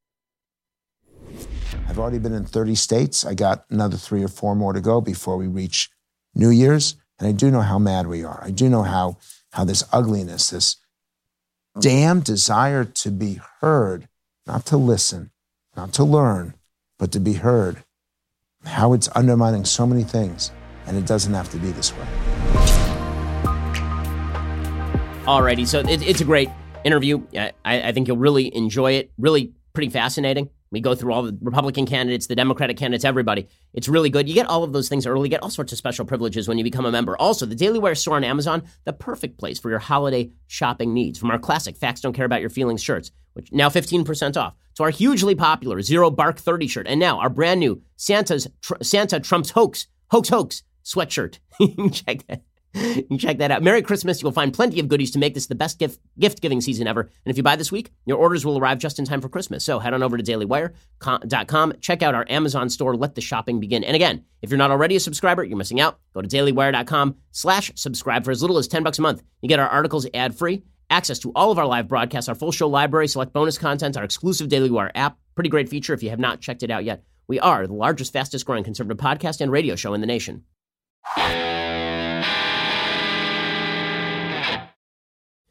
I've 1.88 1.98
already 1.98 2.18
been 2.18 2.34
in 2.34 2.44
30 2.44 2.74
states. 2.74 3.24
I 3.24 3.34
got 3.34 3.64
another 3.70 3.96
three 3.96 4.22
or 4.22 4.28
four 4.28 4.54
more 4.54 4.72
to 4.72 4.80
go 4.80 5.00
before 5.00 5.36
we 5.36 5.46
reach 5.46 5.90
New 6.34 6.50
Year's. 6.50 6.96
And 7.18 7.28
I 7.28 7.32
do 7.32 7.50
know 7.50 7.62
how 7.62 7.78
mad 7.78 8.06
we 8.06 8.24
are. 8.24 8.40
I 8.42 8.50
do 8.50 8.68
know 8.68 8.82
how 8.82 9.18
how 9.52 9.64
this 9.64 9.84
ugliness, 9.92 10.50
this 10.50 10.76
damn 11.80 12.20
desire 12.20 12.84
to 12.84 13.10
be 13.10 13.40
heard, 13.60 14.08
not 14.46 14.66
to 14.66 14.76
listen, 14.76 15.30
not 15.76 15.92
to 15.94 16.04
learn, 16.04 16.54
but 16.98 17.12
to 17.12 17.20
be 17.20 17.34
heard, 17.34 17.84
how 18.64 18.92
it's 18.92 19.08
undermining 19.14 19.64
so 19.64 19.86
many 19.86 20.02
things. 20.02 20.50
And 20.86 20.96
it 20.96 21.06
doesn't 21.06 21.34
have 21.34 21.50
to 21.50 21.58
be 21.58 21.70
this 21.70 21.92
way. 21.92 22.06
Alrighty, 25.24 25.66
so 25.66 25.80
it, 25.80 26.02
it's 26.02 26.22
a 26.22 26.24
great 26.24 26.48
interview. 26.84 27.22
I, 27.36 27.52
I 27.64 27.92
think 27.92 28.08
you'll 28.08 28.16
really 28.16 28.54
enjoy 28.54 28.92
it. 28.92 29.10
Really 29.18 29.52
pretty 29.74 29.90
fascinating. 29.90 30.48
We 30.70 30.80
go 30.80 30.94
through 30.94 31.12
all 31.12 31.22
the 31.22 31.36
Republican 31.40 31.86
candidates, 31.86 32.26
the 32.26 32.36
Democratic 32.36 32.76
candidates, 32.76 33.04
everybody. 33.04 33.48
It's 33.72 33.88
really 33.88 34.10
good. 34.10 34.28
You 34.28 34.34
get 34.34 34.46
all 34.46 34.64
of 34.64 34.72
those 34.72 34.88
things 34.88 35.06
early, 35.06 35.28
get 35.28 35.42
all 35.42 35.50
sorts 35.50 35.72
of 35.72 35.78
special 35.78 36.04
privileges 36.04 36.48
when 36.48 36.58
you 36.58 36.64
become 36.64 36.84
a 36.84 36.92
member. 36.92 37.16
Also, 37.16 37.46
the 37.46 37.54
Daily 37.54 37.78
Wire 37.78 37.94
store 37.94 38.16
on 38.16 38.24
Amazon, 38.24 38.62
the 38.84 38.92
perfect 38.92 39.38
place 39.38 39.58
for 39.58 39.70
your 39.70 39.78
holiday 39.78 40.30
shopping 40.46 40.92
needs. 40.92 41.18
From 41.18 41.30
our 41.30 41.38
classic 41.38 41.76
Facts 41.76 42.00
Don't 42.00 42.12
Care 42.12 42.26
About 42.26 42.40
Your 42.40 42.50
Feelings 42.50 42.82
shirts, 42.82 43.10
which 43.32 43.52
now 43.52 43.68
15% 43.68 44.36
off, 44.36 44.54
to 44.74 44.82
our 44.82 44.90
hugely 44.90 45.34
popular 45.34 45.80
Zero 45.82 46.10
Bark 46.10 46.38
30 46.38 46.68
shirt, 46.68 46.86
and 46.86 47.00
now 47.00 47.18
our 47.18 47.30
brand 47.30 47.60
new 47.60 47.82
Santa's 47.96 48.46
tr- 48.62 48.74
Santa 48.82 49.20
Trump's 49.20 49.50
Hoax, 49.50 49.86
Hoax 50.10 50.28
Hoax 50.28 50.62
sweatshirt. 50.84 51.38
Check 51.92 52.26
that 52.26 52.42
you 52.78 53.02
can 53.08 53.18
check 53.18 53.38
that 53.38 53.50
out. 53.50 53.62
Merry 53.62 53.82
Christmas. 53.82 54.22
You'll 54.22 54.32
find 54.32 54.52
plenty 54.52 54.80
of 54.80 54.88
goodies 54.88 55.10
to 55.12 55.18
make 55.18 55.34
this 55.34 55.46
the 55.46 55.54
best 55.54 55.78
gift 55.78 56.00
gift 56.18 56.40
giving 56.40 56.60
season 56.60 56.86
ever. 56.86 57.02
And 57.02 57.30
if 57.30 57.36
you 57.36 57.42
buy 57.42 57.56
this 57.56 57.72
week, 57.72 57.90
your 58.06 58.18
orders 58.18 58.44
will 58.44 58.58
arrive 58.58 58.78
just 58.78 58.98
in 58.98 59.04
time 59.04 59.20
for 59.20 59.28
Christmas. 59.28 59.64
So 59.64 59.78
head 59.78 59.94
on 59.94 60.02
over 60.02 60.16
to 60.16 60.22
dailywire.com, 60.22 61.72
check 61.80 62.02
out 62.02 62.14
our 62.14 62.26
Amazon 62.28 62.68
store, 62.68 62.96
let 62.96 63.14
the 63.14 63.20
shopping 63.20 63.60
begin. 63.60 63.84
And 63.84 63.96
again, 63.96 64.24
if 64.42 64.50
you're 64.50 64.58
not 64.58 64.70
already 64.70 64.96
a 64.96 65.00
subscriber, 65.00 65.44
you're 65.44 65.58
missing 65.58 65.80
out. 65.80 65.98
Go 66.14 66.22
to 66.22 66.28
dailywire.com 66.28 67.16
slash 67.32 67.72
subscribe 67.74 68.24
for 68.24 68.30
as 68.30 68.42
little 68.42 68.58
as 68.58 68.68
10 68.68 68.82
bucks 68.82 68.98
a 68.98 69.02
month. 69.02 69.22
You 69.42 69.48
get 69.48 69.58
our 69.58 69.68
articles 69.68 70.06
ad 70.14 70.36
free, 70.36 70.62
access 70.90 71.18
to 71.20 71.32
all 71.34 71.50
of 71.50 71.58
our 71.58 71.66
live 71.66 71.88
broadcasts, 71.88 72.28
our 72.28 72.34
full 72.34 72.52
show 72.52 72.68
library, 72.68 73.08
select 73.08 73.32
bonus 73.32 73.58
content, 73.58 73.96
our 73.96 74.04
exclusive 74.04 74.48
Daily 74.48 74.70
Wire 74.70 74.92
app. 74.94 75.18
Pretty 75.34 75.50
great 75.50 75.68
feature 75.68 75.94
if 75.94 76.02
you 76.02 76.10
have 76.10 76.18
not 76.18 76.40
checked 76.40 76.62
it 76.62 76.70
out 76.70 76.84
yet. 76.84 77.02
We 77.28 77.38
are 77.40 77.66
the 77.66 77.74
largest, 77.74 78.12
fastest 78.12 78.46
growing 78.46 78.64
conservative 78.64 78.98
podcast 78.98 79.40
and 79.40 79.52
radio 79.52 79.76
show 79.76 79.94
in 79.94 80.00
the 80.00 80.06
nation. 80.06 80.44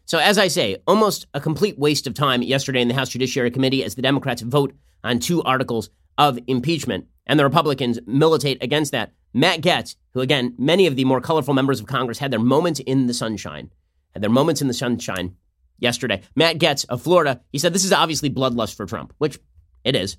So, 0.07 0.19
as 0.19 0.37
I 0.37 0.47
say, 0.47 0.77
almost 0.87 1.27
a 1.33 1.41
complete 1.41 1.77
waste 1.77 2.07
of 2.07 2.13
time 2.13 2.41
yesterday 2.41 2.81
in 2.81 2.87
the 2.87 2.93
House 2.93 3.09
Judiciary 3.09 3.51
Committee 3.51 3.83
as 3.83 3.95
the 3.95 4.01
Democrats 4.01 4.41
vote 4.41 4.73
on 5.03 5.19
two 5.19 5.43
articles 5.43 5.89
of 6.17 6.39
impeachment, 6.47 7.07
and 7.25 7.37
the 7.37 7.43
Republicans 7.43 7.99
militate 8.07 8.63
against 8.63 8.93
that. 8.93 9.11
Matt 9.33 9.59
Gaetz, 9.59 9.97
who, 10.13 10.21
again, 10.21 10.55
many 10.57 10.87
of 10.87 10.95
the 10.95 11.03
more 11.03 11.19
colorful 11.19 11.53
members 11.53 11.81
of 11.81 11.87
Congress 11.87 12.19
had 12.19 12.31
their 12.31 12.39
moments 12.39 12.79
in 12.79 13.07
the 13.07 13.13
sunshine, 13.13 13.69
had 14.13 14.23
their 14.23 14.29
moments 14.29 14.61
in 14.61 14.69
the 14.69 14.73
sunshine 14.73 15.35
yesterday. 15.77 16.21
Matt 16.37 16.57
Gaetz 16.57 16.85
of 16.87 17.01
Florida, 17.01 17.41
he 17.51 17.59
said 17.59 17.73
this 17.73 17.83
is 17.83 17.91
obviously 17.91 18.29
bloodlust 18.29 18.75
for 18.75 18.85
Trump, 18.85 19.13
which 19.17 19.37
it 19.83 19.93
is. 19.93 20.15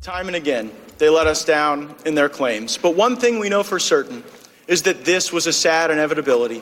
Time 0.00 0.26
and 0.26 0.34
again, 0.34 0.72
they 0.98 1.08
let 1.08 1.28
us 1.28 1.44
down 1.44 1.94
in 2.04 2.16
their 2.16 2.28
claims. 2.28 2.76
But 2.76 2.96
one 2.96 3.14
thing 3.14 3.38
we 3.38 3.48
know 3.48 3.62
for 3.62 3.78
certain 3.78 4.24
is 4.66 4.82
that 4.82 5.04
this 5.04 5.32
was 5.32 5.46
a 5.46 5.52
sad 5.52 5.92
inevitability 5.92 6.60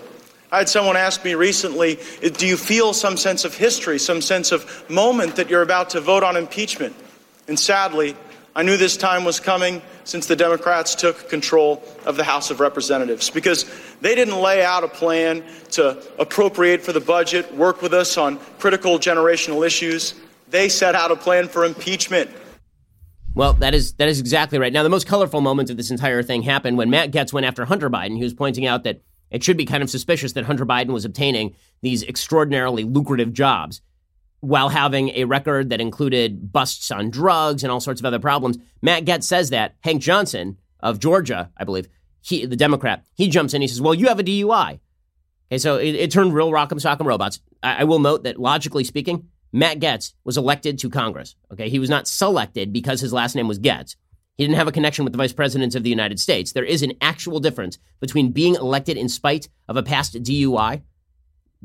I 0.52 0.58
had 0.58 0.68
someone 0.68 0.96
ask 0.96 1.24
me 1.24 1.34
recently, 1.34 1.98
do 2.20 2.46
you 2.46 2.56
feel 2.56 2.92
some 2.92 3.16
sense 3.16 3.44
of 3.44 3.54
history, 3.56 3.98
some 3.98 4.20
sense 4.20 4.50
of 4.50 4.90
moment 4.90 5.36
that 5.36 5.48
you're 5.48 5.62
about 5.62 5.90
to 5.90 6.00
vote 6.00 6.24
on 6.24 6.36
impeachment? 6.36 6.96
And 7.46 7.58
sadly, 7.58 8.16
I 8.56 8.64
knew 8.64 8.76
this 8.76 8.96
time 8.96 9.24
was 9.24 9.38
coming 9.38 9.80
since 10.02 10.26
the 10.26 10.34
Democrats 10.34 10.96
took 10.96 11.28
control 11.28 11.84
of 12.04 12.16
the 12.16 12.24
House 12.24 12.50
of 12.50 12.58
Representatives 12.58 13.30
because 13.30 13.64
they 14.00 14.16
didn't 14.16 14.40
lay 14.40 14.64
out 14.64 14.82
a 14.82 14.88
plan 14.88 15.44
to 15.72 16.02
appropriate 16.18 16.82
for 16.82 16.92
the 16.92 17.00
budget, 17.00 17.54
work 17.54 17.80
with 17.80 17.94
us 17.94 18.18
on 18.18 18.38
critical 18.58 18.98
generational 18.98 19.64
issues. 19.64 20.14
They 20.48 20.68
set 20.68 20.96
out 20.96 21.12
a 21.12 21.16
plan 21.16 21.46
for 21.46 21.64
impeachment. 21.64 22.28
Well, 23.36 23.52
that 23.54 23.72
is 23.72 23.92
that 23.94 24.08
is 24.08 24.18
exactly 24.18 24.58
right. 24.58 24.72
Now, 24.72 24.82
the 24.82 24.88
most 24.88 25.06
colorful 25.06 25.40
moment 25.40 25.70
of 25.70 25.76
this 25.76 25.92
entire 25.92 26.24
thing 26.24 26.42
happened 26.42 26.76
when 26.76 26.90
Matt 26.90 27.12
Gaetz 27.12 27.32
went 27.32 27.46
after 27.46 27.64
Hunter 27.64 27.88
Biden. 27.88 28.16
He 28.16 28.24
was 28.24 28.34
pointing 28.34 28.66
out 28.66 28.82
that 28.82 29.00
It 29.30 29.44
should 29.44 29.56
be 29.56 29.64
kind 29.64 29.82
of 29.82 29.90
suspicious 29.90 30.32
that 30.32 30.44
Hunter 30.44 30.66
Biden 30.66 30.92
was 30.92 31.04
obtaining 31.04 31.54
these 31.82 32.02
extraordinarily 32.02 32.84
lucrative 32.84 33.32
jobs 33.32 33.80
while 34.40 34.70
having 34.70 35.10
a 35.10 35.24
record 35.24 35.70
that 35.70 35.80
included 35.80 36.52
busts 36.52 36.90
on 36.90 37.10
drugs 37.10 37.62
and 37.62 37.70
all 37.70 37.80
sorts 37.80 38.00
of 38.00 38.06
other 38.06 38.18
problems. 38.18 38.58
Matt 38.82 39.04
Gaetz 39.04 39.24
says 39.24 39.50
that. 39.50 39.74
Hank 39.80 40.02
Johnson 40.02 40.56
of 40.80 40.98
Georgia, 40.98 41.50
I 41.56 41.64
believe, 41.64 41.88
he, 42.22 42.46
the 42.46 42.56
Democrat, 42.56 43.04
he 43.14 43.28
jumps 43.28 43.54
in. 43.54 43.62
He 43.62 43.68
says, 43.68 43.80
Well, 43.80 43.94
you 43.94 44.08
have 44.08 44.18
a 44.18 44.24
DUI. 44.24 44.80
Okay, 45.50 45.58
so 45.58 45.76
it, 45.76 45.94
it 45.94 46.10
turned 46.10 46.34
real 46.34 46.50
rock'em 46.50 46.80
sock'em 46.80 47.06
robots. 47.06 47.40
I, 47.62 47.80
I 47.80 47.84
will 47.84 47.98
note 47.98 48.24
that 48.24 48.38
logically 48.38 48.84
speaking, 48.84 49.28
Matt 49.52 49.80
Gaetz 49.80 50.14
was 50.24 50.36
elected 50.36 50.78
to 50.78 50.90
Congress. 50.90 51.34
Okay, 51.52 51.68
he 51.68 51.78
was 51.78 51.90
not 51.90 52.06
selected 52.06 52.72
because 52.72 53.00
his 53.00 53.12
last 53.12 53.34
name 53.34 53.48
was 53.48 53.58
Gaetz. 53.58 53.96
He 54.40 54.46
didn't 54.46 54.56
have 54.56 54.68
a 54.68 54.72
connection 54.72 55.04
with 55.04 55.12
the 55.12 55.18
vice 55.18 55.34
presidents 55.34 55.74
of 55.74 55.82
the 55.82 55.90
United 55.90 56.18
States. 56.18 56.52
There 56.52 56.64
is 56.64 56.82
an 56.82 56.94
actual 57.02 57.40
difference 57.40 57.76
between 58.00 58.32
being 58.32 58.54
elected 58.54 58.96
in 58.96 59.10
spite 59.10 59.50
of 59.68 59.76
a 59.76 59.82
past 59.82 60.14
DUI, 60.14 60.80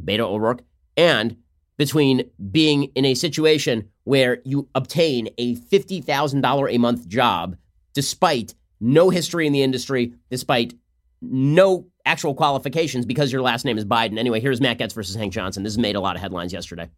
Beto 0.03 0.19
O'Rourke, 0.19 0.61
and 0.97 1.37
between 1.77 2.29
being 2.51 2.91
in 2.93 3.05
a 3.05 3.13
situation 3.13 3.87
where 4.03 4.41
you 4.43 4.67
obtain 4.75 5.29
a 5.37 5.55
$50,000 5.55 6.75
a 6.75 6.77
month 6.77 7.07
job 7.07 7.55
despite 7.93 8.55
no 8.81 9.09
history 9.09 9.47
in 9.47 9.53
the 9.53 9.63
industry, 9.63 10.13
despite 10.29 10.73
no 11.21 11.87
actual 12.05 12.35
qualifications 12.35 13.05
because 13.05 13.31
your 13.31 13.41
last 13.41 13.63
name 13.63 13.77
is 13.77 13.85
Biden. 13.85 14.19
Anyway, 14.19 14.41
here's 14.41 14.59
Matt 14.59 14.79
Gaetz 14.79 14.93
versus 14.93 15.15
Hank 15.15 15.31
Johnson. 15.31 15.63
This 15.63 15.77
made 15.77 15.95
a 15.95 16.01
lot 16.01 16.17
of 16.17 16.21
headlines 16.21 16.51
yesterday. 16.51 16.89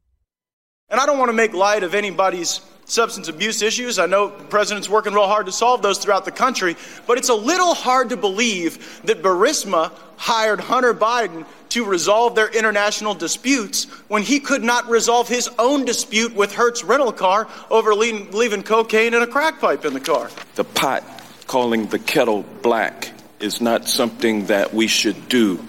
And 0.90 1.00
I 1.00 1.06
don't 1.06 1.20
want 1.20 1.30
to 1.30 1.34
make 1.34 1.54
light 1.54 1.84
of 1.84 1.94
anybody's 1.94 2.62
substance 2.88 3.28
abuse 3.28 3.62
issues. 3.62 4.00
I 4.00 4.06
know 4.06 4.30
the 4.30 4.46
president's 4.46 4.90
working 4.90 5.14
real 5.14 5.28
hard 5.28 5.46
to 5.46 5.52
solve 5.52 5.82
those 5.82 5.98
throughout 6.00 6.26
the 6.26 6.32
country, 6.32 6.76
but 7.06 7.18
it's 7.18 7.30
a 7.30 7.36
little 7.36 7.74
hard 7.74 8.10
to 8.10 8.18
believe 8.18 9.02
that 9.04 9.22
Burisma 9.22 9.92
hired 10.16 10.60
Hunter 10.60 10.94
Biden 10.94 11.46
to 11.70 11.86
resolve 11.86 12.34
their 12.34 12.48
international 12.48 13.14
disputes 13.14 13.84
when 14.08 14.24
he 14.24 14.40
could 14.40 14.64
not 14.64 14.90
resolve 14.90 15.28
his 15.28 15.50
own 15.60 15.86
dispute 15.86 16.34
with 16.34 16.56
Hertz 16.56 16.84
rental 16.84 17.12
car 17.12 17.48
over 17.70 17.94
leaving, 17.94 18.32
leaving 18.32 18.64
cocaine 18.64 19.14
and 19.14 19.24
a 19.24 19.28
crack 19.28 19.60
pipe 19.60 19.86
in 19.86 19.94
the 19.94 20.00
car. 20.00 20.30
The 20.56 20.64
pot 20.64 21.04
calling 21.46 21.88
the 21.88 22.00
kettle 22.00 22.44
black 22.62 23.12
is 23.40 23.62
not 23.62 23.88
something 23.88 24.48
that 24.48 24.74
we 24.74 24.88
should 24.88 25.28
do. 25.28 25.64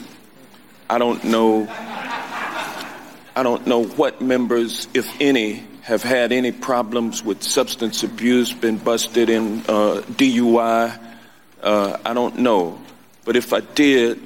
I 0.89 0.99
don't 0.99 1.23
know 1.25 1.69
I 3.39 3.45
don't 3.45 3.69
know 3.69 3.85
what 3.85 4.21
members, 4.21 4.89
if 4.95 5.07
any, 5.21 5.63
have 5.89 6.03
had 6.03 6.33
any 6.33 6.53
problems 6.53 7.25
with 7.25 7.43
substance 7.43 8.03
abuse, 8.03 8.53
been 8.53 8.77
busted 8.77 9.31
in 9.31 9.61
uh, 9.61 10.03
DUI. 10.19 11.01
Uh, 11.63 11.97
I 12.05 12.13
don't 12.13 12.41
know. 12.41 12.79
But 13.25 13.37
if 13.37 13.55
I 13.55 13.61
did, 13.61 14.21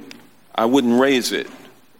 I 0.52 0.64
wouldn't 0.64 1.00
raise 1.00 1.30
it 1.30 1.46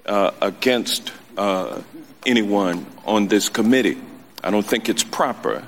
uh, 0.04 0.32
against 0.42 1.12
uh, 1.38 1.80
anyone 2.26 2.84
on 3.06 3.28
this 3.28 3.48
committee. 3.48 3.98
I 4.42 4.50
don't 4.50 4.66
think 4.66 4.88
it's 4.88 5.04
proper. 5.04 5.64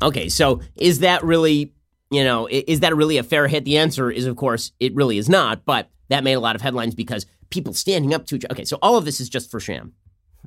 Okay, 0.00 0.30
so 0.30 0.62
is 0.74 1.00
that 1.00 1.22
really, 1.22 1.74
you 2.10 2.24
know, 2.24 2.48
is 2.50 2.80
that 2.80 2.96
really 2.96 3.18
a 3.18 3.22
fair 3.22 3.46
hit? 3.46 3.66
The 3.66 3.76
answer 3.76 4.10
is, 4.10 4.24
of 4.24 4.36
course, 4.36 4.72
it 4.80 4.94
really 4.94 5.18
is 5.18 5.28
not, 5.28 5.66
but 5.66 5.90
that 6.08 6.24
made 6.24 6.32
a 6.32 6.40
lot 6.40 6.56
of 6.56 6.62
headlines 6.62 6.94
because 6.94 7.26
people 7.50 7.74
standing 7.74 8.14
up 8.14 8.24
to 8.28 8.36
each 8.36 8.46
Okay, 8.50 8.64
so 8.64 8.78
all 8.80 8.96
of 8.96 9.04
this 9.04 9.20
is 9.20 9.28
just 9.28 9.50
for 9.50 9.60
sham. 9.60 9.92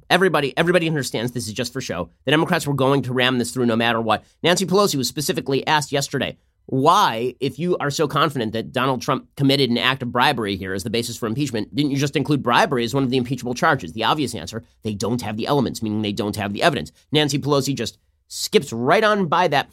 Everybody, 0.09 0.57
everybody 0.57 0.87
understands 0.87 1.33
this 1.33 1.47
is 1.47 1.53
just 1.53 1.71
for 1.71 1.81
show. 1.81 2.09
The 2.25 2.31
Democrats 2.31 2.65
were 2.65 2.73
going 2.73 3.03
to 3.03 3.13
ram 3.13 3.37
this 3.37 3.51
through 3.51 3.67
no 3.67 3.75
matter 3.75 4.01
what. 4.01 4.23
Nancy 4.41 4.65
Pelosi 4.65 4.95
was 4.95 5.07
specifically 5.07 5.65
asked 5.67 5.91
yesterday, 5.91 6.37
why, 6.65 7.35
if 7.39 7.59
you 7.59 7.77
are 7.77 7.91
so 7.91 8.07
confident 8.07 8.53
that 8.53 8.71
Donald 8.71 9.03
Trump 9.03 9.27
committed 9.35 9.69
an 9.69 9.77
act 9.77 10.01
of 10.01 10.11
bribery 10.11 10.55
here 10.55 10.73
as 10.73 10.83
the 10.83 10.89
basis 10.89 11.15
for 11.15 11.27
impeachment, 11.27 11.75
didn't 11.75 11.91
you 11.91 11.97
just 11.97 12.15
include 12.15 12.41
bribery 12.41 12.83
as 12.83 12.93
one 12.93 13.03
of 13.03 13.11
the 13.11 13.17
impeachable 13.17 13.53
charges? 13.53 13.93
The 13.93 14.03
obvious 14.03 14.33
answer, 14.33 14.63
they 14.81 14.95
don't 14.95 15.21
have 15.21 15.37
the 15.37 15.45
elements, 15.45 15.83
meaning 15.83 16.01
they 16.01 16.11
don't 16.11 16.35
have 16.35 16.53
the 16.53 16.63
evidence. 16.63 16.91
Nancy 17.11 17.37
Pelosi 17.37 17.75
just 17.75 17.99
skips 18.29 18.73
right 18.73 19.03
on 19.03 19.27
by 19.27 19.47
that, 19.47 19.71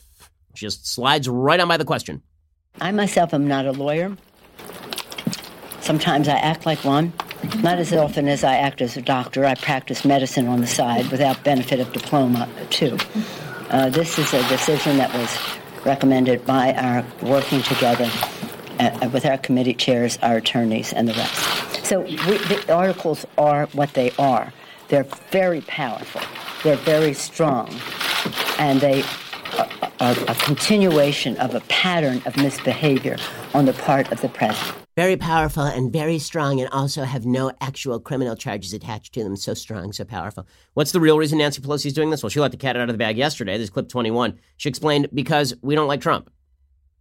just 0.55 0.87
slides 0.87 1.29
right 1.31 1.61
on 1.61 1.69
by 1.69 1.79
the 1.79 1.85
question. 1.85 2.23
I 2.79 2.93
myself 2.93 3.33
am 3.33 3.49
not 3.49 3.67
a 3.67 3.73
lawyer. 3.73 4.17
Sometimes 5.81 6.29
I 6.29 6.37
act 6.37 6.67
like 6.67 6.85
one. 6.85 7.13
Not 7.63 7.79
as 7.79 7.93
often 7.93 8.29
as 8.29 8.45
I 8.45 8.57
act 8.57 8.81
as 8.81 8.97
a 8.97 9.03
doctor. 9.03 9.45
I 9.45 9.55
practice 9.55 10.05
medicine 10.05 10.49
on 10.49 10.61
the 10.61 10.67
side 10.67 11.11
without 11.11 11.43
benefit 11.45 11.81
of 11.81 11.93
diploma, 11.93 12.49
too. 12.71 12.99
Uh, 13.71 13.89
this 13.91 14.19
is 14.19 14.33
a 14.33 14.49
decision 14.49 14.97
that 14.99 15.13
was 15.13 15.39
recommended 15.85 16.45
by 16.47 16.73
our 16.75 17.05
working 17.23 17.63
together 17.63 18.11
uh, 18.79 19.09
with 19.13 19.27
our 19.27 19.39
committee 19.39 19.75
chairs, 19.75 20.19
our 20.23 20.37
attorneys, 20.37 20.93
and 20.93 21.09
the 21.09 21.15
rest. 21.15 21.85
So 21.85 22.01
we, 22.01 22.17
the 22.17 22.65
articles 22.73 23.27
are 23.39 23.67
what 23.67 23.95
they 23.95 24.11
are. 24.19 24.53
They're 24.89 25.07
very 25.31 25.61
powerful. 25.63 26.23
They're 26.63 26.77
very 26.77 27.15
strong, 27.15 27.69
and 28.59 28.81
they 28.81 29.03
are, 29.59 29.69
are 30.01 30.17
a 30.29 30.35
continuation 30.35 31.37
of 31.39 31.55
a 31.55 31.61
pattern 31.61 32.23
of 32.27 32.37
misbehavior 32.37 33.17
on 33.55 33.67
the 33.67 33.73
part 33.73 34.11
of 34.13 34.21
the 34.21 34.29
president 34.29 34.86
very 34.97 35.17
powerful 35.17 35.63
and 35.63 35.93
very 35.93 36.19
strong 36.19 36.59
and 36.59 36.71
also 36.71 37.05
have 37.05 37.27
no 37.27 37.53
actual 37.61 38.01
criminal 38.01 38.35
charges 38.35 38.73
attached 38.73 39.13
to 39.13 39.23
them. 39.23 39.37
So 39.37 39.53
strong, 39.53 39.93
so 39.93 40.05
powerful. 40.05 40.47
What's 40.73 40.93
the 40.93 41.01
real 41.01 41.19
reason 41.19 41.39
Nancy 41.39 41.61
Pelosi 41.61 41.87
is 41.87 41.93
doing 41.93 42.11
this? 42.11 42.23
Well, 42.23 42.31
she 42.31 42.41
let 42.41 42.51
the 42.51 42.57
cat 42.57 42.77
out 42.77 42.89
of 42.89 42.95
the 42.95 42.99
bag 42.99 43.19
yesterday. 43.19 43.59
This 43.59 43.69
clip 43.69 43.91
21. 43.91 44.39
She 44.57 44.71
explained 44.71 45.09
because 45.13 45.55
we 45.61 45.75
don't 45.75 45.87
like 45.87 46.01
Trump, 46.01 46.31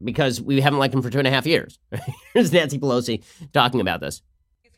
because 0.03 0.41
we 0.41 0.59
haven't 0.59 0.79
liked 0.79 0.93
him 0.93 1.01
for 1.01 1.09
two 1.09 1.19
and 1.19 1.27
a 1.27 1.31
half 1.31 1.45
years. 1.45 1.79
Here's 2.33 2.51
Nancy 2.51 2.77
Pelosi 2.77 3.23
talking 3.53 3.79
about 3.79 4.01
this. 4.01 4.21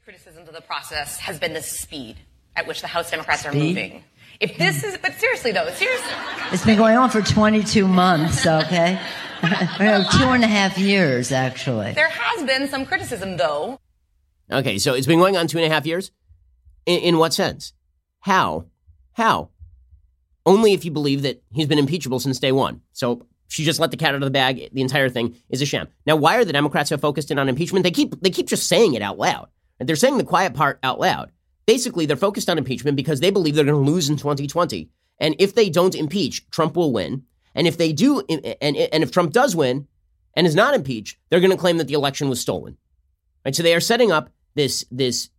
Criticism 0.03 0.47
of 0.47 0.53
the 0.53 0.61
process 0.61 1.17
has 1.17 1.37
been 1.37 1.53
the 1.53 1.61
speed 1.61 2.15
at 2.55 2.65
which 2.65 2.81
the 2.81 2.87
House 2.87 3.11
Democrats 3.11 3.41
speed? 3.41 3.49
are 3.49 3.55
moving. 3.55 4.03
If 4.39 4.57
this 4.57 4.83
is, 4.83 4.97
but 4.99 5.15
seriously 5.15 5.51
though, 5.51 5.69
seriously. 5.71 6.13
It's 6.51 6.63
been 6.63 6.77
going 6.77 6.95
on 6.95 7.09
for 7.09 7.21
22 7.21 7.87
months, 7.87 8.45
okay? 8.45 8.99
two 10.17 10.29
and 10.29 10.43
a 10.43 10.47
half 10.47 10.77
years, 10.77 11.31
actually. 11.31 11.93
There 11.93 12.09
has 12.09 12.45
been 12.45 12.67
some 12.67 12.85
criticism, 12.85 13.37
though. 13.37 13.79
Okay, 14.51 14.77
so 14.77 14.93
it's 14.93 15.07
been 15.07 15.19
going 15.19 15.37
on 15.37 15.47
two 15.47 15.57
and 15.57 15.65
a 15.65 15.73
half 15.73 15.85
years? 15.85 16.11
In, 16.85 16.99
in 16.99 17.17
what 17.17 17.33
sense? 17.33 17.73
How? 18.21 18.65
How? 19.13 19.49
Only 20.45 20.73
if 20.73 20.85
you 20.85 20.91
believe 20.91 21.23
that 21.23 21.41
he's 21.51 21.67
been 21.67 21.79
impeachable 21.79 22.19
since 22.19 22.39
day 22.39 22.51
one. 22.51 22.81
So 22.93 23.25
she 23.47 23.63
just 23.63 23.79
let 23.79 23.91
the 23.91 23.97
cat 23.97 24.09
out 24.09 24.15
of 24.15 24.21
the 24.21 24.31
bag. 24.31 24.69
The 24.71 24.81
entire 24.81 25.09
thing 25.09 25.35
is 25.49 25.61
a 25.61 25.65
sham. 25.65 25.87
Now, 26.05 26.15
why 26.15 26.37
are 26.37 26.45
the 26.45 26.53
Democrats 26.53 26.89
so 26.89 26.97
focused 26.97 27.31
in 27.31 27.39
on 27.39 27.49
impeachment? 27.49 27.83
They 27.83 27.91
keep 27.91 28.19
they 28.21 28.29
keep 28.29 28.47
just 28.47 28.67
saying 28.67 28.93
it 28.93 29.01
out 29.01 29.17
loud. 29.17 29.49
They're 29.79 29.95
saying 29.95 30.17
the 30.17 30.23
quiet 30.23 30.53
part 30.53 30.79
out 30.83 30.99
loud. 30.99 31.31
Basically, 31.65 32.05
they're 32.05 32.15
focused 32.15 32.49
on 32.49 32.57
impeachment 32.57 32.95
because 32.95 33.19
they 33.19 33.29
believe 33.29 33.55
they're 33.55 33.65
going 33.65 33.83
to 33.83 33.91
lose 33.91 34.09
in 34.09 34.17
2020. 34.17 34.89
And 35.19 35.35
if 35.39 35.53
they 35.53 35.69
don't 35.69 35.95
impeach, 35.95 36.49
Trump 36.49 36.75
will 36.75 36.93
win. 36.93 37.23
And 37.57 37.67
if 37.67 37.77
they 37.77 37.91
do, 37.91 38.21
and, 38.29 38.77
and 38.77 39.03
if 39.03 39.11
Trump 39.11 39.33
does 39.33 39.53
win 39.53 39.87
and 40.33 40.47
is 40.47 40.55
not 40.55 40.73
impeached, 40.73 41.17
they're 41.29 41.41
going 41.41 41.51
to 41.51 41.57
claim 41.57 41.77
that 41.77 41.87
the 41.87 41.95
election 41.95 42.29
was 42.29 42.39
stolen. 42.39 42.77
Right? 43.43 43.53
So 43.53 43.63
they 43.63 43.75
are 43.75 43.81
setting 43.81 44.11
up 44.11 44.29
this, 44.55 44.85
this 44.89 45.29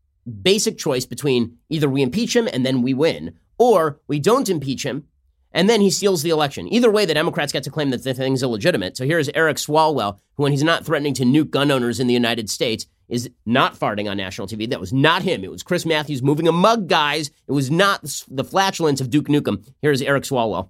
basic 0.42 0.76
choice 0.76 1.06
between 1.06 1.56
either 1.70 1.88
we 1.88 2.02
impeach 2.02 2.36
him 2.36 2.48
and 2.52 2.66
then 2.66 2.82
we 2.82 2.92
win, 2.92 3.38
or 3.56 4.00
we 4.06 4.20
don't 4.20 4.50
impeach 4.50 4.84
him 4.84 5.04
and 5.52 5.68
then 5.68 5.80
he 5.80 5.90
steals 5.90 6.22
the 6.22 6.30
election. 6.30 6.72
Either 6.72 6.90
way, 6.90 7.06
the 7.06 7.14
Democrats 7.14 7.52
get 7.52 7.62
to 7.64 7.70
claim 7.70 7.90
that 7.90 8.04
the 8.04 8.14
thing's 8.14 8.42
illegitimate. 8.42 8.96
So 8.96 9.04
here's 9.04 9.30
Eric 9.30 9.56
Swalwell, 9.56 10.18
who, 10.34 10.42
when 10.42 10.52
he's 10.52 10.62
not 10.62 10.84
threatening 10.84 11.14
to 11.14 11.24
nuke 11.24 11.50
gun 11.50 11.70
owners 11.70 12.00
in 12.00 12.06
the 12.06 12.14
United 12.14 12.50
States, 12.50 12.86
is 13.08 13.30
not 13.46 13.78
farting 13.78 14.10
on 14.10 14.18
national 14.18 14.46
TV. 14.46 14.68
That 14.68 14.80
was 14.80 14.92
not 14.92 15.22
him. 15.22 15.42
It 15.42 15.50
was 15.50 15.62
Chris 15.62 15.86
Matthews 15.86 16.22
moving 16.22 16.46
a 16.46 16.52
mug, 16.52 16.88
guys. 16.88 17.30
It 17.46 17.52
was 17.52 17.70
not 17.70 18.02
the 18.28 18.44
flatulence 18.44 19.00
of 19.00 19.08
Duke 19.08 19.28
Nukem. 19.28 19.66
Here's 19.80 20.02
Eric 20.02 20.24
Swalwell. 20.24 20.68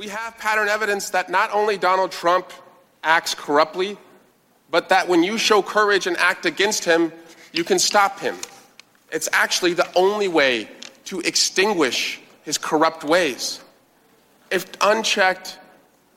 We 0.00 0.08
have 0.08 0.38
pattern 0.38 0.68
evidence 0.68 1.10
that 1.10 1.28
not 1.28 1.52
only 1.52 1.76
Donald 1.76 2.10
Trump 2.10 2.50
acts 3.04 3.34
corruptly, 3.34 3.98
but 4.70 4.88
that 4.88 5.08
when 5.08 5.22
you 5.22 5.36
show 5.36 5.60
courage 5.60 6.06
and 6.06 6.16
act 6.16 6.46
against 6.46 6.86
him, 6.86 7.12
you 7.52 7.64
can 7.64 7.78
stop 7.78 8.18
him. 8.18 8.34
It's 9.12 9.28
actually 9.30 9.74
the 9.74 9.86
only 9.94 10.26
way 10.26 10.70
to 11.04 11.20
extinguish 11.20 12.18
his 12.44 12.56
corrupt 12.56 13.04
ways. 13.04 13.60
If 14.50 14.64
unchecked, 14.80 15.58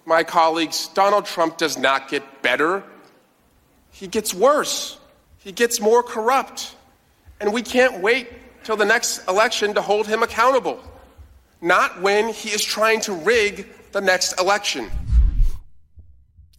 my 0.06 0.24
colleagues, 0.24 0.88
Donald 0.94 1.26
Trump 1.26 1.58
does 1.58 1.78
not 1.78 2.08
get 2.08 2.42
better. 2.42 2.84
He 3.92 4.08
gets 4.08 4.34
worse. 4.34 4.98
He 5.40 5.52
gets 5.52 5.82
more 5.82 6.04
corrupt. 6.04 6.74
And 7.42 7.52
we 7.52 7.62
can't 7.62 8.00
wait 8.00 8.30
till 8.64 8.78
the 8.78 8.86
next 8.86 9.28
election 9.28 9.74
to 9.74 9.82
hold 9.82 10.08
him 10.08 10.24
accountable 10.24 10.80
not 11.64 12.02
when 12.02 12.30
he 12.30 12.50
is 12.50 12.64
trying 12.64 13.00
to 13.02 13.14
rig 13.14 13.68
the 13.94 14.02
next 14.02 14.40
election. 14.40 14.92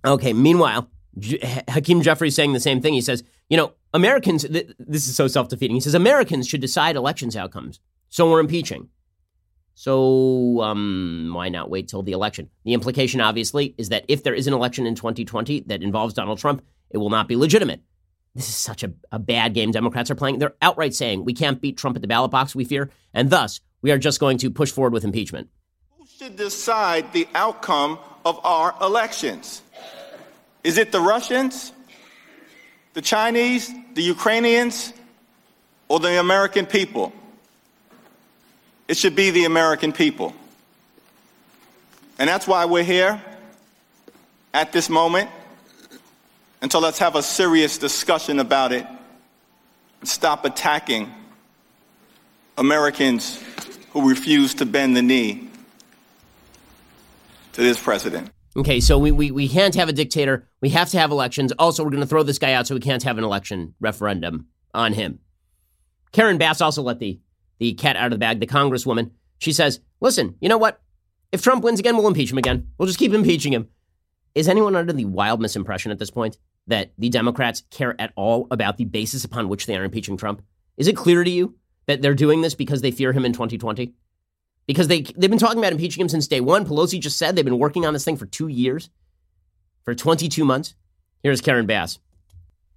Okay, 0.05 0.33
meanwhile, 0.33 0.91
Hakeem 1.69 2.03
Jeffries 2.03 2.35
saying 2.35 2.53
the 2.53 2.61
same 2.61 2.81
thing. 2.81 2.95
He 2.95 3.01
says, 3.01 3.23
you 3.49 3.57
know, 3.57 3.73
Americans, 3.93 4.45
th- 4.45 4.73
this 4.79 5.07
is 5.07 5.15
so 5.15 5.29
self 5.29 5.49
defeating. 5.49 5.77
He 5.77 5.81
says, 5.81 5.95
Americans 5.95 6.49
should 6.49 6.61
decide 6.61 6.97
elections 6.97 7.37
outcomes. 7.37 7.81
So 8.09 8.31
we're 8.31 8.41
impeaching. 8.41 8.89
So 9.75 10.61
um, 10.63 11.33
why 11.35 11.49
not 11.49 11.69
wait 11.69 11.89
till 11.89 12.03
the 12.03 12.13
election? 12.13 12.49
The 12.65 12.75
implication, 12.75 13.21
obviously, 13.21 13.75
is 13.77 13.89
that 13.89 14.05
if 14.09 14.23
there 14.23 14.35
is 14.35 14.47
an 14.47 14.55
election 14.55 14.87
in 14.87 14.95
2020 14.95 15.61
that 15.67 15.83
involves 15.83 16.15
Donald 16.15 16.39
Trump, 16.39 16.65
it 16.91 16.99
will 16.99 17.11
not 17.11 17.29
be 17.29 17.37
legitimate. 17.37 17.81
This 18.35 18.49
is 18.49 18.55
such 18.55 18.83
a, 18.83 18.93
a 19.13 19.19
bad 19.19 19.55
game 19.55 19.71
Democrats 19.71 20.11
are 20.11 20.15
playing. 20.17 20.39
They're 20.39 20.55
outright 20.63 20.95
saying 20.95 21.25
we 21.25 21.35
can't 21.35 21.61
beat 21.61 21.77
Trump 21.77 21.97
at 21.97 22.03
the 22.03 22.09
ballot 22.09 22.31
box, 22.31 22.55
we 22.55 22.65
fear, 22.65 22.91
and 23.13 23.31
thus 23.31 23.61
we 23.85 23.93
are 23.93 23.99
just 23.99 24.19
going 24.19 24.39
to 24.39 24.51
push 24.51 24.73
forward 24.73 24.95
with 24.95 25.05
impeachment. 25.05 25.51
Who 25.99 26.07
should 26.07 26.37
decide 26.37 27.13
the 27.13 27.29
outcome 27.35 27.99
of 28.25 28.41
our 28.43 28.75
elections? 28.81 29.61
Is 30.65 30.79
it 30.79 30.91
the 30.91 31.03
Russians, 31.03 31.71
the 32.95 33.03
Chinese, 33.03 33.71
the 33.93 34.03
Ukrainians, 34.03 34.95
or 35.89 36.01
the 36.01 36.19
American 36.19 36.65
people? 36.65 37.13
It 38.89 38.97
should 38.97 39.15
be 39.15 39.31
the 39.31 39.45
American 39.45 39.93
people. 39.93 40.33
And 42.19 42.27
that's 42.27 42.49
why 42.49 42.65
we're 42.65 42.85
here 42.85 43.23
at 44.55 44.73
this 44.73 44.89
moment. 44.89 45.29
And 46.63 46.73
so 46.73 46.79
let's 46.79 47.01
have 47.01 47.17
a 47.17 47.23
serious 47.23 47.77
discussion 47.77 48.39
about 48.39 48.73
it. 48.73 48.87
Stop 50.05 50.47
attacking 50.47 51.13
Americans 52.57 53.45
who 53.95 54.09
refused 54.09 54.59
to 54.59 54.67
bend 54.67 54.97
the 54.97 55.03
knee 55.03 55.49
to 57.53 57.63
this 57.63 57.81
president. 57.81 58.31
Okay, 58.57 58.81
so 58.81 58.99
we, 58.99 59.13
we, 59.13 59.31
we 59.31 59.49
can't 59.49 59.75
have 59.77 59.89
a 59.89 59.93
dictator. 59.93 60.49
We 60.61 60.69
have 60.71 60.91
to 60.91 60.99
have 60.99 61.13
elections. 61.13 61.53
Also, 61.59 61.83
we're 61.83 61.91
going 61.91 62.03
to 62.03 62.07
throw 62.07 62.25
this 62.25 62.39
guy 62.39 62.53
out 62.53 62.67
so 62.67 62.75
we 62.75 62.81
can't 62.81 63.03
have 63.05 63.19
an 63.19 63.25
election 63.25 63.75
referendum 63.81 64.49
on 64.75 64.93
him. 64.93 65.21
Karen 66.13 66.39
Bass 66.39 66.61
also 66.61 66.83
let 66.83 66.99
the, 66.99 67.21
the 67.59 67.75
cat 67.75 67.97
out 67.97 68.07
of 68.07 68.11
the 68.11 68.19
bag, 68.19 68.41
the 68.41 68.47
congresswoman. 68.47 69.13
She 69.39 69.53
says, 69.53 69.81
listen, 70.01 70.37
you 70.41 70.49
know 70.49 70.59
what? 70.59 70.81
If 71.31 71.43
Trump 71.43 71.63
wins 71.63 71.79
again, 71.81 71.97
we'll 71.97 72.09
impeach 72.09 72.33
him 72.33 72.39
again. 72.39 72.69
We'll 72.79 72.87
just 72.87 72.99
keep 72.99 73.13
impeaching 73.13 73.53
him. 73.53 73.69
Is 74.35 74.49
anyone 74.49 74.75
under 74.75 74.93
the 74.93 75.05
wild 75.05 75.41
misimpression 75.41 75.93
at 75.93 76.01
this 76.01 76.11
point 76.11 76.39
that 76.67 76.93
the 76.99 77.11
Democrats 77.11 77.63
care 77.71 78.01
at 78.01 78.13
all 78.17 78.49
about 78.51 78.77
the 78.77 78.85
basis 78.85 79.25
upon 79.25 79.49
which 79.49 79.67
they 79.67 79.77
are 79.77 79.85
impeaching 79.85 80.17
Trump? 80.17 80.43
Is 80.77 80.89
it 80.89 80.97
clear 80.97 81.23
to 81.23 81.31
you 81.31 81.55
that 81.87 82.03
they're 82.03 82.15
doing 82.15 82.41
this 82.41 82.55
because 82.55 82.81
they 82.81 82.91
fear 82.91 83.13
him 83.13 83.25
in 83.25 83.33
2020? 83.33 83.93
Because 84.67 84.89
they, 84.89 85.03
they've 85.03 85.31
been 85.31 85.39
talking 85.39 85.59
about 85.59 85.73
impeaching 85.73 86.01
him 86.01 86.09
since 86.09 86.27
day 86.27 86.41
one. 86.41 86.65
Pelosi 86.65 87.01
just 87.01 87.19
said 87.19 87.37
they've 87.37 87.45
been 87.45 87.59
working 87.59 87.85
on 87.85 87.93
this 87.93 88.05
thing 88.05 88.17
for 88.17 88.27
two 88.27 88.49
years, 88.49 88.91
for 89.85 89.95
22 89.95 90.45
months. 90.45 90.75
Here's 91.23 91.41
Karen 91.41 91.67
Bass. 91.67 91.99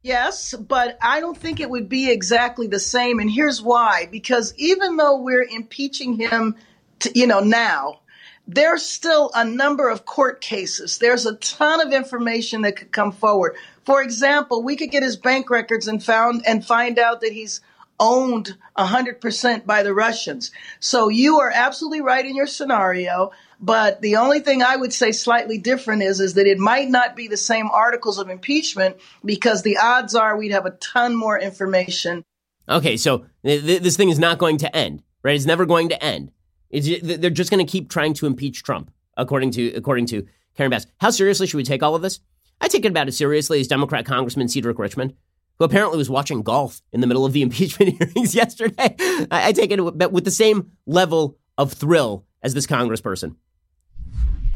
Yes, 0.04 0.54
but 0.54 0.98
I 1.02 1.20
don't 1.20 1.38
think 1.38 1.60
it 1.60 1.70
would 1.70 1.90
be 1.90 2.10
exactly 2.10 2.68
the 2.68 2.80
same. 2.80 3.20
And 3.20 3.30
here's 3.30 3.62
why 3.62 4.08
because 4.12 4.54
even 4.58 4.96
though 4.96 5.22
we're 5.22 5.44
impeaching 5.44 6.16
him, 6.16 6.56
to, 7.00 7.12
you 7.14 7.28
know, 7.28 7.40
now, 7.42 8.00
there's 8.48 8.84
still 8.84 9.32
a 9.36 9.44
number 9.44 9.90
of 9.90 10.06
court 10.06 10.40
cases. 10.40 10.98
There's 11.00 11.26
a 11.26 11.36
ton 11.36 11.86
of 11.86 11.92
information 11.92 12.62
that 12.62 12.78
could 12.78 12.92
come 12.92 13.12
forward. 13.12 13.56
For 13.86 14.02
example, 14.02 14.64
we 14.64 14.78
could 14.78 14.92
get 14.92 15.04
his 15.04 15.18
bank 15.18 15.50
records 15.50 15.88
and 15.88 16.02
found 16.02 16.44
and 16.48 16.66
find 16.66 16.98
out 16.98 17.22
that 17.22 17.34
he's 17.34 17.60
owned 18.00 18.56
100% 18.78 19.66
by 19.66 19.84
the 19.84 19.94
Russians. 19.94 20.52
So 20.80 21.10
you 21.10 21.40
are 21.40 21.52
absolutely 21.54 22.02
right 22.02 22.26
in 22.26 22.36
your 22.36 22.48
scenario. 22.48 23.32
But 23.60 24.02
the 24.02 24.18
only 24.18 24.40
thing 24.40 24.62
I 24.62 24.76
would 24.76 24.94
say 24.94 25.12
slightly 25.12 25.58
different 25.58 26.04
is, 26.04 26.20
is 26.20 26.36
that 26.36 26.46
it 26.46 26.60
might 26.60 26.90
not 26.90 27.16
be 27.16 27.28
the 27.28 27.38
same 27.38 27.70
articles 27.72 28.20
of 28.20 28.30
impeachment 28.30 28.98
because 29.26 29.64
the 29.64 29.78
odds 29.78 30.14
are 30.14 30.38
we'd 30.38 30.52
have 30.52 30.68
a 30.68 30.72
ton 30.72 31.16
more 31.16 31.40
information. 31.40 32.24
Okay, 32.70 32.98
so 32.98 33.26
th- 33.44 33.64
th- 33.64 33.82
this 33.82 33.98
thing 33.98 34.10
is 34.10 34.20
not 34.20 34.38
going 34.38 34.58
to 34.60 34.76
end, 34.76 35.02
right? 35.24 35.36
It's 35.36 35.46
never 35.46 35.66
going 35.66 35.90
to 35.90 36.04
end. 36.04 36.32
It's, 36.70 36.88
they're 37.02 37.30
just 37.30 37.50
going 37.50 37.66
to 37.66 37.72
keep 37.72 37.90
trying 37.90 38.14
to 38.16 38.28
impeach 38.28 38.62
Trump, 38.62 38.92
according 39.16 39.52
to 39.52 39.74
according 39.74 40.06
to 40.08 40.28
Karen 40.56 40.70
Bass. 40.70 40.86
How 41.00 41.10
seriously 41.10 41.48
should 41.48 41.58
we 41.58 41.64
take 41.64 41.82
all 41.82 41.96
of 41.96 42.02
this? 42.02 42.20
I 42.60 42.68
take 42.68 42.86
it 42.86 42.90
about 42.90 43.08
as 43.08 43.18
seriously 43.18 43.60
as 43.60 43.68
Democrat 43.68 44.06
Congressman 44.06 44.50
Cedric 44.50 44.80
Richmond, 44.80 45.14
who 45.60 45.66
apparently 45.66 45.98
was 45.98 46.10
watching 46.10 46.42
golf 46.42 46.82
in 46.92 47.02
the 47.02 47.08
middle 47.08 47.26
of 47.26 47.34
the 47.34 47.42
impeachment 47.44 47.98
hearings 47.98 48.36
yesterday. 48.36 48.96
I, 49.32 49.50
I 49.50 49.52
take 49.52 49.72
it 49.72 49.82
with 50.12 50.26
the 50.26 50.32
same 50.32 50.72
level 50.86 51.38
of 51.58 51.74
thrill 51.74 52.26
as 52.44 52.54
this 52.54 52.68
congressperson. 52.68 53.36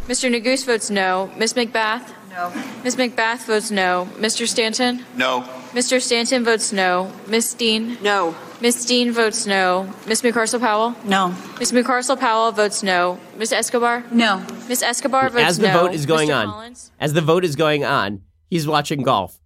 Mr. 0.07 0.33
Neguse 0.33 0.65
votes 0.65 0.89
no. 0.89 1.31
Ms. 1.37 1.53
McBath? 1.53 2.13
No. 2.31 2.51
Ms. 2.83 2.95
McBath 2.95 3.45
votes 3.45 3.71
no. 3.71 4.07
Mr. 4.17 4.47
Stanton? 4.47 5.05
No. 5.15 5.41
Mr. 5.73 6.01
Stanton 6.01 6.43
votes 6.43 6.71
no. 6.73 7.11
Ms. 7.27 7.53
Dean? 7.53 7.97
No. 8.01 8.35
Ms. 8.61 8.85
Dean 8.85 9.11
votes 9.11 9.45
no. 9.45 9.91
Ms. 10.07 10.21
Mucarsel-Powell? 10.21 10.95
No. 11.05 11.35
Ms. 11.59 11.71
Mucarsel-Powell 11.71 12.51
votes 12.51 12.83
no. 12.83 13.19
Ms. 13.37 13.53
Escobar? 13.53 14.03
No. 14.11 14.45
Ms. 14.67 14.81
Escobar 14.83 15.29
votes 15.29 15.35
no. 15.35 15.41
As 15.47 15.57
the 15.59 15.67
no. 15.67 15.81
vote 15.81 15.93
is 15.93 16.05
going 16.05 16.29
Mr. 16.29 16.35
on, 16.35 16.45
Collins? 16.47 16.91
as 16.99 17.13
the 17.13 17.21
vote 17.21 17.43
is 17.45 17.55
going 17.55 17.83
on, 17.83 18.21
he's 18.49 18.67
watching 18.67 19.03
golf. 19.03 19.39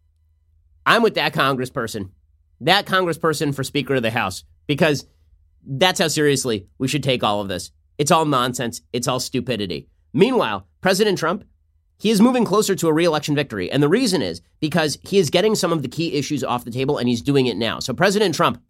I'm 0.86 1.02
with 1.02 1.16
that 1.16 1.34
congressperson, 1.34 2.12
that 2.62 2.86
congressperson 2.86 3.54
for 3.56 3.64
Speaker 3.64 3.96
of 3.96 4.04
the 4.04 4.12
House, 4.12 4.44
because 4.68 5.06
that's 5.66 6.00
how 6.00 6.08
seriously 6.08 6.68
we 6.78 6.88
should 6.88 7.04
take 7.04 7.24
all 7.24 7.42
of 7.42 7.48
this. 7.48 7.72
It's 7.98 8.12
all 8.12 8.26
nonsense. 8.26 8.82
It's 8.94 9.08
all 9.08 9.20
stupidity. 9.20 9.88
Meanwhile, 10.14 10.68
President 10.82 11.18
Trump, 11.18 11.46
he 11.98 12.10
is 12.10 12.22
moving 12.22 12.46
closer 12.46 12.76
to 12.76 12.88
a 12.88 12.94
reelection 12.94 13.36
victory. 13.36 13.72
And 13.72 13.82
the 13.82 13.90
reason 13.90 14.22
is 14.22 14.42
because 14.60 14.98
he 15.04 15.18
is 15.18 15.30
getting 15.30 15.56
some 15.56 15.72
of 15.72 15.82
the 15.82 15.88
key 15.88 16.14
issues 16.14 16.44
off 16.44 16.66
the 16.66 16.72
table 16.72 16.98
and 16.98 17.08
he's 17.08 17.22
doing 17.22 17.46
it 17.46 17.58
now. 17.58 17.80
So 17.80 17.94
President 17.94 18.36
Trump 18.36 18.62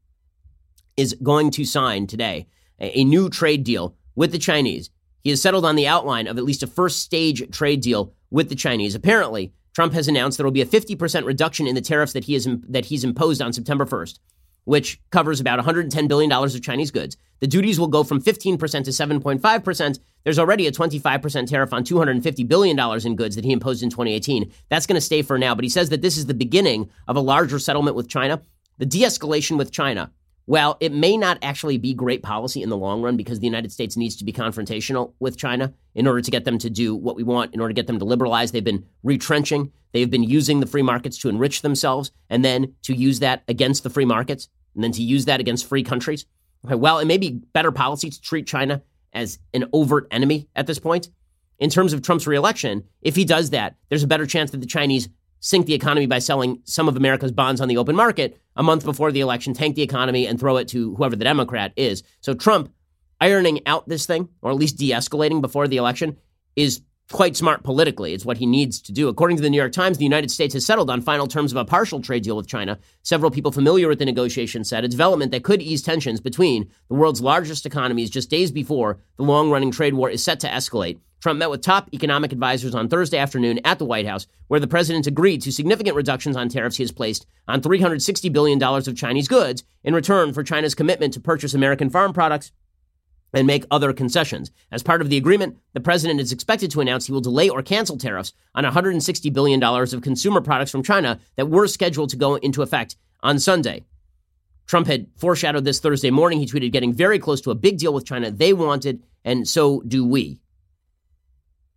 is 0.95 1.15
going 1.21 1.51
to 1.51 1.65
sign 1.65 2.07
today 2.07 2.47
a, 2.79 3.03
new 3.03 3.29
trade 3.29 3.63
deal 3.63 3.95
with 4.15 4.31
the 4.31 4.37
Chinese. 4.37 4.89
He 5.23 5.29
has 5.31 5.41
settled 5.41 5.65
on 5.65 5.75
the 5.75 5.87
outline 5.87 6.27
of 6.27 6.37
at 6.37 6.43
least 6.43 6.63
a 6.63 6.67
first 6.67 6.99
stage 6.99 7.49
trade 7.51 7.81
deal 7.81 8.13
with 8.29 8.49
the 8.49 8.55
Chinese. 8.55 8.95
Apparently, 8.95 9.53
Trump 9.75 9.93
has 9.93 10.07
announced 10.07 10.37
there 10.37 10.45
will 10.45 10.51
be 10.51 10.61
a 10.61 10.65
50% 10.65 11.25
reduction 11.25 11.67
in 11.67 11.75
the 11.75 11.81
tariffs 11.81 12.13
that 12.13 12.23
he 12.23 12.33
has 12.33 12.47
that 12.69 12.85
he's 12.85 13.03
imposed 13.03 13.41
on 13.41 13.51
September 13.51 13.85
1st, 13.85 14.19
which 14.63 15.01
covers 15.11 15.41
about 15.41 15.57
110 15.59 16.07
billion 16.07 16.29
dollars 16.29 16.55
of 16.55 16.63
Chinese 16.63 16.91
goods. 16.91 17.17
The 17.41 17.47
duties 17.47 17.77
will 17.77 17.89
go 17.89 18.05
from 18.05 18.21
15% 18.21 18.57
to 18.85 18.91
7.5%. 18.91 19.99
There's 20.23 20.39
already 20.39 20.67
a 20.67 20.71
25% 20.71 21.47
tariff 21.47 21.73
on 21.73 21.83
$250 21.83 22.47
billion 22.47 22.79
in 23.05 23.15
goods 23.17 23.35
that 23.35 23.43
he 23.43 23.51
imposed 23.51 23.83
in 23.83 23.89
2018. 23.89 24.49
That's 24.69 24.87
going 24.87 24.95
to 24.95 25.01
stay 25.01 25.21
for 25.21 25.37
now, 25.37 25.53
but 25.53 25.65
he 25.65 25.69
says 25.69 25.89
that 25.89 26.01
this 26.01 26.17
is 26.17 26.25
the 26.25 26.33
beginning 26.33 26.89
of 27.09 27.17
a 27.17 27.19
larger 27.21 27.59
settlement 27.59 27.97
with 27.97 28.07
China. 28.07 28.41
The 28.77 28.85
de 28.85 29.01
escalation 29.01 29.57
with 29.57 29.71
China, 29.71 30.11
well, 30.47 30.77
it 30.79 30.91
may 30.91 31.17
not 31.17 31.39
actually 31.41 31.77
be 31.77 31.93
great 31.93 32.21
policy 32.21 32.61
in 32.61 32.69
the 32.69 32.77
long 32.77 33.01
run 33.01 33.17
because 33.17 33.39
the 33.39 33.47
United 33.47 33.71
States 33.71 33.97
needs 33.97 34.15
to 34.17 34.25
be 34.25 34.31
confrontational 34.31 35.13
with 35.19 35.37
China 35.37 35.73
in 35.95 36.05
order 36.05 36.21
to 36.21 36.31
get 36.31 36.45
them 36.45 36.57
to 36.59 36.69
do 36.69 36.95
what 36.95 37.15
we 37.15 37.23
want, 37.23 37.53
in 37.53 37.59
order 37.59 37.73
to 37.73 37.75
get 37.75 37.87
them 37.87 37.99
to 37.99 38.05
liberalize. 38.05 38.51
They've 38.51 38.63
been 38.63 38.85
retrenching, 39.03 39.71
they've 39.91 40.09
been 40.09 40.23
using 40.23 40.59
the 40.59 40.67
free 40.67 40.83
markets 40.83 41.17
to 41.19 41.29
enrich 41.29 41.61
themselves, 41.61 42.11
and 42.29 42.45
then 42.45 42.75
to 42.83 42.93
use 42.93 43.19
that 43.19 43.43
against 43.47 43.83
the 43.83 43.89
free 43.89 44.05
markets, 44.05 44.47
and 44.75 44.83
then 44.83 44.91
to 44.91 45.01
use 45.01 45.25
that 45.25 45.39
against 45.39 45.67
free 45.67 45.83
countries. 45.83 46.25
Okay, 46.65 46.75
well, 46.75 46.99
it 46.99 47.05
may 47.05 47.17
be 47.17 47.41
better 47.53 47.71
policy 47.71 48.09
to 48.09 48.21
treat 48.21 48.45
China 48.45 48.83
as 49.13 49.39
an 49.53 49.65
overt 49.73 50.07
enemy 50.11 50.47
at 50.55 50.67
this 50.67 50.79
point. 50.79 51.09
In 51.57 51.69
terms 51.69 51.93
of 51.93 52.01
Trump's 52.01 52.27
reelection, 52.27 52.83
if 53.01 53.15
he 53.15 53.23
does 53.23 53.51
that, 53.51 53.77
there's 53.89 54.03
a 54.03 54.07
better 54.07 54.25
chance 54.25 54.51
that 54.51 54.59
the 54.59 54.67
Chinese 54.67 55.07
sink 55.39 55.65
the 55.65 55.73
economy 55.73 56.05
by 56.05 56.19
selling 56.19 56.61
some 56.65 56.87
of 56.87 56.95
America's 56.95 57.31
bonds 57.31 57.61
on 57.61 57.67
the 57.67 57.77
open 57.77 57.95
market 57.95 58.39
a 58.55 58.63
month 58.63 58.85
before 58.85 59.11
the 59.11 59.21
election, 59.21 59.53
tank 59.53 59.75
the 59.75 59.81
economy, 59.81 60.27
and 60.27 60.39
throw 60.39 60.57
it 60.57 60.67
to 60.69 60.95
whoever 60.95 61.15
the 61.15 61.23
Democrat 61.23 61.73
is. 61.75 62.03
So 62.21 62.33
Trump 62.33 62.71
ironing 63.21 63.65
out 63.65 63.87
this 63.87 64.05
thing, 64.05 64.29
or 64.41 64.51
at 64.51 64.57
least 64.57 64.77
de 64.77 64.91
escalating 64.91 65.41
before 65.41 65.67
the 65.67 65.77
election, 65.77 66.17
is 66.55 66.81
quite 67.11 67.35
smart 67.35 67.63
politically. 67.63 68.13
It's 68.13 68.25
what 68.25 68.37
he 68.37 68.45
needs 68.45 68.81
to 68.81 68.91
do. 68.91 69.07
According 69.07 69.37
to 69.37 69.43
the 69.43 69.49
New 69.49 69.57
York 69.57 69.71
Times, 69.71 69.97
the 69.97 70.03
United 70.03 70.31
States 70.31 70.53
has 70.53 70.65
settled 70.65 70.89
on 70.89 71.01
final 71.01 71.27
terms 71.27 71.51
of 71.51 71.57
a 71.57 71.65
partial 71.65 72.01
trade 72.01 72.23
deal 72.23 72.35
with 72.35 72.47
China. 72.47 72.79
Several 73.03 73.31
people 73.31 73.51
familiar 73.51 73.87
with 73.87 73.99
the 73.99 74.05
negotiations 74.05 74.69
said 74.69 74.83
a 74.83 74.87
development 74.87 75.31
that 75.31 75.43
could 75.43 75.61
ease 75.61 75.81
tensions 75.81 76.19
between 76.19 76.69
the 76.87 76.95
world's 76.95 77.21
largest 77.21 77.65
economies 77.65 78.09
just 78.09 78.29
days 78.29 78.51
before 78.51 78.99
the 79.17 79.23
long 79.23 79.49
running 79.49 79.71
trade 79.71 79.93
war 79.93 80.09
is 80.09 80.23
set 80.23 80.39
to 80.39 80.47
escalate. 80.47 80.99
Trump 81.21 81.39
met 81.39 81.49
with 81.49 81.61
top 81.61 81.89
economic 81.93 82.31
advisors 82.31 82.75
on 82.75 82.87
Thursday 82.87 83.17
afternoon 83.17 83.59
at 83.63 83.79
the 83.79 83.85
White 83.85 84.05
House, 84.05 84.27
where 84.47 84.59
the 84.59 84.67
president 84.67 85.07
agreed 85.07 85.41
to 85.41 85.51
significant 85.51 85.95
reductions 85.95 86.35
on 86.35 86.49
tariffs 86.49 86.77
he 86.77 86.83
has 86.83 86.91
placed 86.91 87.25
on 87.47 87.61
$360 87.61 88.31
billion 88.31 88.61
of 88.61 88.95
Chinese 88.95 89.27
goods 89.27 89.63
in 89.83 89.95
return 89.95 90.33
for 90.33 90.43
China's 90.43 90.75
commitment 90.75 91.13
to 91.13 91.19
purchase 91.19 91.53
American 91.53 91.89
farm 91.89 92.13
products 92.13 92.51
and 93.35 93.45
make 93.45 93.65
other 93.69 93.93
concessions. 93.93 94.49
As 94.71 94.81
part 94.81 95.01
of 95.01 95.09
the 95.09 95.17
agreement, 95.17 95.57
the 95.73 95.81
president 95.81 96.21
is 96.21 96.31
expected 96.31 96.71
to 96.71 96.81
announce 96.81 97.05
he 97.05 97.11
will 97.11 97.21
delay 97.21 97.49
or 97.49 97.61
cancel 97.61 97.97
tariffs 97.97 98.33
on 98.55 98.63
$160 98.63 99.33
billion 99.33 99.61
of 99.61 100.01
consumer 100.01 100.41
products 100.41 100.71
from 100.71 100.81
China 100.81 101.19
that 101.35 101.49
were 101.49 101.67
scheduled 101.67 102.09
to 102.09 102.17
go 102.17 102.35
into 102.35 102.63
effect 102.63 102.95
on 103.21 103.37
Sunday. 103.37 103.83
Trump 104.67 104.87
had 104.87 105.07
foreshadowed 105.17 105.65
this 105.65 105.79
Thursday 105.79 106.09
morning. 106.09 106.39
He 106.39 106.47
tweeted, 106.47 106.71
getting 106.71 106.93
very 106.93 107.19
close 107.19 107.41
to 107.41 107.51
a 107.51 107.55
big 107.55 107.77
deal 107.77 107.93
with 107.93 108.05
China. 108.05 108.31
They 108.31 108.53
wanted, 108.53 109.03
and 109.23 109.47
so 109.47 109.81
do 109.81 110.05
we. 110.05 110.39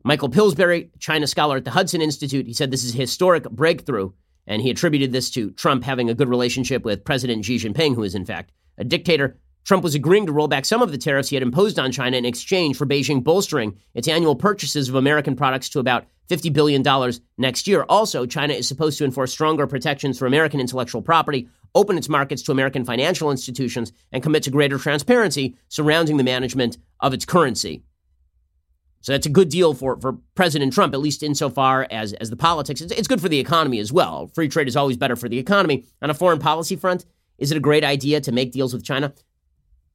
Michael 0.05 0.31
Pillsbury, 0.31 0.91
China 1.01 1.27
scholar 1.27 1.57
at 1.57 1.65
the 1.65 1.73
Hudson 1.73 2.01
Institute, 2.01 2.47
he 2.47 2.55
said 2.55 2.71
this 2.71 2.85
is 2.85 2.95
a 2.95 2.99
historic 2.99 3.51
breakthrough, 3.51 4.13
and 4.47 4.63
he 4.63 4.71
attributed 4.71 5.13
this 5.13 5.29
to 5.31 5.51
Trump 5.51 5.83
having 5.83 6.09
a 6.09 6.15
good 6.15 6.29
relationship 6.29 6.85
with 6.85 7.05
President 7.05 7.45
Xi 7.45 7.57
Jinping, 7.57 7.95
who 7.95 8.05
is 8.05 8.15
in 8.15 8.25
fact 8.25 8.53
a 8.79 8.85
dictator. 8.85 9.37
Trump 9.69 9.85
was 9.85 9.95
agreeing 9.95 10.25
to 10.25 10.33
roll 10.33 10.49
back 10.49 10.65
some 10.65 10.81
of 10.81 10.93
the 10.93 10.97
tariffs 10.97 11.29
he 11.29 11.37
had 11.37 11.43
imposed 11.43 11.79
on 11.79 11.93
China 11.93 12.17
in 12.17 12.25
exchange 12.25 12.75
for 12.75 12.87
Beijing 12.87 13.23
bolstering 13.23 13.79
its 13.93 14.09
annual 14.09 14.35
purchases 14.35 14.89
of 14.89 14.95
American 14.95 15.37
products 15.37 15.69
to 15.69 15.79
about 15.79 16.07
$50 16.31 16.51
billion 16.55 16.83
next 17.37 17.69
year. 17.69 17.85
Also, 17.87 18.25
China 18.25 18.55
is 18.55 18.67
supposed 18.67 18.97
to 18.97 19.05
enforce 19.05 19.31
stronger 19.31 19.67
protections 19.67 20.19
for 20.19 20.25
American 20.25 20.59
intellectual 20.59 21.03
property, 21.03 21.51
open 21.75 21.99
its 21.99 22.09
markets 22.09 22.41
to 22.45 22.53
American 22.53 22.83
financial 22.83 23.31
institutions, 23.31 23.93
and 24.11 24.23
commit 24.23 24.43
to 24.45 24.51
greater 24.51 24.79
transparency 24.79 25.55
surrounding 25.69 26.17
the 26.17 26.25
management 26.25 26.79
of 27.01 27.13
its 27.13 27.27
currency. 27.27 27.83
So 29.03 29.13
that's 29.13 29.27
a 29.27 29.31
good 29.31 29.51
deal 29.51 29.75
for, 29.75 30.01
for 30.01 30.15
President 30.35 30.73
Trump, 30.73 30.95
at 30.95 31.01
least 31.01 31.23
insofar 31.23 31.87
as, 31.91 32.15
as 32.15 32.31
the 32.31 32.37
politics. 32.37 32.81
It's, 32.81 32.93
it's 32.93 33.07
good 33.07 33.21
for 33.21 33.29
the 33.29 33.39
economy 33.39 33.81
as 33.81 33.93
well. 33.93 34.29
Free 34.29 34.49
trade 34.49 34.67
is 34.67 34.77
always 34.77 34.97
better 34.97 35.15
for 35.15 35.29
the 35.29 35.39
economy. 35.39 35.85
On 36.01 36.09
a 36.09 36.15
foreign 36.15 36.39
policy 36.39 36.75
front, 36.75 37.05
is 37.37 37.51
it 37.51 37.59
a 37.59 37.61
great 37.61 37.85
idea 37.85 38.23
to 38.23 38.33
make 38.33 38.51
deals 38.51 38.73
with 38.73 38.83
China? 38.83 39.13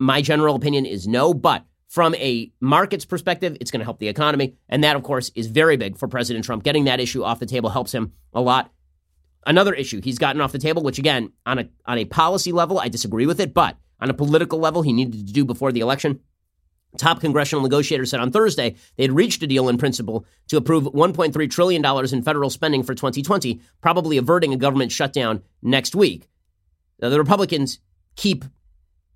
My 0.03 0.21
general 0.21 0.55
opinion 0.55 0.85
is 0.85 1.07
no, 1.07 1.33
but 1.33 1.63
from 1.87 2.13
a 2.15 2.51
markets 2.59 3.05
perspective, 3.05 3.55
it's 3.61 3.71
going 3.71 3.79
to 3.79 3.85
help 3.85 3.99
the 3.99 4.09
economy. 4.09 4.55
And 4.67 4.83
that, 4.83 4.97
of 4.97 5.03
course, 5.03 5.31
is 5.33 5.47
very 5.47 5.77
big 5.77 5.97
for 5.97 6.09
President 6.09 6.43
Trump. 6.43 6.63
Getting 6.63 6.83
that 6.85 6.99
issue 6.99 7.23
off 7.23 7.39
the 7.39 7.45
table 7.45 7.69
helps 7.69 7.93
him 7.93 8.11
a 8.33 8.41
lot. 8.41 8.69
Another 9.47 9.73
issue 9.73 10.01
he's 10.01 10.19
gotten 10.19 10.41
off 10.41 10.51
the 10.51 10.59
table, 10.59 10.83
which 10.83 10.99
again, 10.99 11.31
on 11.45 11.59
a 11.59 11.69
on 11.85 11.97
a 11.97 12.05
policy 12.05 12.51
level, 12.51 12.79
I 12.79 12.89
disagree 12.89 13.25
with 13.25 13.39
it, 13.39 13.53
but 13.53 13.77
on 14.01 14.09
a 14.09 14.13
political 14.13 14.59
level, 14.59 14.81
he 14.81 14.91
needed 14.91 15.25
to 15.25 15.33
do 15.33 15.45
before 15.45 15.71
the 15.71 15.79
election 15.79 16.19
Top 16.97 17.21
congressional 17.21 17.63
negotiators 17.63 18.11
said 18.11 18.19
on 18.19 18.31
Thursday 18.31 18.75
they 18.97 19.03
had 19.03 19.11
reached 19.11 19.41
a 19.41 19.47
deal 19.47 19.67
in 19.67 19.77
principle 19.77 20.25
to 20.49 20.57
approve 20.57 20.83
$1.3 20.83 21.49
trillion 21.49 21.83
in 22.13 22.21
federal 22.21 22.49
spending 22.51 22.83
for 22.83 22.93
2020, 22.93 23.59
probably 23.81 24.17
averting 24.17 24.53
a 24.53 24.57
government 24.57 24.91
shutdown 24.91 25.41
next 25.63 25.95
week. 25.95 26.29
Now, 27.01 27.09
the 27.09 27.17
Republicans 27.17 27.79
keep 28.15 28.45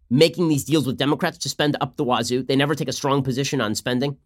making 0.10 0.48
these 0.48 0.64
deals 0.64 0.88
with 0.88 0.98
Democrats 0.98 1.38
to 1.40 1.50
spend 1.50 1.76
up 1.82 1.98
the 1.98 2.04
wazoo. 2.04 2.44
They 2.44 2.56
never 2.56 2.76
take 2.76 2.88
a 2.88 2.94
strong 2.94 3.24
position 3.24 3.62
on 3.62 3.76
spending. 3.76 4.18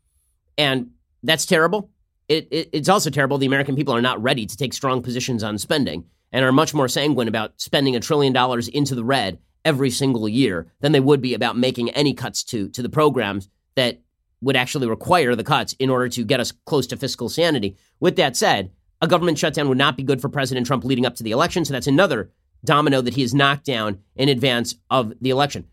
And 0.58 0.92
that's 1.24 1.46
terrible. 1.46 1.90
It, 2.28 2.48
it, 2.52 2.70
it's 2.72 2.90
also 2.90 3.10
terrible 3.10 3.38
the 3.38 3.46
American 3.46 3.76
people 3.76 3.96
are 3.96 4.02
not 4.02 4.22
ready 4.22 4.46
to 4.46 4.58
take 4.58 4.74
strong 4.74 5.02
positions 5.02 5.44
on 5.44 5.58
spending 5.58 6.06
and 6.32 6.46
are 6.46 6.52
much 6.52 6.74
more 6.74 6.88
sanguine 6.88 7.28
about 7.28 7.60
spending 7.60 7.96
a 7.96 8.00
trillion 8.00 8.32
dollars 8.32 8.68
into 8.68 8.96
the 8.96 9.04
red 9.04 9.40
every 9.66 9.90
single 9.90 10.28
year 10.28 10.72
than 10.80 10.92
they 10.92 11.00
would 11.00 11.22
be 11.22 11.34
about 11.34 11.58
making 11.58 11.90
any 11.92 12.14
cuts 12.14 12.44
to 12.44 12.70
to 12.70 12.82
the 12.82 12.90
programs 12.90 13.50
that 13.76 14.02
would 14.42 14.56
actually 14.56 14.88
require 14.88 15.36
the 15.36 15.44
cuts 15.44 15.74
in 15.74 15.90
order 15.90 16.10
to 16.10 16.24
get 16.24 16.40
us 16.40 16.52
close 16.66 16.88
to 16.88 16.98
fiscal 16.98 17.30
sanity. 17.30 17.78
With 18.00 18.16
that 18.16 18.36
said, 18.36 18.72
a 19.02 19.08
government 19.08 19.38
shutdown 19.38 19.70
would 19.70 19.78
not 19.78 19.98
be 19.98 20.04
good 20.04 20.22
for 20.22 20.30
President 20.30 20.66
Trump 20.66 20.84
leading 20.84 21.06
up 21.06 21.16
to 21.16 21.24
the 21.24 21.32
election, 21.32 21.66
so 21.66 21.74
that's 21.74 21.88
another 21.88 22.32
domino 22.64 23.02
that 23.02 23.16
he 23.16 23.22
has 23.22 23.34
knocked 23.34 23.66
down 23.66 24.00
in 24.16 24.30
advance 24.30 24.76
of 24.90 25.14
the 25.22 25.30
election. 25.30 25.68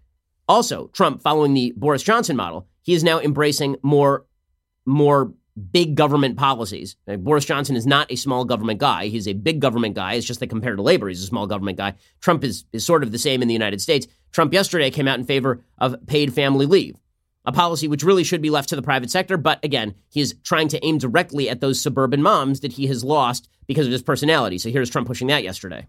Also, 0.49 0.89
Trump, 0.89 1.21
following 1.21 1.55
the 1.55 1.75
Boris 1.77 2.03
Johnson 2.03 2.37
model, 2.37 2.67
he 2.83 2.95
is 2.95 3.05
now 3.05 3.21
embracing 3.21 3.77
more 3.83 4.25
more 4.87 5.35
big 5.73 5.97
government 5.97 6.37
policies. 6.37 6.97
Now, 7.07 7.17
Boris 7.17 7.45
Johnson 7.45 7.77
is 7.77 7.87
not 7.87 8.11
a 8.11 8.17
small 8.17 8.45
government 8.45 8.81
guy. 8.81 9.09
He's 9.09 9.29
a 9.29 9.33
big 9.33 9.61
government 9.61 9.95
guy. 9.95 10.15
It's 10.15 10.27
just 10.27 10.41
that 10.41 10.47
compared 10.49 10.77
to 10.79 10.83
labor, 10.83 11.09
he's 11.09 11.23
a 11.23 11.27
small 11.27 11.47
government 11.47 11.79
guy. 11.79 11.95
Trump 12.21 12.45
is, 12.45 12.65
is 12.73 12.87
sort 12.87 13.03
of 13.03 13.13
the 13.13 13.19
same 13.19 13.43
in 13.43 13.49
the 13.49 13.55
United 13.55 13.81
States. 13.81 14.07
Trump 14.33 14.53
yesterday 14.53 14.91
came 14.91 15.09
out 15.09 15.19
in 15.19 15.25
favor 15.25 15.65
of 15.79 15.97
paid 16.07 16.33
family 16.33 16.67
leave, 16.67 16.97
a 17.45 17.53
policy 17.53 17.89
which 17.89 18.05
really 18.05 18.25
should 18.25 18.43
be 18.43 18.51
left 18.51 18.69
to 18.69 18.77
the 18.77 18.83
private 18.83 19.11
sector. 19.11 19.37
But 19.37 19.63
again, 19.65 19.95
he 20.11 20.21
is 20.21 20.37
trying 20.45 20.69
to 20.69 20.85
aim 20.85 20.99
directly 20.99 21.51
at 21.51 21.61
those 21.61 21.81
suburban 21.81 22.23
moms 22.23 22.61
that 22.61 22.73
he 22.73 22.87
has 22.87 23.03
lost 23.03 23.49
because 23.67 23.87
of 23.87 23.93
his 23.93 24.03
personality. 24.03 24.59
So 24.59 24.71
here's 24.71 24.91
Trump 24.91 25.07
pushing 25.07 25.29
that 25.29 25.45
yesterday. 25.45 25.87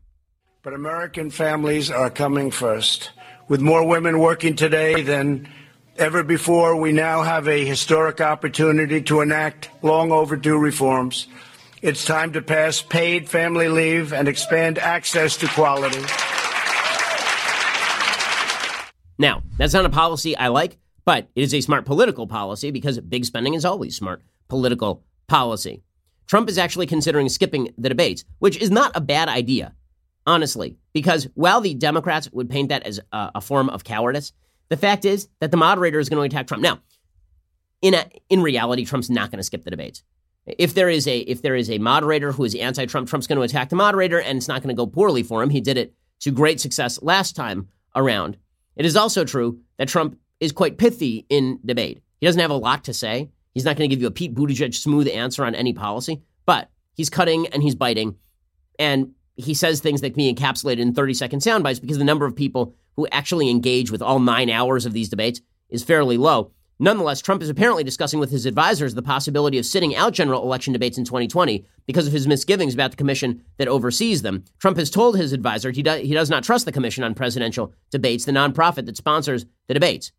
But 0.62 0.74
American 0.74 1.32
families 1.32 1.90
are 1.90 2.10
coming 2.10 2.52
first. 2.52 3.12
With 3.48 3.62
more 3.62 3.88
women 3.88 4.20
working 4.20 4.58
today 4.58 5.04
than 5.04 5.48
ever 5.96 6.22
before, 6.22 6.76
we 6.76 6.92
now 6.92 7.22
have 7.22 7.48
a 7.48 7.64
historic 7.64 8.20
opportunity 8.20 9.02
to 9.04 9.22
enact 9.22 9.70
long 9.82 10.12
overdue 10.12 10.58
reforms. 10.58 11.28
It's 11.82 12.04
time 12.04 12.34
to 12.34 12.42
pass 12.42 12.82
paid 12.82 13.30
family 13.30 13.70
leave 13.70 14.12
and 14.12 14.28
expand 14.28 14.78
access 14.80 15.38
to 15.38 15.48
quality. 15.48 16.02
Now, 19.18 19.44
that's 19.58 19.74
not 19.74 19.86
a 19.86 19.90
policy 19.90 20.36
I 20.36 20.50
like, 20.50 20.78
but 21.06 21.30
it 21.38 21.44
is 21.44 21.54
a 21.54 21.62
smart 21.62 21.86
political 21.86 22.28
policy 22.28 22.72
because 22.72 23.00
big 23.00 23.24
spending 23.24 23.54
is 23.54 23.64
always 23.64 23.96
smart 23.96 24.24
political 24.50 25.06
policy. 25.28 25.84
Trump 26.28 26.50
is 26.50 26.58
actually 26.58 26.86
considering 26.86 27.30
skipping 27.30 27.74
the 27.78 27.88
debates, 27.88 28.26
which 28.40 28.58
is 28.58 28.70
not 28.70 28.92
a 28.94 29.02
bad 29.02 29.30
idea, 29.30 29.74
honestly, 30.30 30.78
because 30.94 31.28
while 31.34 31.60
the 31.60 31.74
Democrats 31.74 32.32
would 32.32 32.50
paint 32.50 32.70
that 32.70 32.84
as 32.84 33.00
a, 33.12 33.32
a 33.36 33.42
form 33.42 33.68
of 33.70 33.84
cowardice, 33.84 34.32
the 34.70 34.78
fact 34.78 35.04
is 35.04 35.28
that 35.40 35.50
the 35.50 35.58
moderator 35.58 36.00
is 36.00 36.08
going 36.08 36.22
to 36.22 36.36
attack 36.36 36.48
Trump. 36.48 36.62
Now, 36.62 36.80
in 37.82 37.96
a, 37.96 38.06
in 38.30 38.44
reality, 38.44 38.86
Trump's 38.86 39.10
not 39.10 39.32
going 39.32 39.40
to 39.40 39.44
skip 39.44 39.64
the 39.64 39.72
debates. 39.72 40.04
If 40.46 40.74
there 40.76 40.90
is 40.90 41.08
a 41.08 41.18
if 41.20 41.42
there 41.42 41.56
is 41.56 41.70
a 41.70 41.80
moderator 41.80 42.32
who 42.32 42.44
is 42.44 42.56
anti-Trump, 42.56 43.08
Trump's 43.08 43.28
going 43.28 43.38
to 43.38 43.44
attack 43.44 43.70
the 43.70 43.76
moderator, 43.76 44.20
and 44.22 44.38
it's 44.38 44.48
not 44.48 44.62
going 44.62 44.76
to 44.76 44.80
go 44.80 44.88
poorly 44.88 45.24
for 45.24 45.42
him. 45.42 45.50
He 45.50 45.62
did 45.62 45.78
it 45.78 45.94
to 46.22 46.32
great 46.32 46.60
success 46.60 47.02
last 47.02 47.36
time 47.36 47.68
around. 47.96 48.38
It 48.76 48.86
is 48.86 48.96
also 48.96 49.26
true 49.26 49.60
that 49.78 49.88
Trump 49.88 50.18
is 50.40 50.52
quite 50.52 50.78
pithy 50.78 51.26
in 51.30 51.60
debate. 51.66 52.02
He 52.20 52.28
doesn't 52.28 52.42
have 52.42 52.52
a 52.52 52.56
lot 52.56 52.84
to 52.86 52.94
say. 52.94 53.30
He's 53.54 53.66
not 53.66 53.78
going 53.78 53.90
to 53.90 53.96
give 53.96 54.02
you 54.02 54.08
a 54.08 54.12
Pete 54.12 54.36
Buttigieg 54.36 54.76
smooth 54.76 55.08
answer 55.08 55.44
on 55.44 55.56
any 55.56 55.74
policy, 55.74 56.22
but 56.46 56.70
he's 56.94 57.10
cutting 57.10 57.48
and 57.48 57.64
he's 57.64 57.76
biting, 57.76 58.16
and 58.78 59.14
he 59.40 59.54
says 59.54 59.80
things 59.80 60.02
that 60.02 60.12
can 60.12 60.18
be 60.18 60.34
encapsulated 60.34 60.80
in 60.80 60.94
30 60.94 61.14
second 61.14 61.42
sound 61.42 61.64
bites 61.64 61.80
because 61.80 61.98
the 61.98 62.04
number 62.04 62.26
of 62.26 62.36
people 62.36 62.76
who 62.96 63.08
actually 63.12 63.50
engage 63.50 63.92
with 63.92 64.02
all 64.02 64.20
nine 64.20 64.50
hours 64.50 64.86
of 64.86 64.94
these 64.94 65.10
debates 65.10 65.42
is 65.70 65.84
fairly 65.84 66.18
low. 66.18 66.52
Nonetheless, 66.82 67.22
Trump 67.22 67.42
is 67.42 67.50
apparently 67.50 67.84
discussing 67.84 68.20
with 68.20 68.32
his 68.32 68.46
advisors 68.46 68.94
the 68.94 69.02
possibility 69.02 69.58
of 69.58 69.66
sitting 69.66 69.96
out 69.96 70.14
general 70.14 70.44
election 70.44 70.72
debates 70.72 70.98
in 70.98 71.04
2020 71.04 71.66
because 71.86 72.08
of 72.08 72.14
his 72.14 72.28
misgivings 72.28 72.74
about 72.74 72.92
the 72.92 72.98
commission 72.98 73.44
that 73.58 73.68
oversees 73.68 74.22
them. 74.22 74.46
Trump 74.60 74.78
has 74.78 74.90
told 74.90 75.18
his 75.18 75.34
advisor 75.34 75.72
he, 75.72 75.84
do, 75.84 75.92
he 75.96 76.14
does 76.14 76.30
not 76.30 76.44
trust 76.44 76.66
the 76.66 76.72
Commission 76.72 77.04
on 77.04 77.14
Presidential 77.14 77.74
Debates, 77.92 78.24
the 78.24 78.32
nonprofit 78.32 78.86
that 78.86 78.96
sponsors 78.96 79.46
the 79.68 79.74
debates, 79.74 80.14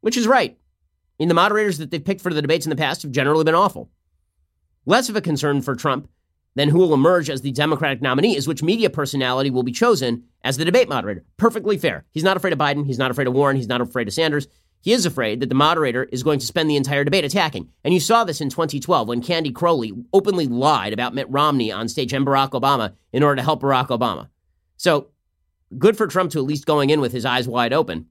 which 0.00 0.16
is 0.16 0.26
right. 0.26 0.52
I 0.52 1.22
mean, 1.22 1.28
the 1.28 1.34
moderators 1.34 1.76
that 1.76 1.90
they've 1.90 2.04
picked 2.04 2.22
for 2.22 2.32
the 2.32 2.42
debates 2.42 2.64
in 2.64 2.70
the 2.70 2.76
past 2.76 3.02
have 3.02 3.12
generally 3.12 3.44
been 3.44 3.54
awful. 3.54 3.90
Less 4.86 5.10
of 5.10 5.16
a 5.16 5.20
concern 5.20 5.60
for 5.60 5.76
Trump 5.76 6.08
then 6.58 6.68
who 6.68 6.78
will 6.78 6.94
emerge 6.94 7.30
as 7.30 7.42
the 7.42 7.52
Democratic 7.52 8.02
nominee 8.02 8.36
is 8.36 8.48
which 8.48 8.62
media 8.62 8.90
personality 8.90 9.50
will 9.50 9.62
be 9.62 9.72
chosen 9.72 10.24
as 10.42 10.56
the 10.56 10.64
debate 10.64 10.88
moderator. 10.88 11.24
Perfectly 11.36 11.78
fair. 11.78 12.04
He's 12.12 12.24
not 12.24 12.36
afraid 12.36 12.52
of 12.52 12.58
Biden. 12.58 12.86
He's 12.86 12.98
not 12.98 13.10
afraid 13.10 13.26
of 13.26 13.34
Warren. 13.34 13.56
He's 13.56 13.68
not 13.68 13.80
afraid 13.80 14.08
of 14.08 14.14
Sanders. 14.14 14.48
He 14.80 14.92
is 14.92 15.06
afraid 15.06 15.40
that 15.40 15.48
the 15.48 15.54
moderator 15.54 16.04
is 16.04 16.22
going 16.22 16.38
to 16.38 16.46
spend 16.46 16.70
the 16.70 16.76
entire 16.76 17.04
debate 17.04 17.24
attacking. 17.24 17.68
And 17.84 17.92
you 17.92 18.00
saw 18.00 18.24
this 18.24 18.40
in 18.40 18.48
2012 18.48 19.08
when 19.08 19.22
Candy 19.22 19.50
Crowley 19.50 19.92
openly 20.12 20.46
lied 20.46 20.92
about 20.92 21.14
Mitt 21.14 21.28
Romney 21.30 21.72
on 21.72 21.88
stage 21.88 22.12
and 22.12 22.26
Barack 22.26 22.50
Obama 22.50 22.94
in 23.12 23.22
order 23.22 23.36
to 23.36 23.42
help 23.42 23.62
Barack 23.62 23.88
Obama. 23.88 24.28
So 24.76 25.08
good 25.76 25.96
for 25.96 26.06
Trump 26.06 26.30
to 26.32 26.38
at 26.38 26.44
least 26.44 26.66
going 26.66 26.90
in 26.90 27.00
with 27.00 27.12
his 27.12 27.24
eyes 27.24 27.48
wide 27.48 27.72
open. 27.72 28.06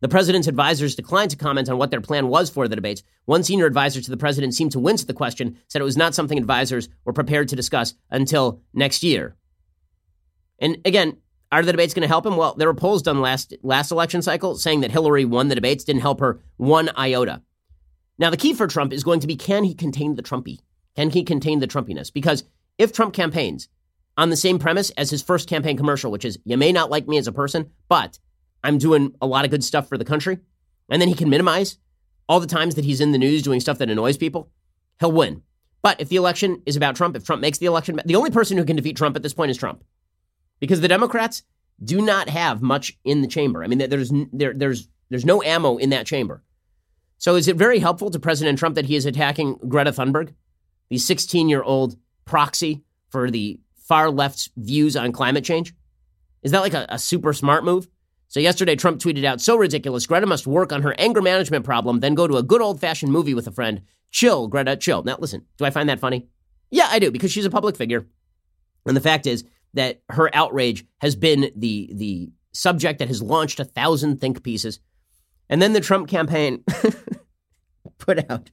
The 0.00 0.08
president's 0.08 0.48
advisors 0.48 0.94
declined 0.94 1.30
to 1.30 1.36
comment 1.36 1.68
on 1.68 1.76
what 1.76 1.90
their 1.90 2.00
plan 2.00 2.28
was 2.28 2.48
for 2.48 2.66
the 2.66 2.76
debates. 2.76 3.02
One 3.26 3.42
senior 3.42 3.66
advisor 3.66 4.00
to 4.00 4.10
the 4.10 4.16
president 4.16 4.54
seemed 4.54 4.72
to 4.72 4.80
wince 4.80 5.02
at 5.02 5.08
the 5.08 5.14
question, 5.14 5.58
said 5.68 5.82
it 5.82 5.84
was 5.84 5.96
not 5.96 6.14
something 6.14 6.38
advisors 6.38 6.88
were 7.04 7.12
prepared 7.12 7.48
to 7.48 7.56
discuss 7.56 7.94
until 8.10 8.62
next 8.72 9.02
year. 9.02 9.36
And 10.58 10.78
again, 10.84 11.18
are 11.52 11.62
the 11.62 11.72
debates 11.72 11.94
going 11.94 12.02
to 12.02 12.08
help 12.08 12.24
him? 12.24 12.36
Well, 12.36 12.54
there 12.54 12.68
were 12.68 12.74
polls 12.74 13.02
done 13.02 13.20
last 13.20 13.54
last 13.62 13.90
election 13.90 14.22
cycle 14.22 14.56
saying 14.56 14.80
that 14.80 14.92
Hillary 14.92 15.24
won 15.24 15.48
the 15.48 15.54
debates, 15.54 15.84
didn't 15.84 16.02
help 16.02 16.20
her 16.20 16.40
one 16.56 16.90
iota. 16.96 17.42
Now, 18.18 18.30
the 18.30 18.36
key 18.36 18.54
for 18.54 18.66
Trump 18.66 18.92
is 18.92 19.02
going 19.02 19.20
to 19.20 19.26
be 19.26 19.36
can 19.36 19.64
he 19.64 19.74
contain 19.74 20.14
the 20.14 20.22
Trumpy? 20.22 20.58
Can 20.96 21.10
he 21.10 21.24
contain 21.24 21.58
the 21.58 21.66
Trumpiness? 21.66 22.12
Because 22.12 22.44
if 22.78 22.92
Trump 22.92 23.14
campaigns 23.14 23.68
on 24.16 24.30
the 24.30 24.36
same 24.36 24.58
premise 24.58 24.90
as 24.90 25.10
his 25.10 25.22
first 25.22 25.48
campaign 25.48 25.76
commercial, 25.76 26.10
which 26.10 26.24
is 26.24 26.38
you 26.44 26.56
may 26.56 26.72
not 26.72 26.90
like 26.90 27.08
me 27.08 27.18
as 27.18 27.26
a 27.26 27.32
person, 27.32 27.70
but 27.88 28.18
I'm 28.62 28.78
doing 28.78 29.14
a 29.20 29.26
lot 29.26 29.44
of 29.44 29.50
good 29.50 29.64
stuff 29.64 29.88
for 29.88 29.98
the 29.98 30.04
country, 30.04 30.38
and 30.88 31.00
then 31.00 31.08
he 31.08 31.14
can 31.14 31.30
minimize 31.30 31.78
all 32.28 32.40
the 32.40 32.46
times 32.46 32.76
that 32.76 32.84
he's 32.84 33.00
in 33.00 33.12
the 33.12 33.18
news 33.18 33.42
doing 33.42 33.58
stuff 33.58 33.78
that 33.78 33.90
annoys 33.90 34.16
people, 34.16 34.50
he'll 35.00 35.10
win. 35.10 35.42
But 35.82 36.00
if 36.00 36.08
the 36.08 36.16
election 36.16 36.62
is 36.64 36.76
about 36.76 36.94
Trump, 36.94 37.16
if 37.16 37.24
Trump 37.24 37.42
makes 37.42 37.58
the 37.58 37.66
election, 37.66 38.00
the 38.04 38.14
only 38.14 38.30
person 38.30 38.56
who 38.56 38.64
can 38.64 38.76
defeat 38.76 38.96
Trump 38.96 39.16
at 39.16 39.22
this 39.22 39.34
point 39.34 39.50
is 39.50 39.56
Trump. 39.56 39.82
Because 40.60 40.80
the 40.80 40.88
Democrats 40.88 41.42
do 41.82 42.00
not 42.00 42.28
have 42.28 42.62
much 42.62 42.96
in 43.04 43.22
the 43.22 43.26
chamber. 43.26 43.64
I 43.64 43.66
mean, 43.66 43.78
there's 43.78 44.12
there, 44.32 44.52
there's 44.54 44.88
there's 45.08 45.24
no 45.24 45.42
ammo 45.42 45.76
in 45.78 45.90
that 45.90 46.06
chamber. 46.06 46.44
So 47.18 47.34
is 47.34 47.48
it 47.48 47.56
very 47.56 47.80
helpful 47.80 48.10
to 48.10 48.18
President 48.20 48.58
Trump 48.58 48.76
that 48.76 48.86
he 48.86 48.96
is 48.96 49.06
attacking 49.06 49.58
Greta 49.68 49.90
Thunberg, 49.90 50.32
the 50.88 50.98
16 50.98 51.48
year 51.48 51.62
old 51.62 51.96
proxy 52.26 52.82
for 53.08 53.30
the 53.30 53.58
far 53.74 54.10
left's 54.10 54.50
views 54.56 54.96
on 54.96 55.12
climate 55.12 55.44
change? 55.44 55.74
Is 56.42 56.52
that 56.52 56.60
like 56.60 56.74
a, 56.74 56.86
a 56.90 56.98
super 56.98 57.32
smart 57.32 57.64
move? 57.64 57.88
So 58.30 58.38
yesterday, 58.38 58.76
Trump 58.76 59.00
tweeted 59.00 59.24
out, 59.24 59.40
so 59.40 59.56
ridiculous. 59.56 60.06
Greta 60.06 60.24
must 60.24 60.46
work 60.46 60.72
on 60.72 60.82
her 60.82 60.94
anger 60.98 61.20
management 61.20 61.64
problem, 61.64 61.98
then 61.98 62.14
go 62.14 62.28
to 62.28 62.36
a 62.36 62.44
good 62.44 62.62
old 62.62 62.80
fashioned 62.80 63.10
movie 63.10 63.34
with 63.34 63.48
a 63.48 63.50
friend. 63.50 63.82
Chill, 64.12 64.46
Greta, 64.46 64.76
chill. 64.76 65.02
Now, 65.02 65.16
listen, 65.18 65.44
do 65.58 65.64
I 65.64 65.70
find 65.70 65.88
that 65.88 65.98
funny? 65.98 66.28
Yeah, 66.70 66.86
I 66.88 67.00
do, 67.00 67.10
because 67.10 67.32
she's 67.32 67.44
a 67.44 67.50
public 67.50 67.76
figure. 67.76 68.06
And 68.86 68.96
the 68.96 69.00
fact 69.00 69.26
is 69.26 69.44
that 69.74 70.02
her 70.10 70.30
outrage 70.32 70.84
has 71.00 71.16
been 71.16 71.50
the, 71.56 71.90
the 71.92 72.30
subject 72.52 73.00
that 73.00 73.08
has 73.08 73.20
launched 73.20 73.58
a 73.58 73.64
thousand 73.64 74.20
think 74.20 74.44
pieces. 74.44 74.78
And 75.48 75.60
then 75.60 75.72
the 75.72 75.80
Trump 75.80 76.06
campaign 76.08 76.62
put 77.98 78.30
out 78.30 78.52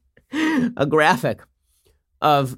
a 0.75 0.87
graphic 0.87 1.41
of 2.19 2.57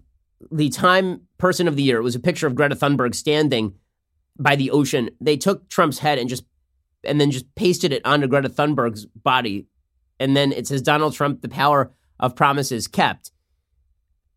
the 0.51 0.70
Time 0.70 1.24
Person 1.38 1.67
of 1.67 1.76
the 1.76 1.84
Year. 1.84 1.97
It 1.97 2.03
was 2.03 2.15
a 2.15 2.20
picture 2.20 2.47
of 2.47 2.55
Greta 2.55 2.78
Thunberg 2.78 3.13
standing 3.13 3.74
by 4.39 4.55
the 4.55 4.72
ocean. 4.72 5.09
They 5.20 5.36
took 5.36 5.67
Trump's 5.67 5.99
head 5.99 6.17
and 6.17 6.30
just 6.30 6.45
and 7.04 7.20
then 7.20 7.32
just 7.32 7.54
pasted 7.56 7.93
it 7.93 8.06
onto 8.06 8.28
Greta 8.28 8.50
Thunberg's 8.50 9.06
body, 9.06 9.68
and 10.20 10.36
then 10.36 10.52
it 10.52 10.68
says 10.68 10.82
Donald 10.82 11.14
Trump, 11.14 11.41
the 11.41 11.50
power 11.50 11.91
of 12.20 12.36
promises 12.36 12.88
kept. 12.88 13.32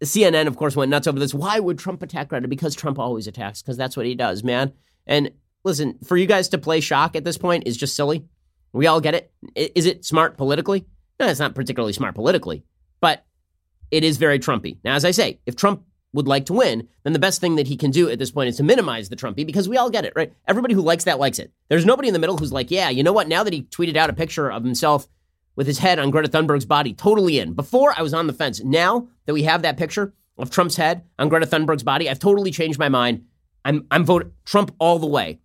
CNN, 0.02 0.46
of 0.46 0.56
course, 0.56 0.74
went 0.74 0.90
nuts 0.90 1.06
over 1.06 1.18
this. 1.18 1.34
Why 1.34 1.60
would 1.60 1.78
Trump 1.78 2.02
attack 2.02 2.28
Greta? 2.28 2.48
Because 2.48 2.74
Trump 2.74 2.98
always 2.98 3.26
attacks, 3.26 3.62
because 3.62 3.76
that's 3.76 3.96
what 3.96 4.06
he 4.06 4.14
does, 4.14 4.42
man. 4.42 4.72
And 5.06 5.30
listen, 5.64 5.98
for 6.04 6.16
you 6.16 6.26
guys 6.26 6.48
to 6.48 6.58
play 6.58 6.80
shock 6.80 7.16
at 7.16 7.24
this 7.24 7.38
point 7.38 7.66
is 7.66 7.76
just 7.76 7.96
silly. 7.96 8.24
We 8.72 8.86
all 8.86 9.00
get 9.00 9.14
it. 9.14 9.32
Is 9.54 9.86
it 9.86 10.04
smart 10.04 10.36
politically? 10.36 10.86
No, 11.20 11.28
it's 11.28 11.40
not 11.40 11.54
particularly 11.54 11.92
smart 11.92 12.14
politically, 12.14 12.64
but 13.00 13.24
it 13.90 14.02
is 14.02 14.16
very 14.16 14.38
Trumpy. 14.38 14.78
Now, 14.82 14.94
as 14.94 15.04
I 15.04 15.10
say, 15.10 15.40
if 15.46 15.56
Trump 15.56 15.84
would 16.12 16.28
like 16.28 16.46
to 16.46 16.52
win, 16.52 16.88
then 17.04 17.12
the 17.12 17.18
best 17.18 17.40
thing 17.40 17.56
that 17.56 17.66
he 17.66 17.76
can 17.76 17.90
do 17.90 18.08
at 18.08 18.18
this 18.18 18.30
point 18.30 18.48
is 18.48 18.56
to 18.56 18.62
minimize 18.62 19.08
the 19.08 19.16
Trumpy 19.16 19.46
because 19.46 19.68
we 19.68 19.76
all 19.76 19.90
get 19.90 20.04
it, 20.04 20.12
right? 20.14 20.32
Everybody 20.46 20.74
who 20.74 20.82
likes 20.82 21.04
that 21.04 21.18
likes 21.18 21.38
it. 21.38 21.52
There's 21.68 21.86
nobody 21.86 22.08
in 22.08 22.14
the 22.14 22.20
middle 22.20 22.36
who's 22.36 22.52
like, 22.52 22.70
yeah, 22.70 22.90
you 22.90 23.02
know 23.02 23.12
what? 23.12 23.28
Now 23.28 23.42
that 23.42 23.52
he 23.52 23.62
tweeted 23.62 23.96
out 23.96 24.10
a 24.10 24.14
picture 24.14 24.50
of 24.50 24.64
himself 24.64 25.08
with 25.56 25.66
his 25.66 25.78
head 25.78 25.98
on 25.98 26.10
Greta 26.10 26.28
Thunberg's 26.28 26.64
body, 26.64 26.92
totally 26.92 27.38
in. 27.38 27.54
Before 27.54 27.94
I 27.96 28.02
was 28.02 28.14
on 28.14 28.26
the 28.26 28.32
fence. 28.32 28.62
Now 28.62 29.08
that 29.26 29.32
we 29.34 29.42
have 29.44 29.62
that 29.62 29.76
picture 29.76 30.14
of 30.38 30.50
Trump's 30.50 30.76
head 30.76 31.04
on 31.18 31.28
Greta 31.28 31.46
Thunberg's 31.46 31.82
body, 31.82 32.08
I've 32.08 32.18
totally 32.18 32.50
changed 32.50 32.78
my 32.78 32.88
mind. 32.88 33.24
I'm 33.64 33.86
I'm 33.90 34.04
voting 34.04 34.32
Trump 34.44 34.74
all 34.78 34.98
the 34.98 35.06
way. 35.06 35.40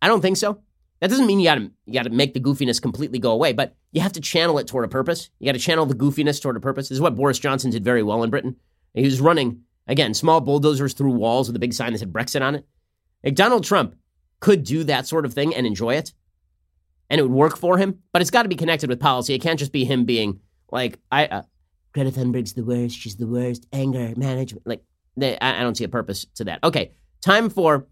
I 0.00 0.08
don't 0.08 0.22
think 0.22 0.36
so. 0.36 0.60
That 1.00 1.10
doesn't 1.10 1.26
mean 1.26 1.40
you 1.40 1.46
gotta 1.46 1.70
you 1.86 1.92
gotta 1.92 2.10
make 2.10 2.34
the 2.34 2.40
goofiness 2.40 2.80
completely 2.80 3.18
go 3.18 3.32
away, 3.32 3.52
but 3.52 3.76
you 3.92 4.00
have 4.00 4.12
to 4.12 4.20
channel 4.20 4.58
it 4.58 4.66
toward 4.66 4.84
a 4.84 4.88
purpose. 4.88 5.30
You 5.38 5.46
gotta 5.46 5.58
channel 5.58 5.86
the 5.86 5.94
goofiness 5.94 6.40
toward 6.40 6.56
a 6.56 6.60
purpose. 6.60 6.88
This 6.88 6.96
is 6.96 7.00
what 7.00 7.16
Boris 7.16 7.38
Johnson 7.38 7.70
did 7.70 7.84
very 7.84 8.02
well 8.02 8.22
in 8.22 8.30
Britain. 8.30 8.56
He 8.94 9.04
was 9.04 9.20
running 9.20 9.62
again 9.90 10.14
small 10.14 10.40
bulldozers 10.40 10.94
through 10.94 11.12
walls 11.12 11.48
with 11.48 11.56
a 11.56 11.60
big 11.60 11.74
sign 11.74 11.92
that 11.92 11.98
said 11.98 12.12
Brexit 12.12 12.40
on 12.40 12.54
it. 12.54 12.66
Like 13.22 13.34
Donald 13.34 13.64
Trump 13.64 13.96
could 14.40 14.64
do 14.64 14.84
that 14.84 15.06
sort 15.06 15.26
of 15.26 15.34
thing 15.34 15.54
and 15.54 15.66
enjoy 15.66 15.96
it, 15.96 16.14
and 17.10 17.18
it 17.18 17.22
would 17.22 17.32
work 17.32 17.58
for 17.58 17.76
him. 17.76 17.98
But 18.12 18.22
it's 18.22 18.30
got 18.30 18.44
to 18.44 18.48
be 18.48 18.56
connected 18.56 18.88
with 18.88 19.00
policy. 19.00 19.34
It 19.34 19.42
can't 19.42 19.58
just 19.58 19.72
be 19.72 19.84
him 19.84 20.06
being 20.06 20.40
like 20.70 20.98
I. 21.12 21.26
Uh, 21.26 21.42
Greta 21.92 22.10
Thunberg's 22.10 22.52
the 22.52 22.62
worst. 22.62 22.96
She's 22.96 23.16
the 23.16 23.26
worst. 23.26 23.66
Anger 23.72 24.14
management. 24.16 24.66
Like 24.66 24.82
they, 25.16 25.38
I, 25.38 25.60
I 25.60 25.62
don't 25.62 25.76
see 25.76 25.84
a 25.84 25.88
purpose 25.88 26.24
to 26.36 26.44
that. 26.44 26.60
Okay, 26.62 26.92
time 27.20 27.50
for 27.50 27.86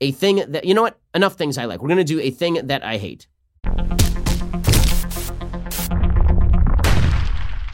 a 0.00 0.10
thing 0.10 0.42
that, 0.48 0.64
you 0.64 0.74
know 0.74 0.82
what? 0.82 0.98
Enough 1.14 1.34
things 1.34 1.56
I 1.56 1.66
like. 1.66 1.80
We're 1.80 1.88
going 1.88 1.98
to 1.98 2.04
do 2.04 2.20
a 2.20 2.30
thing 2.30 2.54
that 2.66 2.84
I 2.84 2.96
hate. 2.96 3.28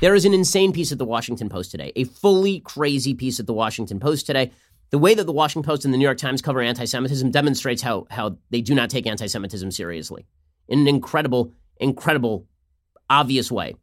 There 0.01 0.15
is 0.15 0.25
an 0.25 0.33
insane 0.33 0.73
piece 0.73 0.93
at 0.93 0.99
the 0.99 1.05
Washington 1.05 1.51
Post 1.51 1.71
today, 1.71 1.93
a 1.95 2.05
fully 2.05 2.61
crazy 2.61 3.13
piece 3.13 3.39
at 3.39 3.47
the 3.47 3.53
Washington 3.53 4.01
Post 4.01 4.25
today. 4.25 4.51
The 4.89 4.99
way 4.99 5.15
that 5.15 5.25
the 5.25 5.33
Washington 5.33 5.69
Post 5.69 5.85
and 5.85 5.93
the 5.93 5.99
New 5.99 6.05
York 6.05 6.17
Times 6.17 6.41
cover 6.41 6.63
anti 6.63 6.87
Semitism 6.87 7.31
demonstrates 7.31 7.83
how, 7.83 8.07
how 8.11 8.39
they 8.49 8.63
do 8.63 8.75
not 8.75 8.89
take 8.89 9.07
anti 9.07 9.27
Semitism 9.27 9.71
seriously 9.71 10.25
in 10.69 10.81
an 10.81 10.89
incredible, 10.89 11.53
incredible, 11.77 12.47
obvious 13.11 13.53
way. 13.53 13.77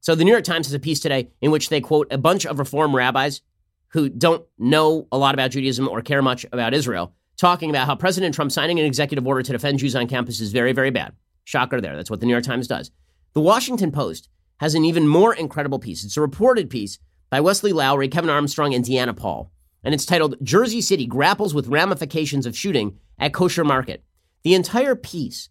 So 0.00 0.14
the 0.14 0.24
New 0.24 0.30
York 0.30 0.44
Times 0.44 0.66
has 0.66 0.74
a 0.74 0.78
piece 0.78 1.00
today 1.00 1.28
in 1.42 1.50
which 1.50 1.68
they 1.68 1.82
quote 1.82 2.10
a 2.10 2.18
bunch 2.18 2.46
of 2.46 2.58
reform 2.58 2.96
rabbis 2.96 3.42
who 3.88 4.08
don't 4.08 4.46
know 4.58 5.06
a 5.12 5.18
lot 5.18 5.34
about 5.34 5.50
Judaism 5.50 5.88
or 5.88 6.00
care 6.00 6.22
much 6.22 6.46
about 6.52 6.72
Israel 6.72 7.12
talking 7.36 7.68
about 7.68 7.86
how 7.86 7.96
President 7.96 8.34
Trump 8.34 8.50
signing 8.50 8.78
an 8.78 8.86
executive 8.86 9.26
order 9.26 9.42
to 9.42 9.52
defend 9.52 9.78
Jews 9.78 9.94
on 9.94 10.06
campus 10.06 10.40
is 10.40 10.52
very, 10.52 10.72
very 10.72 10.90
bad. 10.90 11.12
Shocker 11.44 11.80
there. 11.80 11.96
That's 11.96 12.10
what 12.10 12.20
the 12.20 12.26
New 12.26 12.32
York 12.32 12.44
Times 12.44 12.66
does. 12.66 12.90
The 13.34 13.40
Washington 13.40 13.92
Post 13.92 14.28
has 14.58 14.74
an 14.74 14.84
even 14.84 15.06
more 15.06 15.34
incredible 15.34 15.78
piece. 15.78 16.04
It's 16.04 16.16
a 16.16 16.20
reported 16.20 16.70
piece 16.70 16.98
by 17.30 17.40
Wesley 17.40 17.72
Lowery, 17.72 18.08
Kevin 18.08 18.30
Armstrong, 18.30 18.74
and 18.74 18.84
Deanna 18.84 19.16
Paul. 19.16 19.50
And 19.82 19.94
it's 19.94 20.06
titled 20.06 20.36
Jersey 20.42 20.80
City 20.80 21.06
Grapples 21.06 21.54
with 21.54 21.68
Ramifications 21.68 22.46
of 22.46 22.56
Shooting 22.56 22.98
at 23.18 23.34
Kosher 23.34 23.64
Market. 23.64 24.04
The 24.42 24.54
entire 24.54 24.94
piece 24.94 25.48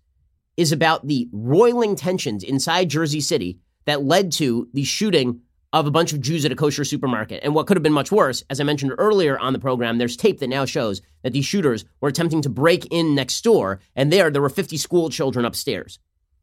is 0.57 0.71
about 0.71 1.07
the 1.07 1.29
roiling 1.31 1.95
tensions 1.95 2.43
inside 2.43 2.89
Jersey 2.89 3.21
City 3.21 3.59
that 3.85 4.03
led 4.03 4.31
to 4.33 4.69
the 4.73 4.83
shooting 4.83 5.41
of 5.73 5.87
a 5.87 5.91
bunch 5.91 6.13
of 6.13 6.21
Jews 6.21 6.45
at 6.45 6.51
a 6.51 6.55
kosher 6.55 6.85
supermarket. 6.85 7.41
And 7.43 7.55
what 7.55 7.65
could 7.65 7.77
have 7.77 7.83
been 7.83 7.91
much 7.91 8.11
worse, 8.11 8.43
as 8.49 8.59
I 8.59 8.63
mentioned 8.63 8.93
earlier 8.99 9.39
on 9.39 9.53
the 9.53 9.59
program, 9.59 9.97
there's 9.97 10.15
tape 10.15 10.39
that 10.39 10.47
now 10.47 10.65
shows 10.65 11.01
that 11.23 11.33
these 11.33 11.45
shooters 11.45 11.83
were 11.99 12.09
attempting 12.09 12.43
to 12.43 12.49
break 12.49 12.85
in 12.91 13.15
next 13.15 13.43
door, 13.43 13.79
and 13.95 14.13
there 14.13 14.29
there 14.29 14.41
were 14.41 14.49
50 14.49 14.77
school 14.77 15.09
children 15.09 15.45
upstairs. 15.45 15.97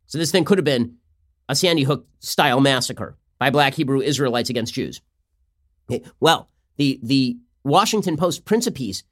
So 0.07 0.19
this 0.19 0.33
thing 0.33 0.45
could 0.45 0.59
have 0.59 0.65
been 0.65 0.97
a 1.51 1.55
Sandy 1.57 1.83
Hook 1.83 2.07
style 2.21 2.61
massacre 2.61 3.19
by 3.41 3.51
black 3.51 3.75
Hebrew 3.75 4.01
Israelites 4.01 4.51
against 4.51 4.73
Jews. 4.73 5.03
Eh, 5.91 5.99
well, 6.21 6.49
the 6.77 7.01
the 7.03 7.39
Washington 7.65 8.17
Post 8.17 8.45
prints 8.45 8.69
a 8.69 8.71
piece 8.71 9.03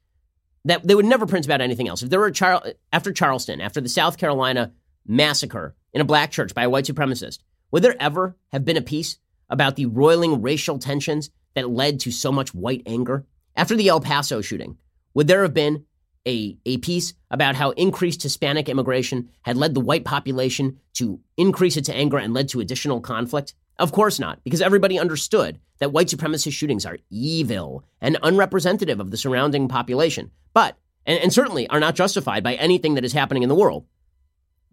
that 0.63 0.87
they 0.87 0.95
would 0.95 1.05
never 1.05 1.25
print 1.25 1.45
about 1.45 1.59
anything 1.59 1.89
else. 1.89 2.01
If 2.01 2.09
there 2.09 2.19
were 2.19 2.31
Char- 2.31 2.63
after 2.93 3.11
Charleston, 3.11 3.59
after 3.59 3.81
the 3.81 3.89
South 3.89 4.17
Carolina 4.17 4.71
massacre 5.05 5.75
in 5.93 5.99
a 5.99 6.05
black 6.05 6.31
church 6.31 6.53
by 6.53 6.63
a 6.63 6.69
white 6.69 6.85
supremacist, 6.85 7.39
would 7.71 7.83
there 7.83 8.01
ever 8.01 8.37
have 8.53 8.63
been 8.63 8.77
a 8.77 8.81
piece 8.81 9.17
about 9.49 9.75
the 9.75 9.85
roiling 9.85 10.41
racial 10.41 10.79
tensions 10.79 11.29
that 11.55 11.69
led 11.69 11.99
to 11.99 12.11
so 12.11 12.31
much 12.31 12.53
white 12.53 12.83
anger? 12.85 13.25
After 13.55 13.75
the 13.75 13.89
El 13.89 13.99
Paso 13.99 14.39
shooting, 14.39 14.77
would 15.13 15.27
there 15.27 15.41
have 15.41 15.53
been 15.53 15.85
a, 16.27 16.57
a 16.65 16.77
piece 16.77 17.13
about 17.31 17.55
how 17.55 17.71
increased 17.71 18.23
Hispanic 18.23 18.69
immigration 18.69 19.29
had 19.43 19.57
led 19.57 19.73
the 19.73 19.79
white 19.79 20.05
population 20.05 20.79
to 20.93 21.19
increase 21.37 21.77
its 21.77 21.89
anger 21.89 22.17
and 22.17 22.33
led 22.33 22.49
to 22.49 22.59
additional 22.59 23.01
conflict? 23.01 23.53
Of 23.77 23.91
course 23.91 24.19
not, 24.19 24.43
because 24.43 24.61
everybody 24.61 24.99
understood 24.99 25.59
that 25.79 25.93
white 25.93 26.07
supremacist 26.07 26.51
shootings 26.51 26.85
are 26.85 26.97
evil 27.09 27.85
and 28.01 28.17
unrepresentative 28.21 28.99
of 28.99 29.11
the 29.11 29.17
surrounding 29.17 29.67
population, 29.69 30.31
but, 30.53 30.77
and, 31.05 31.19
and 31.19 31.33
certainly 31.33 31.67
are 31.69 31.79
not 31.79 31.95
justified 31.95 32.43
by 32.43 32.55
anything 32.55 32.95
that 32.95 33.05
is 33.05 33.13
happening 33.13 33.43
in 33.43 33.49
the 33.49 33.55
world. 33.55 33.85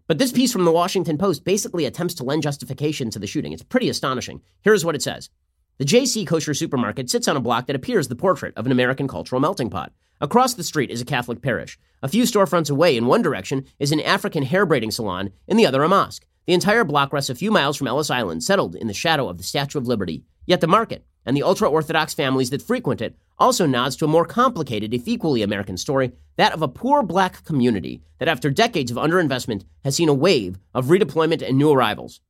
But 0.09 0.19
this 0.19 0.33
piece 0.33 0.53
from 0.53 0.65
the 0.65 0.73
Washington 0.73 1.19
Post 1.19 1.45
basically 1.45 1.85
attempts 1.85 2.15
to 2.15 2.25
lend 2.25 2.43
justification 2.43 3.11
to 3.11 3.19
the 3.19 3.27
shooting. 3.27 3.53
It's 3.53 3.63
pretty 3.63 3.89
astonishing. 3.89 4.41
Here's 4.63 4.85
what 4.85 4.95
it 4.95 5.03
says 5.03 5.31
The 5.79 5.85
JC 5.85 6.27
Kosher 6.27 6.55
Supermarket 6.55 7.11
sits 7.11 7.29
on 7.29 7.37
a 7.37 7.41
block 7.41 7.67
that 7.67 7.77
appears 7.77 8.09
the 8.09 8.17
portrait 8.17 8.55
of 8.57 8.65
an 8.65 8.73
American 8.73 9.07
cultural 9.07 9.43
melting 9.43 9.69
pot. 9.69 9.93
Across 10.23 10.55
the 10.55 10.65
street 10.65 10.91
is 10.91 11.03
a 11.03 11.05
Catholic 11.05 11.43
parish. 11.43 11.79
A 12.03 12.09
few 12.09 12.23
storefronts 12.23 12.71
away 12.71 12.97
in 12.97 13.05
one 13.05 13.21
direction 13.21 13.67
is 13.79 13.93
an 13.93 14.01
African 14.01 14.43
hair 14.43 14.65
braiding 14.65 14.91
salon, 14.91 15.33
in 15.47 15.59
the 15.59 15.67
other, 15.67 15.83
a 15.83 15.89
mosque. 15.89 16.25
The 16.47 16.55
entire 16.55 16.83
block 16.83 17.13
rests 17.13 17.29
a 17.29 17.35
few 17.35 17.51
miles 17.51 17.77
from 17.77 17.89
Ellis 17.89 18.09
Island, 18.09 18.43
settled 18.43 18.75
in 18.75 18.87
the 18.87 18.95
shadow 18.95 19.29
of 19.29 19.37
the 19.37 19.45
Statue 19.45 19.77
of 19.77 19.87
Liberty. 19.87 20.25
Yet 20.47 20.63
the 20.63 20.67
market 20.67 21.05
and 21.27 21.37
the 21.37 21.43
ultra 21.43 21.69
Orthodox 21.69 22.15
families 22.15 22.49
that 22.51 22.63
frequent 22.63 23.03
it 23.03 23.15
also 23.39 23.67
nods 23.67 23.97
to 23.97 24.07
a 24.07 24.09
more 24.09 24.25
complicated, 24.25 24.95
if 24.95 25.07
equally 25.07 25.43
American 25.43 25.77
story, 25.77 26.13
that 26.37 26.55
of 26.55 26.63
a 26.63 26.69
poor 26.69 27.03
black 27.03 27.45
community 27.45 28.01
that, 28.19 28.29
after 28.29 28.49
decades 28.49 28.91
of 28.91 28.97
underinvestment, 28.97 29.65
has 29.85 29.95
seen 29.95 30.09
a 30.09 30.15
wave 30.15 30.59
of 30.73 30.87
redeployment 30.87 31.47
and 31.47 31.59
new 31.59 31.71
arrivals. 31.71 32.23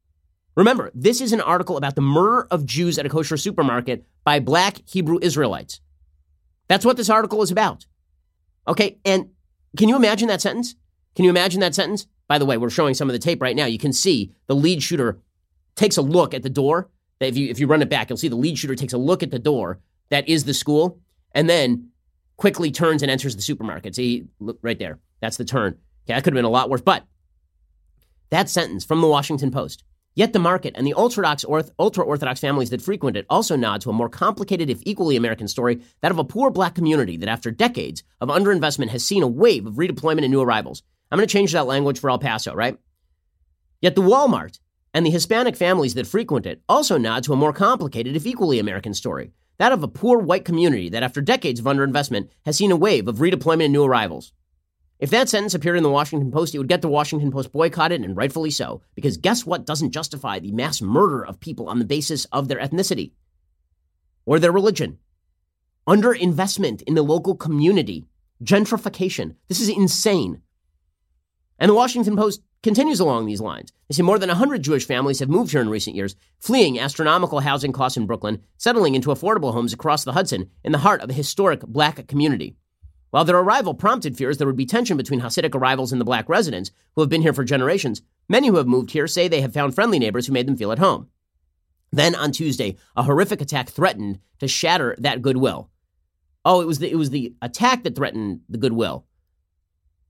Remember, 0.57 0.91
this 0.95 1.21
is 1.21 1.33
an 1.33 1.41
article 1.43 1.77
about 1.77 1.95
the 1.95 2.01
murder 2.01 2.49
of 2.51 2.65
Jews 2.65 2.99
at 2.99 3.07
a 3.07 3.11
kosher 3.11 3.37
supermarket 3.37 4.07
by 4.25 4.41
black 4.41 4.79
Hebrew 4.87 5.19
Israelites. 5.21 5.81
That's 6.69 6.85
what 6.85 6.97
this 6.97 7.11
article 7.11 7.43
is 7.43 7.51
about. 7.51 7.87
Okay, 8.67 8.99
and 9.05 9.31
can 9.77 9.89
you 9.89 9.97
imagine 9.97 10.29
that 10.29 10.41
sentence? 10.41 10.75
Can 11.15 11.25
you 11.25 11.31
imagine 11.31 11.61
that 11.61 11.75
sentence? 11.75 12.07
By 12.27 12.39
the 12.39 12.47
way, 12.47 12.57
we're 12.57 12.71
showing 12.71 12.95
some 12.95 13.09
of 13.09 13.13
the 13.13 13.19
tape 13.19 13.41
right 13.41 13.55
now. 13.55 13.67
You 13.67 13.79
can 13.79 13.93
see 13.93 14.33
the 14.47 14.57
lead 14.57 14.83
shooter 14.83 15.21
takes 15.77 15.97
a 15.97 16.03
look 16.03 16.35
at 16.35 16.43
the 16.43 16.51
door. 16.51 16.91
If 17.21 17.37
you 17.37 17.49
if 17.49 17.61
you 17.61 17.67
run 17.67 17.83
it 17.83 17.91
back, 17.91 18.11
you'll 18.11 18.17
see 18.17 18.29
the 18.29 18.37
lead 18.37 18.59
shooter 18.59 18.75
takes 18.75 18.93
a 18.93 18.99
look 18.99 19.23
at 19.23 19.31
the 19.31 19.39
door 19.39 19.81
that 20.09 20.29
is 20.29 20.45
the 20.45 20.55
school, 20.55 21.01
and 21.33 21.49
then 21.49 21.91
quickly 22.37 22.71
turns 22.71 23.03
and 23.03 23.11
enters 23.11 23.37
the 23.37 23.43
supermarket. 23.43 23.95
See, 23.95 24.27
look 24.41 24.59
right 24.63 24.79
there. 24.79 24.99
That's 25.21 25.37
the 25.37 25.45
turn. 25.45 25.75
Okay, 26.05 26.15
that 26.15 26.25
could 26.25 26.33
have 26.33 26.39
been 26.39 26.45
a 26.45 26.51
lot 26.51 26.71
worse. 26.71 26.83
But 26.83 27.05
that 28.31 28.49
sentence 28.49 28.85
from 28.85 29.01
the 29.01 29.09
Washington 29.09 29.51
Post. 29.51 29.85
Yet 30.17 30.33
the 30.33 30.39
market 30.39 30.73
and 30.77 30.87
the 30.87 30.95
ultra 30.95 32.03
Orthodox 32.05 32.41
families 32.41 32.71
that 32.71 32.81
frequent 32.81 33.19
it 33.19 33.27
also 33.29 33.55
nod 33.55 33.83
to 33.83 33.91
a 33.91 33.93
more 33.93 34.09
complicated, 34.09 34.71
if 34.71 34.81
equally 34.85 35.15
American 35.15 35.47
story, 35.47 35.83
that 36.01 36.11
of 36.11 36.19
a 36.19 36.25
poor 36.25 36.51
black 36.51 36.75
community 36.75 37.19
that, 37.19 37.29
after 37.29 37.51
decades 37.51 38.03
of 38.23 38.31
underinvestment, 38.31 38.89
has 38.89 39.05
seen 39.05 39.23
a 39.23 39.29
wave 39.29 39.67
of 39.67 39.75
redeployment 39.75 40.23
and 40.25 40.31
new 40.31 40.41
arrivals. 40.41 40.83
I'm 41.13 41.19
going 41.19 41.29
to 41.29 41.33
change 41.33 41.53
that 41.53 41.67
language 41.67 42.01
for 42.01 42.09
El 42.09 42.19
Paso, 42.19 42.55
right? 42.55 42.79
Yet 43.83 43.95
the 43.95 44.01
Walmart 44.01 44.59
and 44.95 45.05
the 45.05 45.11
Hispanic 45.11 45.55
families 45.55 45.93
that 45.95 46.07
frequent 46.07 46.47
it 46.47 46.63
also 46.67 46.97
nod 46.97 47.23
to 47.25 47.35
a 47.35 47.37
more 47.37 47.53
complicated, 47.53 48.17
if 48.17 48.25
equally 48.25 48.59
American 48.59 48.95
story, 48.95 49.33
that 49.59 49.73
of 49.73 49.83
a 49.83 49.89
poor 49.89 50.19
white 50.19 50.47
community 50.47 50.89
that, 50.89 51.03
after 51.03 51.21
decades 51.21 51.61
of 51.61 51.67
underinvestment, 51.67 52.31
has 52.47 52.57
seen 52.57 52.73
a 52.73 52.77
wave 52.77 53.07
of 53.07 53.19
redeployment 53.19 53.65
and 53.65 53.75
new 53.75 53.85
arrivals. 53.85 54.33
If 54.99 55.11
that 55.11 55.29
sentence 55.29 55.55
appeared 55.55 55.77
in 55.77 55.83
the 55.83 55.91
Washington 55.91 56.33
Post, 56.33 56.55
it 56.55 56.59
would 56.59 56.69
get 56.69 56.81
the 56.81 56.89
Washington 56.89 57.31
Post 57.31 57.53
boycotted, 57.53 58.03
and 58.03 58.17
rightfully 58.17 58.51
so. 58.51 58.81
Because 58.95 59.19
guess 59.19 59.45
what 59.45 59.67
doesn't 59.67 59.91
justify 59.91 60.39
the 60.39 60.53
mass 60.53 60.81
murder 60.81 61.25
of 61.25 61.39
people 61.39 61.69
on 61.69 61.79
the 61.79 61.85
basis 61.85 62.25
of 62.27 62.49
their 62.49 62.59
ethnicity 62.59 63.13
or 64.25 64.39
their 64.39 64.53
religion? 64.53 64.99
Underinvestment 65.87 66.83
in 66.83 66.95
the 66.95 67.03
local 67.03 67.37
community, 67.37 68.07
gentrification. 68.43 69.37
This 69.49 69.61
is 69.61 69.69
insane. 69.69 70.41
And 71.59 71.69
the 71.69 71.75
Washington 71.75 72.17
Post 72.17 72.43
continues 72.63 72.99
along 72.99 73.27
these 73.27 73.41
lines. 73.41 73.73
They 73.89 73.95
say 73.95 74.03
more 74.03 74.19
than 74.19 74.29
100 74.29 74.63
Jewish 74.63 74.87
families 74.87 75.21
have 75.21 75.29
moved 75.29 75.53
here 75.53 75.61
in 75.61 75.69
recent 75.69 75.95
years, 75.95 76.17
fleeing 76.41 76.81
astronomical 76.81 77.41
housing 77.41 77.73
costs 77.73 77.97
in 77.97 78.07
Brooklyn, 78.07 78.43
settling 78.57 78.95
into 78.95 79.11
affordable 79.11 79.53
homes 79.53 79.73
across 79.73 80.05
the 80.05 80.13
Hudson 80.13 80.51
in 80.65 80.73
the 80.73 80.79
heart 80.79 81.03
of 81.03 81.09
the 81.09 81.15
historic 81.15 81.61
black 81.61 82.07
community. 82.09 82.57
While 83.17 83.25
their 83.25 83.39
arrival 83.39 83.73
prompted 83.73 84.15
fears 84.15 84.37
there 84.37 84.47
would 84.47 84.59
be 84.59 84.67
tension 84.67 84.99
between 84.99 85.23
Hasidic 85.23 85.55
arrivals 85.55 85.91
and 85.91 85.99
the 85.99 86.05
black 86.05 86.29
residents 86.29 86.71
who 86.95 87.01
have 87.01 87.09
been 87.09 87.23
here 87.23 87.33
for 87.33 87.45
generations, 87.45 88.03
many 88.29 88.49
who 88.49 88.57
have 88.57 88.67
moved 88.67 88.91
here 88.91 89.07
say 89.07 89.27
they 89.27 89.41
have 89.41 89.55
found 89.55 89.75
friendly 89.75 89.99
neighbors 89.99 90.27
who 90.27 90.35
made 90.35 90.47
them 90.47 90.59
feel 90.59 90.71
at 90.71 90.79
home. 90.79 91.09
Then 91.91 92.15
on 92.15 92.31
Tuesday, 92.31 92.77
a 92.95 93.05
horrific 93.05 93.41
attack 93.41 93.71
threatened 93.71 94.19
to 94.41 94.47
shatter 94.47 94.95
that 94.99 95.23
goodwill. 95.23 95.71
Oh, 96.45 96.61
it 96.61 96.67
was 96.67 96.79
the, 96.79 96.91
it 96.93 96.97
was 96.97 97.09
the 97.09 97.35
attack 97.41 97.85
that 97.85 97.97
threatened 97.97 98.41
the 98.51 98.59
goodwill. 98.59 99.07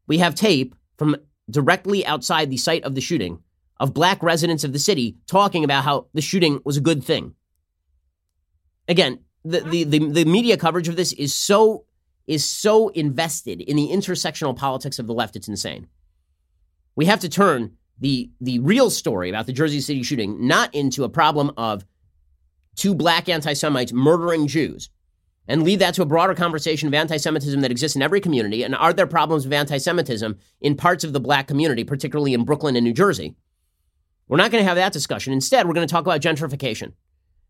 We 0.09 0.19
have 0.19 0.35
tape 0.35 0.75
from 0.99 1.15
directly 1.49 2.05
outside 2.05 2.51
the 2.51 2.57
site 2.57 2.83
of 2.83 2.97
the 2.97 3.01
shooting 3.01 3.39
of 3.79 3.95
black 3.95 4.21
residents 4.21 4.65
of 4.65 4.73
the 4.73 4.81
city 4.81 5.17
talking 5.29 5.63
about 5.63 5.85
how 5.85 6.09
the 6.13 6.21
shooting 6.21 6.61
was 6.65 6.77
a 6.77 6.81
good 6.81 7.05
thing. 7.05 7.37
Again, 8.89 9.21
the, 9.45 9.61
the, 9.61 9.85
the, 9.85 9.99
the 10.11 10.25
media 10.25 10.57
coverage 10.57 10.89
of 10.89 10.97
this 10.97 11.13
is 11.13 11.33
so 11.33 11.85
is 12.27 12.45
so 12.45 12.89
invested 12.89 13.61
in 13.61 13.77
the 13.77 13.89
intersectional 13.89 14.57
politics 14.57 14.99
of 14.99 15.07
the 15.07 15.15
left, 15.15 15.37
it's 15.37 15.49
insane. 15.49 15.87
We 16.95 17.07
have 17.07 17.21
to 17.21 17.29
turn 17.29 17.77
the 17.99 18.31
the 18.41 18.59
real 18.59 18.91
story 18.91 19.29
about 19.31 19.47
the 19.47 19.53
Jersey 19.53 19.81
City 19.81 20.03
shooting 20.03 20.47
not 20.47 20.75
into 20.75 21.05
a 21.05 21.09
problem 21.09 21.53
of 21.57 21.85
two 22.75 22.95
black 22.95 23.29
anti-Semites 23.29 23.93
murdering 23.93 24.47
Jews 24.47 24.91
and 25.49 25.63
lead 25.63 25.79
that 25.79 25.95
to 25.95 26.03
a 26.03 26.07
broader 26.07 26.35
conversation 26.35 26.89
of 26.89 26.95
anti-Semitism 26.95 27.61
that 27.61 27.71
exists 27.71 27.97
in 27.97 28.03
every 28.03 28.21
community. 28.21 28.65
And 28.65 28.75
are 28.75 28.93
there 28.93 29.07
problems 29.07 29.47
of 29.47 29.53
anti-Semitism 29.53 30.37
in 30.61 30.77
parts 30.77 31.05
of 31.05 31.13
the 31.13 31.21
black 31.21 31.47
community, 31.47 31.85
particularly 31.85 32.35
in 32.35 32.45
Brooklyn 32.45 32.77
and 32.77 32.85
New 32.85 32.93
Jersey? 32.93 33.37
We're 34.29 34.39
not 34.39 34.51
going 34.51 34.63
to 34.63 34.69
have 34.69 34.77
that 34.77 34.93
discussion. 34.93 35.33
Instead, 35.33 35.67
we're 35.67 35.75
going 35.75 35.87
to 35.87 35.93
talk 35.93 36.05
about 36.05 36.21
gentrification 36.21 36.93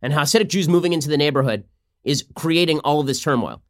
and 0.03 0.12
how 0.12 0.22
Hasidic 0.22 0.49
Jews 0.49 0.68
moving 0.68 0.93
into 0.93 1.09
the 1.09 1.16
neighborhood 1.16 1.64
is 2.05 2.27
creating 2.35 2.81
all 2.81 3.01
of 3.01 3.07
this 3.07 3.20
turmoil. 3.20 3.62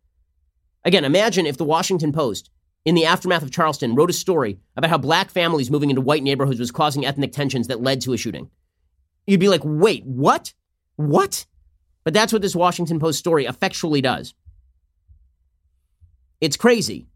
Again, 0.86 1.04
imagine 1.04 1.46
if 1.46 1.56
the 1.56 1.64
Washington 1.64 2.12
Post, 2.12 2.48
in 2.84 2.94
the 2.94 3.06
aftermath 3.06 3.42
of 3.42 3.50
Charleston, 3.50 3.96
wrote 3.96 4.08
a 4.08 4.12
story 4.12 4.60
about 4.76 4.88
how 4.88 4.96
black 4.96 5.30
families 5.30 5.68
moving 5.68 5.90
into 5.90 6.00
white 6.00 6.22
neighborhoods 6.22 6.60
was 6.60 6.70
causing 6.70 7.04
ethnic 7.04 7.32
tensions 7.32 7.66
that 7.66 7.82
led 7.82 8.00
to 8.02 8.12
a 8.12 8.16
shooting. 8.16 8.48
You'd 9.26 9.40
be 9.40 9.48
like, 9.48 9.62
wait, 9.64 10.06
what? 10.06 10.54
What? 10.94 11.44
But 12.04 12.14
that's 12.14 12.32
what 12.32 12.40
this 12.40 12.54
Washington 12.54 13.00
Post 13.00 13.18
story 13.18 13.46
effectually 13.46 14.00
does. 14.00 14.32
It's 16.40 16.56
crazy. 16.56 17.08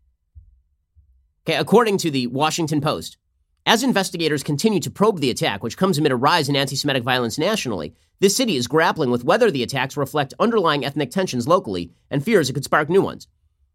Okay, 1.46 1.56
according 1.56 1.98
to 1.98 2.10
the 2.10 2.26
Washington 2.26 2.80
Post, 2.80 3.18
as 3.66 3.84
investigators 3.84 4.42
continue 4.42 4.80
to 4.80 4.90
probe 4.90 5.20
the 5.20 5.30
attack, 5.30 5.62
which 5.62 5.76
comes 5.76 5.96
amid 5.96 6.10
a 6.10 6.16
rise 6.16 6.48
in 6.48 6.56
anti 6.56 6.74
Semitic 6.74 7.04
violence 7.04 7.38
nationally, 7.38 7.94
this 8.18 8.36
city 8.36 8.56
is 8.56 8.66
grappling 8.66 9.12
with 9.12 9.22
whether 9.22 9.48
the 9.48 9.62
attacks 9.62 9.96
reflect 9.96 10.34
underlying 10.40 10.84
ethnic 10.84 11.12
tensions 11.12 11.46
locally 11.46 11.92
and 12.10 12.24
fears 12.24 12.50
it 12.50 12.54
could 12.54 12.64
spark 12.64 12.88
new 12.88 13.00
ones. 13.00 13.28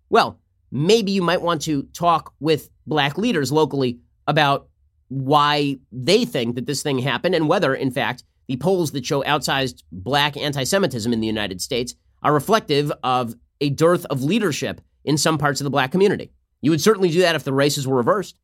Well, 0.09 0.39
maybe 0.71 1.11
you 1.11 1.21
might 1.21 1.41
want 1.41 1.61
to 1.63 1.83
talk 1.93 2.33
with 2.39 2.69
black 2.85 3.17
leaders 3.17 3.51
locally 3.51 3.99
about 4.27 4.67
why 5.07 5.77
they 5.91 6.25
think 6.25 6.55
that 6.55 6.65
this 6.65 6.83
thing 6.83 6.99
happened 6.99 7.35
and 7.35 7.47
whether, 7.47 7.73
in 7.73 7.91
fact, 7.91 8.23
the 8.47 8.57
polls 8.57 8.91
that 8.91 9.05
show 9.05 9.23
outsized 9.23 9.83
black 9.91 10.37
anti 10.37 10.63
Semitism 10.63 11.11
in 11.11 11.19
the 11.19 11.27
United 11.27 11.61
States 11.61 11.95
are 12.21 12.33
reflective 12.33 12.91
of 13.03 13.35
a 13.61 13.69
dearth 13.69 14.05
of 14.05 14.23
leadership 14.23 14.81
in 15.03 15.17
some 15.17 15.37
parts 15.37 15.61
of 15.61 15.63
the 15.63 15.69
black 15.69 15.91
community. 15.91 16.31
You 16.61 16.71
would 16.71 16.81
certainly 16.81 17.09
do 17.09 17.21
that 17.21 17.35
if 17.35 17.43
the 17.43 17.53
races 17.53 17.87
were 17.87 17.97
reversed. 17.97 18.37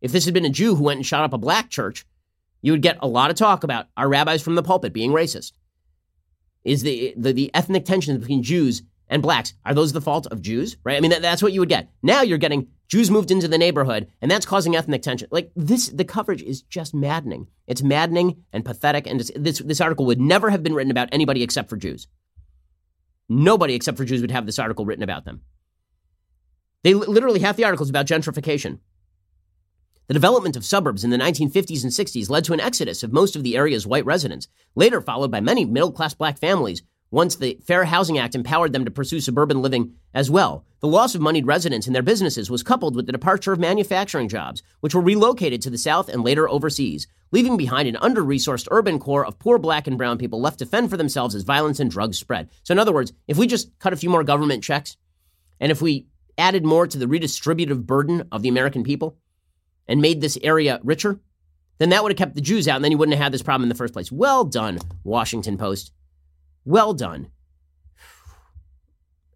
If 0.00 0.12
this 0.12 0.24
had 0.24 0.34
been 0.34 0.44
a 0.44 0.50
Jew 0.50 0.74
who 0.74 0.84
went 0.84 0.98
and 0.98 1.06
shot 1.06 1.24
up 1.24 1.32
a 1.32 1.38
black 1.38 1.70
church, 1.70 2.06
you 2.62 2.72
would 2.72 2.82
get 2.82 2.98
a 3.00 3.08
lot 3.08 3.30
of 3.30 3.36
talk 3.36 3.64
about 3.64 3.86
our 3.96 4.08
rabbis 4.08 4.42
from 4.42 4.54
the 4.54 4.62
pulpit 4.62 4.92
being 4.92 5.12
racist. 5.12 5.52
Is 6.64 6.82
the, 6.82 7.14
the, 7.16 7.32
the 7.32 7.50
ethnic 7.54 7.84
tensions 7.84 8.18
between 8.18 8.42
Jews 8.42 8.82
and 9.08 9.22
blacks, 9.22 9.54
are 9.64 9.74
those 9.74 9.92
the 9.92 10.00
fault 10.00 10.26
of 10.26 10.42
Jews? 10.42 10.76
Right? 10.84 10.96
I 10.96 11.00
mean, 11.00 11.10
that, 11.10 11.22
that's 11.22 11.42
what 11.42 11.52
you 11.52 11.60
would 11.60 11.68
get. 11.68 11.90
Now 12.02 12.22
you're 12.22 12.38
getting 12.38 12.68
Jews 12.88 13.10
moved 13.10 13.30
into 13.30 13.48
the 13.48 13.58
neighborhood, 13.58 14.08
and 14.22 14.30
that's 14.30 14.46
causing 14.46 14.74
ethnic 14.74 15.02
tension. 15.02 15.28
Like 15.30 15.52
this, 15.54 15.88
the 15.88 16.04
coverage 16.04 16.42
is 16.42 16.62
just 16.62 16.94
maddening. 16.94 17.48
It's 17.66 17.82
maddening 17.82 18.44
and 18.52 18.64
pathetic. 18.64 19.06
And 19.06 19.20
this 19.20 19.60
this 19.64 19.80
article 19.80 20.06
would 20.06 20.20
never 20.20 20.50
have 20.50 20.62
been 20.62 20.74
written 20.74 20.90
about 20.90 21.10
anybody 21.12 21.42
except 21.42 21.68
for 21.68 21.76
Jews. 21.76 22.08
Nobody 23.28 23.74
except 23.74 23.98
for 23.98 24.06
Jews 24.06 24.22
would 24.22 24.30
have 24.30 24.46
this 24.46 24.58
article 24.58 24.86
written 24.86 25.04
about 25.04 25.26
them. 25.26 25.42
They 26.82 26.94
literally 26.94 27.40
half 27.40 27.56
the 27.56 27.64
articles 27.64 27.90
about 27.90 28.06
gentrification. 28.06 28.78
The 30.06 30.14
development 30.14 30.56
of 30.56 30.64
suburbs 30.64 31.04
in 31.04 31.10
the 31.10 31.18
1950s 31.18 31.82
and 31.82 31.92
60s 31.92 32.30
led 32.30 32.44
to 32.44 32.54
an 32.54 32.60
exodus 32.60 33.02
of 33.02 33.12
most 33.12 33.36
of 33.36 33.42
the 33.42 33.58
area's 33.58 33.86
white 33.86 34.06
residents, 34.06 34.48
later 34.74 35.02
followed 35.02 35.30
by 35.30 35.40
many 35.40 35.66
middle 35.66 35.92
class 35.92 36.14
black 36.14 36.38
families 36.38 36.82
once 37.10 37.36
the 37.36 37.58
Fair 37.64 37.84
Housing 37.84 38.18
Act 38.18 38.34
empowered 38.34 38.72
them 38.72 38.84
to 38.84 38.90
pursue 38.90 39.20
suburban 39.20 39.62
living 39.62 39.94
as 40.12 40.30
well. 40.30 40.64
The 40.80 40.88
loss 40.88 41.14
of 41.14 41.20
moneyed 41.20 41.46
residents 41.46 41.86
and 41.86 41.94
their 41.94 42.02
businesses 42.02 42.50
was 42.50 42.62
coupled 42.62 42.94
with 42.94 43.06
the 43.06 43.12
departure 43.12 43.52
of 43.52 43.58
manufacturing 43.58 44.28
jobs, 44.28 44.62
which 44.80 44.94
were 44.94 45.00
relocated 45.00 45.62
to 45.62 45.70
the 45.70 45.78
South 45.78 46.08
and 46.08 46.22
later 46.22 46.48
overseas, 46.48 47.06
leaving 47.32 47.56
behind 47.56 47.88
an 47.88 47.96
under 47.96 48.22
resourced 48.22 48.68
urban 48.70 48.98
core 48.98 49.24
of 49.24 49.38
poor 49.38 49.58
black 49.58 49.86
and 49.86 49.98
brown 49.98 50.18
people 50.18 50.40
left 50.40 50.58
to 50.58 50.66
fend 50.66 50.90
for 50.90 50.96
themselves 50.96 51.34
as 51.34 51.42
violence 51.42 51.80
and 51.80 51.90
drugs 51.90 52.18
spread. 52.18 52.48
So, 52.62 52.72
in 52.72 52.78
other 52.78 52.92
words, 52.92 53.12
if 53.26 53.36
we 53.36 53.46
just 53.46 53.76
cut 53.78 53.92
a 53.92 53.96
few 53.96 54.10
more 54.10 54.24
government 54.24 54.62
checks, 54.62 54.96
and 55.60 55.72
if 55.72 55.82
we 55.82 56.06
added 56.36 56.64
more 56.64 56.86
to 56.86 56.98
the 56.98 57.06
redistributive 57.06 57.84
burden 57.84 58.28
of 58.30 58.42
the 58.42 58.48
American 58.48 58.84
people 58.84 59.18
and 59.88 60.00
made 60.00 60.20
this 60.20 60.38
area 60.42 60.80
richer, 60.84 61.20
then 61.78 61.90
that 61.90 62.02
would 62.02 62.12
have 62.12 62.18
kept 62.18 62.34
the 62.34 62.40
Jews 62.40 62.68
out, 62.68 62.76
and 62.76 62.84
then 62.84 62.92
you 62.92 62.98
wouldn't 62.98 63.16
have 63.16 63.22
had 63.24 63.32
this 63.32 63.42
problem 63.42 63.64
in 63.64 63.68
the 63.68 63.74
first 63.74 63.92
place. 63.92 64.12
Well 64.12 64.44
done, 64.44 64.78
Washington 65.04 65.56
Post. 65.58 65.92
Well 66.64 66.94
done. 66.94 67.30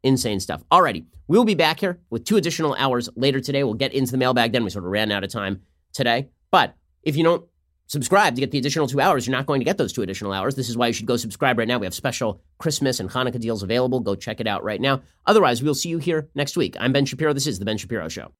Insane 0.03 0.41
stuff. 0.41 0.65
Alrighty, 0.71 1.07
we'll 1.29 1.45
be 1.45 1.55
back 1.55 1.81
here 1.81 2.01
with 2.11 2.25
two 2.25 2.37
additional 2.37 2.75
hours 2.75 3.09
later 3.15 3.41
today. 3.41 3.63
We'll 3.63 3.75
get 3.75 3.93
into 3.93 4.13
the 4.13 4.19
mailbag 4.19 4.53
then. 4.53 4.65
We 4.65 4.71
sort 4.71 4.85
of 4.85 4.91
ran 4.91 5.13
out 5.13 5.25
of 5.25 5.31
time 5.31 5.63
today. 5.93 6.29
But 6.51 6.75
if 7.03 7.17
you 7.17 7.23
don't 7.23 7.45
subscribe 7.87 8.35
to 8.35 8.41
get 8.41 8.51
the 8.51 8.59
additional 8.59 8.89
two 8.89 9.01
hours, 9.01 9.27
you're 9.27 9.37
not 9.37 9.47
going 9.47 9.61
to 9.61 9.65
get 9.65 9.79
those 9.79 9.93
two 9.93 10.03
additional 10.03 10.33
hours. 10.33 10.55
This 10.55 10.69
is 10.69 10.77
why 10.77 10.89
you 10.89 10.93
should 10.93 11.07
go 11.07 11.17
subscribe 11.17 11.59
right 11.59 11.69
now. 11.69 11.79
We 11.79 11.87
have 11.87 11.95
special 11.95 12.43
Christmas 12.59 13.01
and 13.01 13.11
Hanukkah 13.11 13.41
deals 13.41 13.63
available. 13.63 14.01
Go 14.01 14.15
check 14.15 14.41
it 14.41 14.47
out 14.47 14.65
right 14.65 14.81
now. 14.81 15.03
Otherwise, 15.27 15.63
we'll 15.63 15.75
see 15.75 15.91
you 15.91 15.99
here 15.99 16.29
next 16.35 16.57
week. 16.57 16.77
I'm 16.81 16.93
Ben 16.93 17.05
Shapiro. 17.05 17.33
This 17.33 17.47
is 17.47 17.59
The 17.59 17.65
Ben 17.65 17.79
Shapiro 17.79 18.09
Show. 18.09 18.33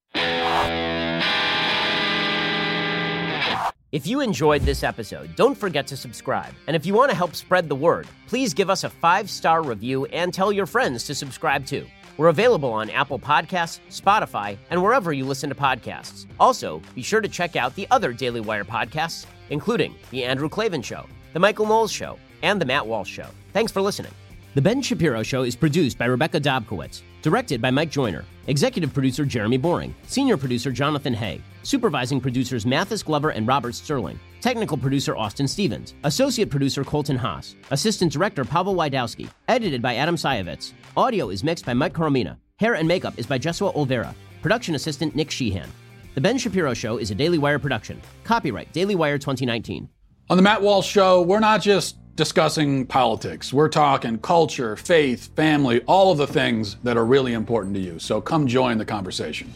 If 3.93 4.07
you 4.07 4.21
enjoyed 4.21 4.63
this 4.63 4.85
episode, 4.85 5.37
don't 5.37 5.55
forget 5.55 5.87
to 5.89 5.99
subscribe. 5.99 6.55
And 6.67 6.75
if 6.75 6.87
you 6.87 6.95
want 6.95 7.11
to 7.11 7.17
help 7.17 7.35
spread 7.35 7.69
the 7.69 7.75
word, 7.75 8.09
please 8.27 8.55
give 8.55 8.71
us 8.71 8.85
a 8.85 8.89
five 8.89 9.29
star 9.29 9.63
review 9.63 10.07
and 10.07 10.33
tell 10.33 10.51
your 10.51 10.65
friends 10.65 11.05
to 11.05 11.15
subscribe 11.15 11.67
too. 11.67 11.87
We're 12.17 12.29
available 12.29 12.73
on 12.73 12.89
Apple 12.89 13.19
Podcasts, 13.19 13.81
Spotify, 13.91 14.57
and 14.71 14.83
wherever 14.83 15.13
you 15.13 15.27
listen 15.27 15.51
to 15.51 15.55
podcasts. 15.55 16.25
Also, 16.41 16.81
be 16.95 17.03
sure 17.03 17.21
to 17.21 17.29
check 17.29 17.55
out 17.55 17.75
the 17.75 17.87
other 17.91 18.15
Daily 18.15 18.41
Wire 18.41 18.65
podcasts, 18.65 19.27
including 19.51 19.95
The 20.11 20.25
Andrew 20.25 20.49
Klavan 20.49 20.81
Show, 20.81 21.05
The 21.35 21.41
Michael 21.41 21.67
Knowles 21.67 21.93
Show, 21.93 22.19
and 22.43 22.59
The 22.59 22.67
Matt 22.67 22.87
Walsh 22.87 23.11
Show. 23.11 23.27
Thanks 23.53 23.73
for 23.73 23.83
listening. 23.83 24.13
The 24.55 24.63
Ben 24.63 24.81
Shapiro 24.81 25.23
Show 25.23 25.43
is 25.43 25.55
produced 25.55 25.99
by 25.99 26.07
Rebecca 26.07 26.41
Dobkowitz, 26.41 27.03
directed 27.23 27.63
by 27.63 27.71
Mike 27.71 27.91
Joyner, 27.91 28.25
executive 28.49 28.93
producer 28.93 29.25
Jeremy 29.25 29.57
Boring, 29.57 29.95
senior 30.07 30.37
producer 30.37 30.71
Jonathan 30.71 31.15
Hay, 31.15 31.41
supervising 31.63 32.21
producers 32.21 32.67
Mathis 32.67 33.03
Glover 33.03 33.31
and 33.31 33.47
Robert 33.47 33.75
Sterling, 33.75 34.19
technical 34.41 34.77
producer 34.77 35.17
Austin 35.17 35.47
Stevens, 35.47 35.95
associate 36.05 36.51
producer 36.51 36.85
Colton 36.85 37.17
Haas, 37.17 37.55
assistant 37.71 38.13
director 38.13 38.45
Pavel 38.45 38.75
Wydowski, 38.75 39.31
edited 39.49 39.81
by 39.81 39.95
Adam 39.95 40.17
Sayevitz. 40.17 40.73
Audio 40.97 41.31
is 41.31 41.45
mixed 41.45 41.65
by 41.65 41.73
Mike 41.73 41.95
Coromina. 41.95 42.37
Hair 42.59 42.75
and 42.75 42.87
makeup 42.87 43.15
is 43.17 43.27
by 43.27 43.39
Jesua 43.39 43.75
Olvera. 43.75 44.15
Production 44.43 44.75
assistant 44.75 45.15
Nick 45.15 45.31
Sheehan. 45.31 45.71
The 46.15 46.21
Ben 46.21 46.37
Shapiro 46.37 46.75
Show 46.75 46.99
is 46.99 47.11
a 47.11 47.15
Daily 47.15 47.39
Wire 47.39 47.59
production. 47.59 48.01
Copyright 48.25 48.71
Daily 48.73 48.95
Wire 48.95 49.19
2019. 49.19 49.89
On 50.29 50.37
the 50.37 50.43
Matt 50.43 50.63
Walsh 50.63 50.89
Show, 50.89 51.23
we're 51.23 51.41
not 51.41 51.63
just 51.63 51.97
discussing 52.15 52.87
politics. 52.87 53.53
We're 53.53 53.69
talking 53.69 54.19
culture, 54.19 54.77
faith, 54.77 55.35
family, 55.35 55.81
all 55.83 56.13
of 56.13 56.19
the 56.19 56.27
things 56.27 56.77
that 56.83 56.97
are 56.97 57.05
really 57.05 57.33
important 57.33 57.75
to 57.75 57.81
you. 57.81 57.99
So 57.99 58.21
come 58.21 58.47
join 58.47 58.79
the 58.79 58.85
conversation. 58.85 59.53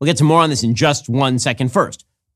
We'll 0.00 0.06
get 0.06 0.16
to 0.16 0.24
more 0.24 0.42
on 0.42 0.50
this 0.50 0.64
in 0.64 0.74
just 0.74 1.08
one 1.08 1.38
second. 1.38 1.72
First, 1.72 2.04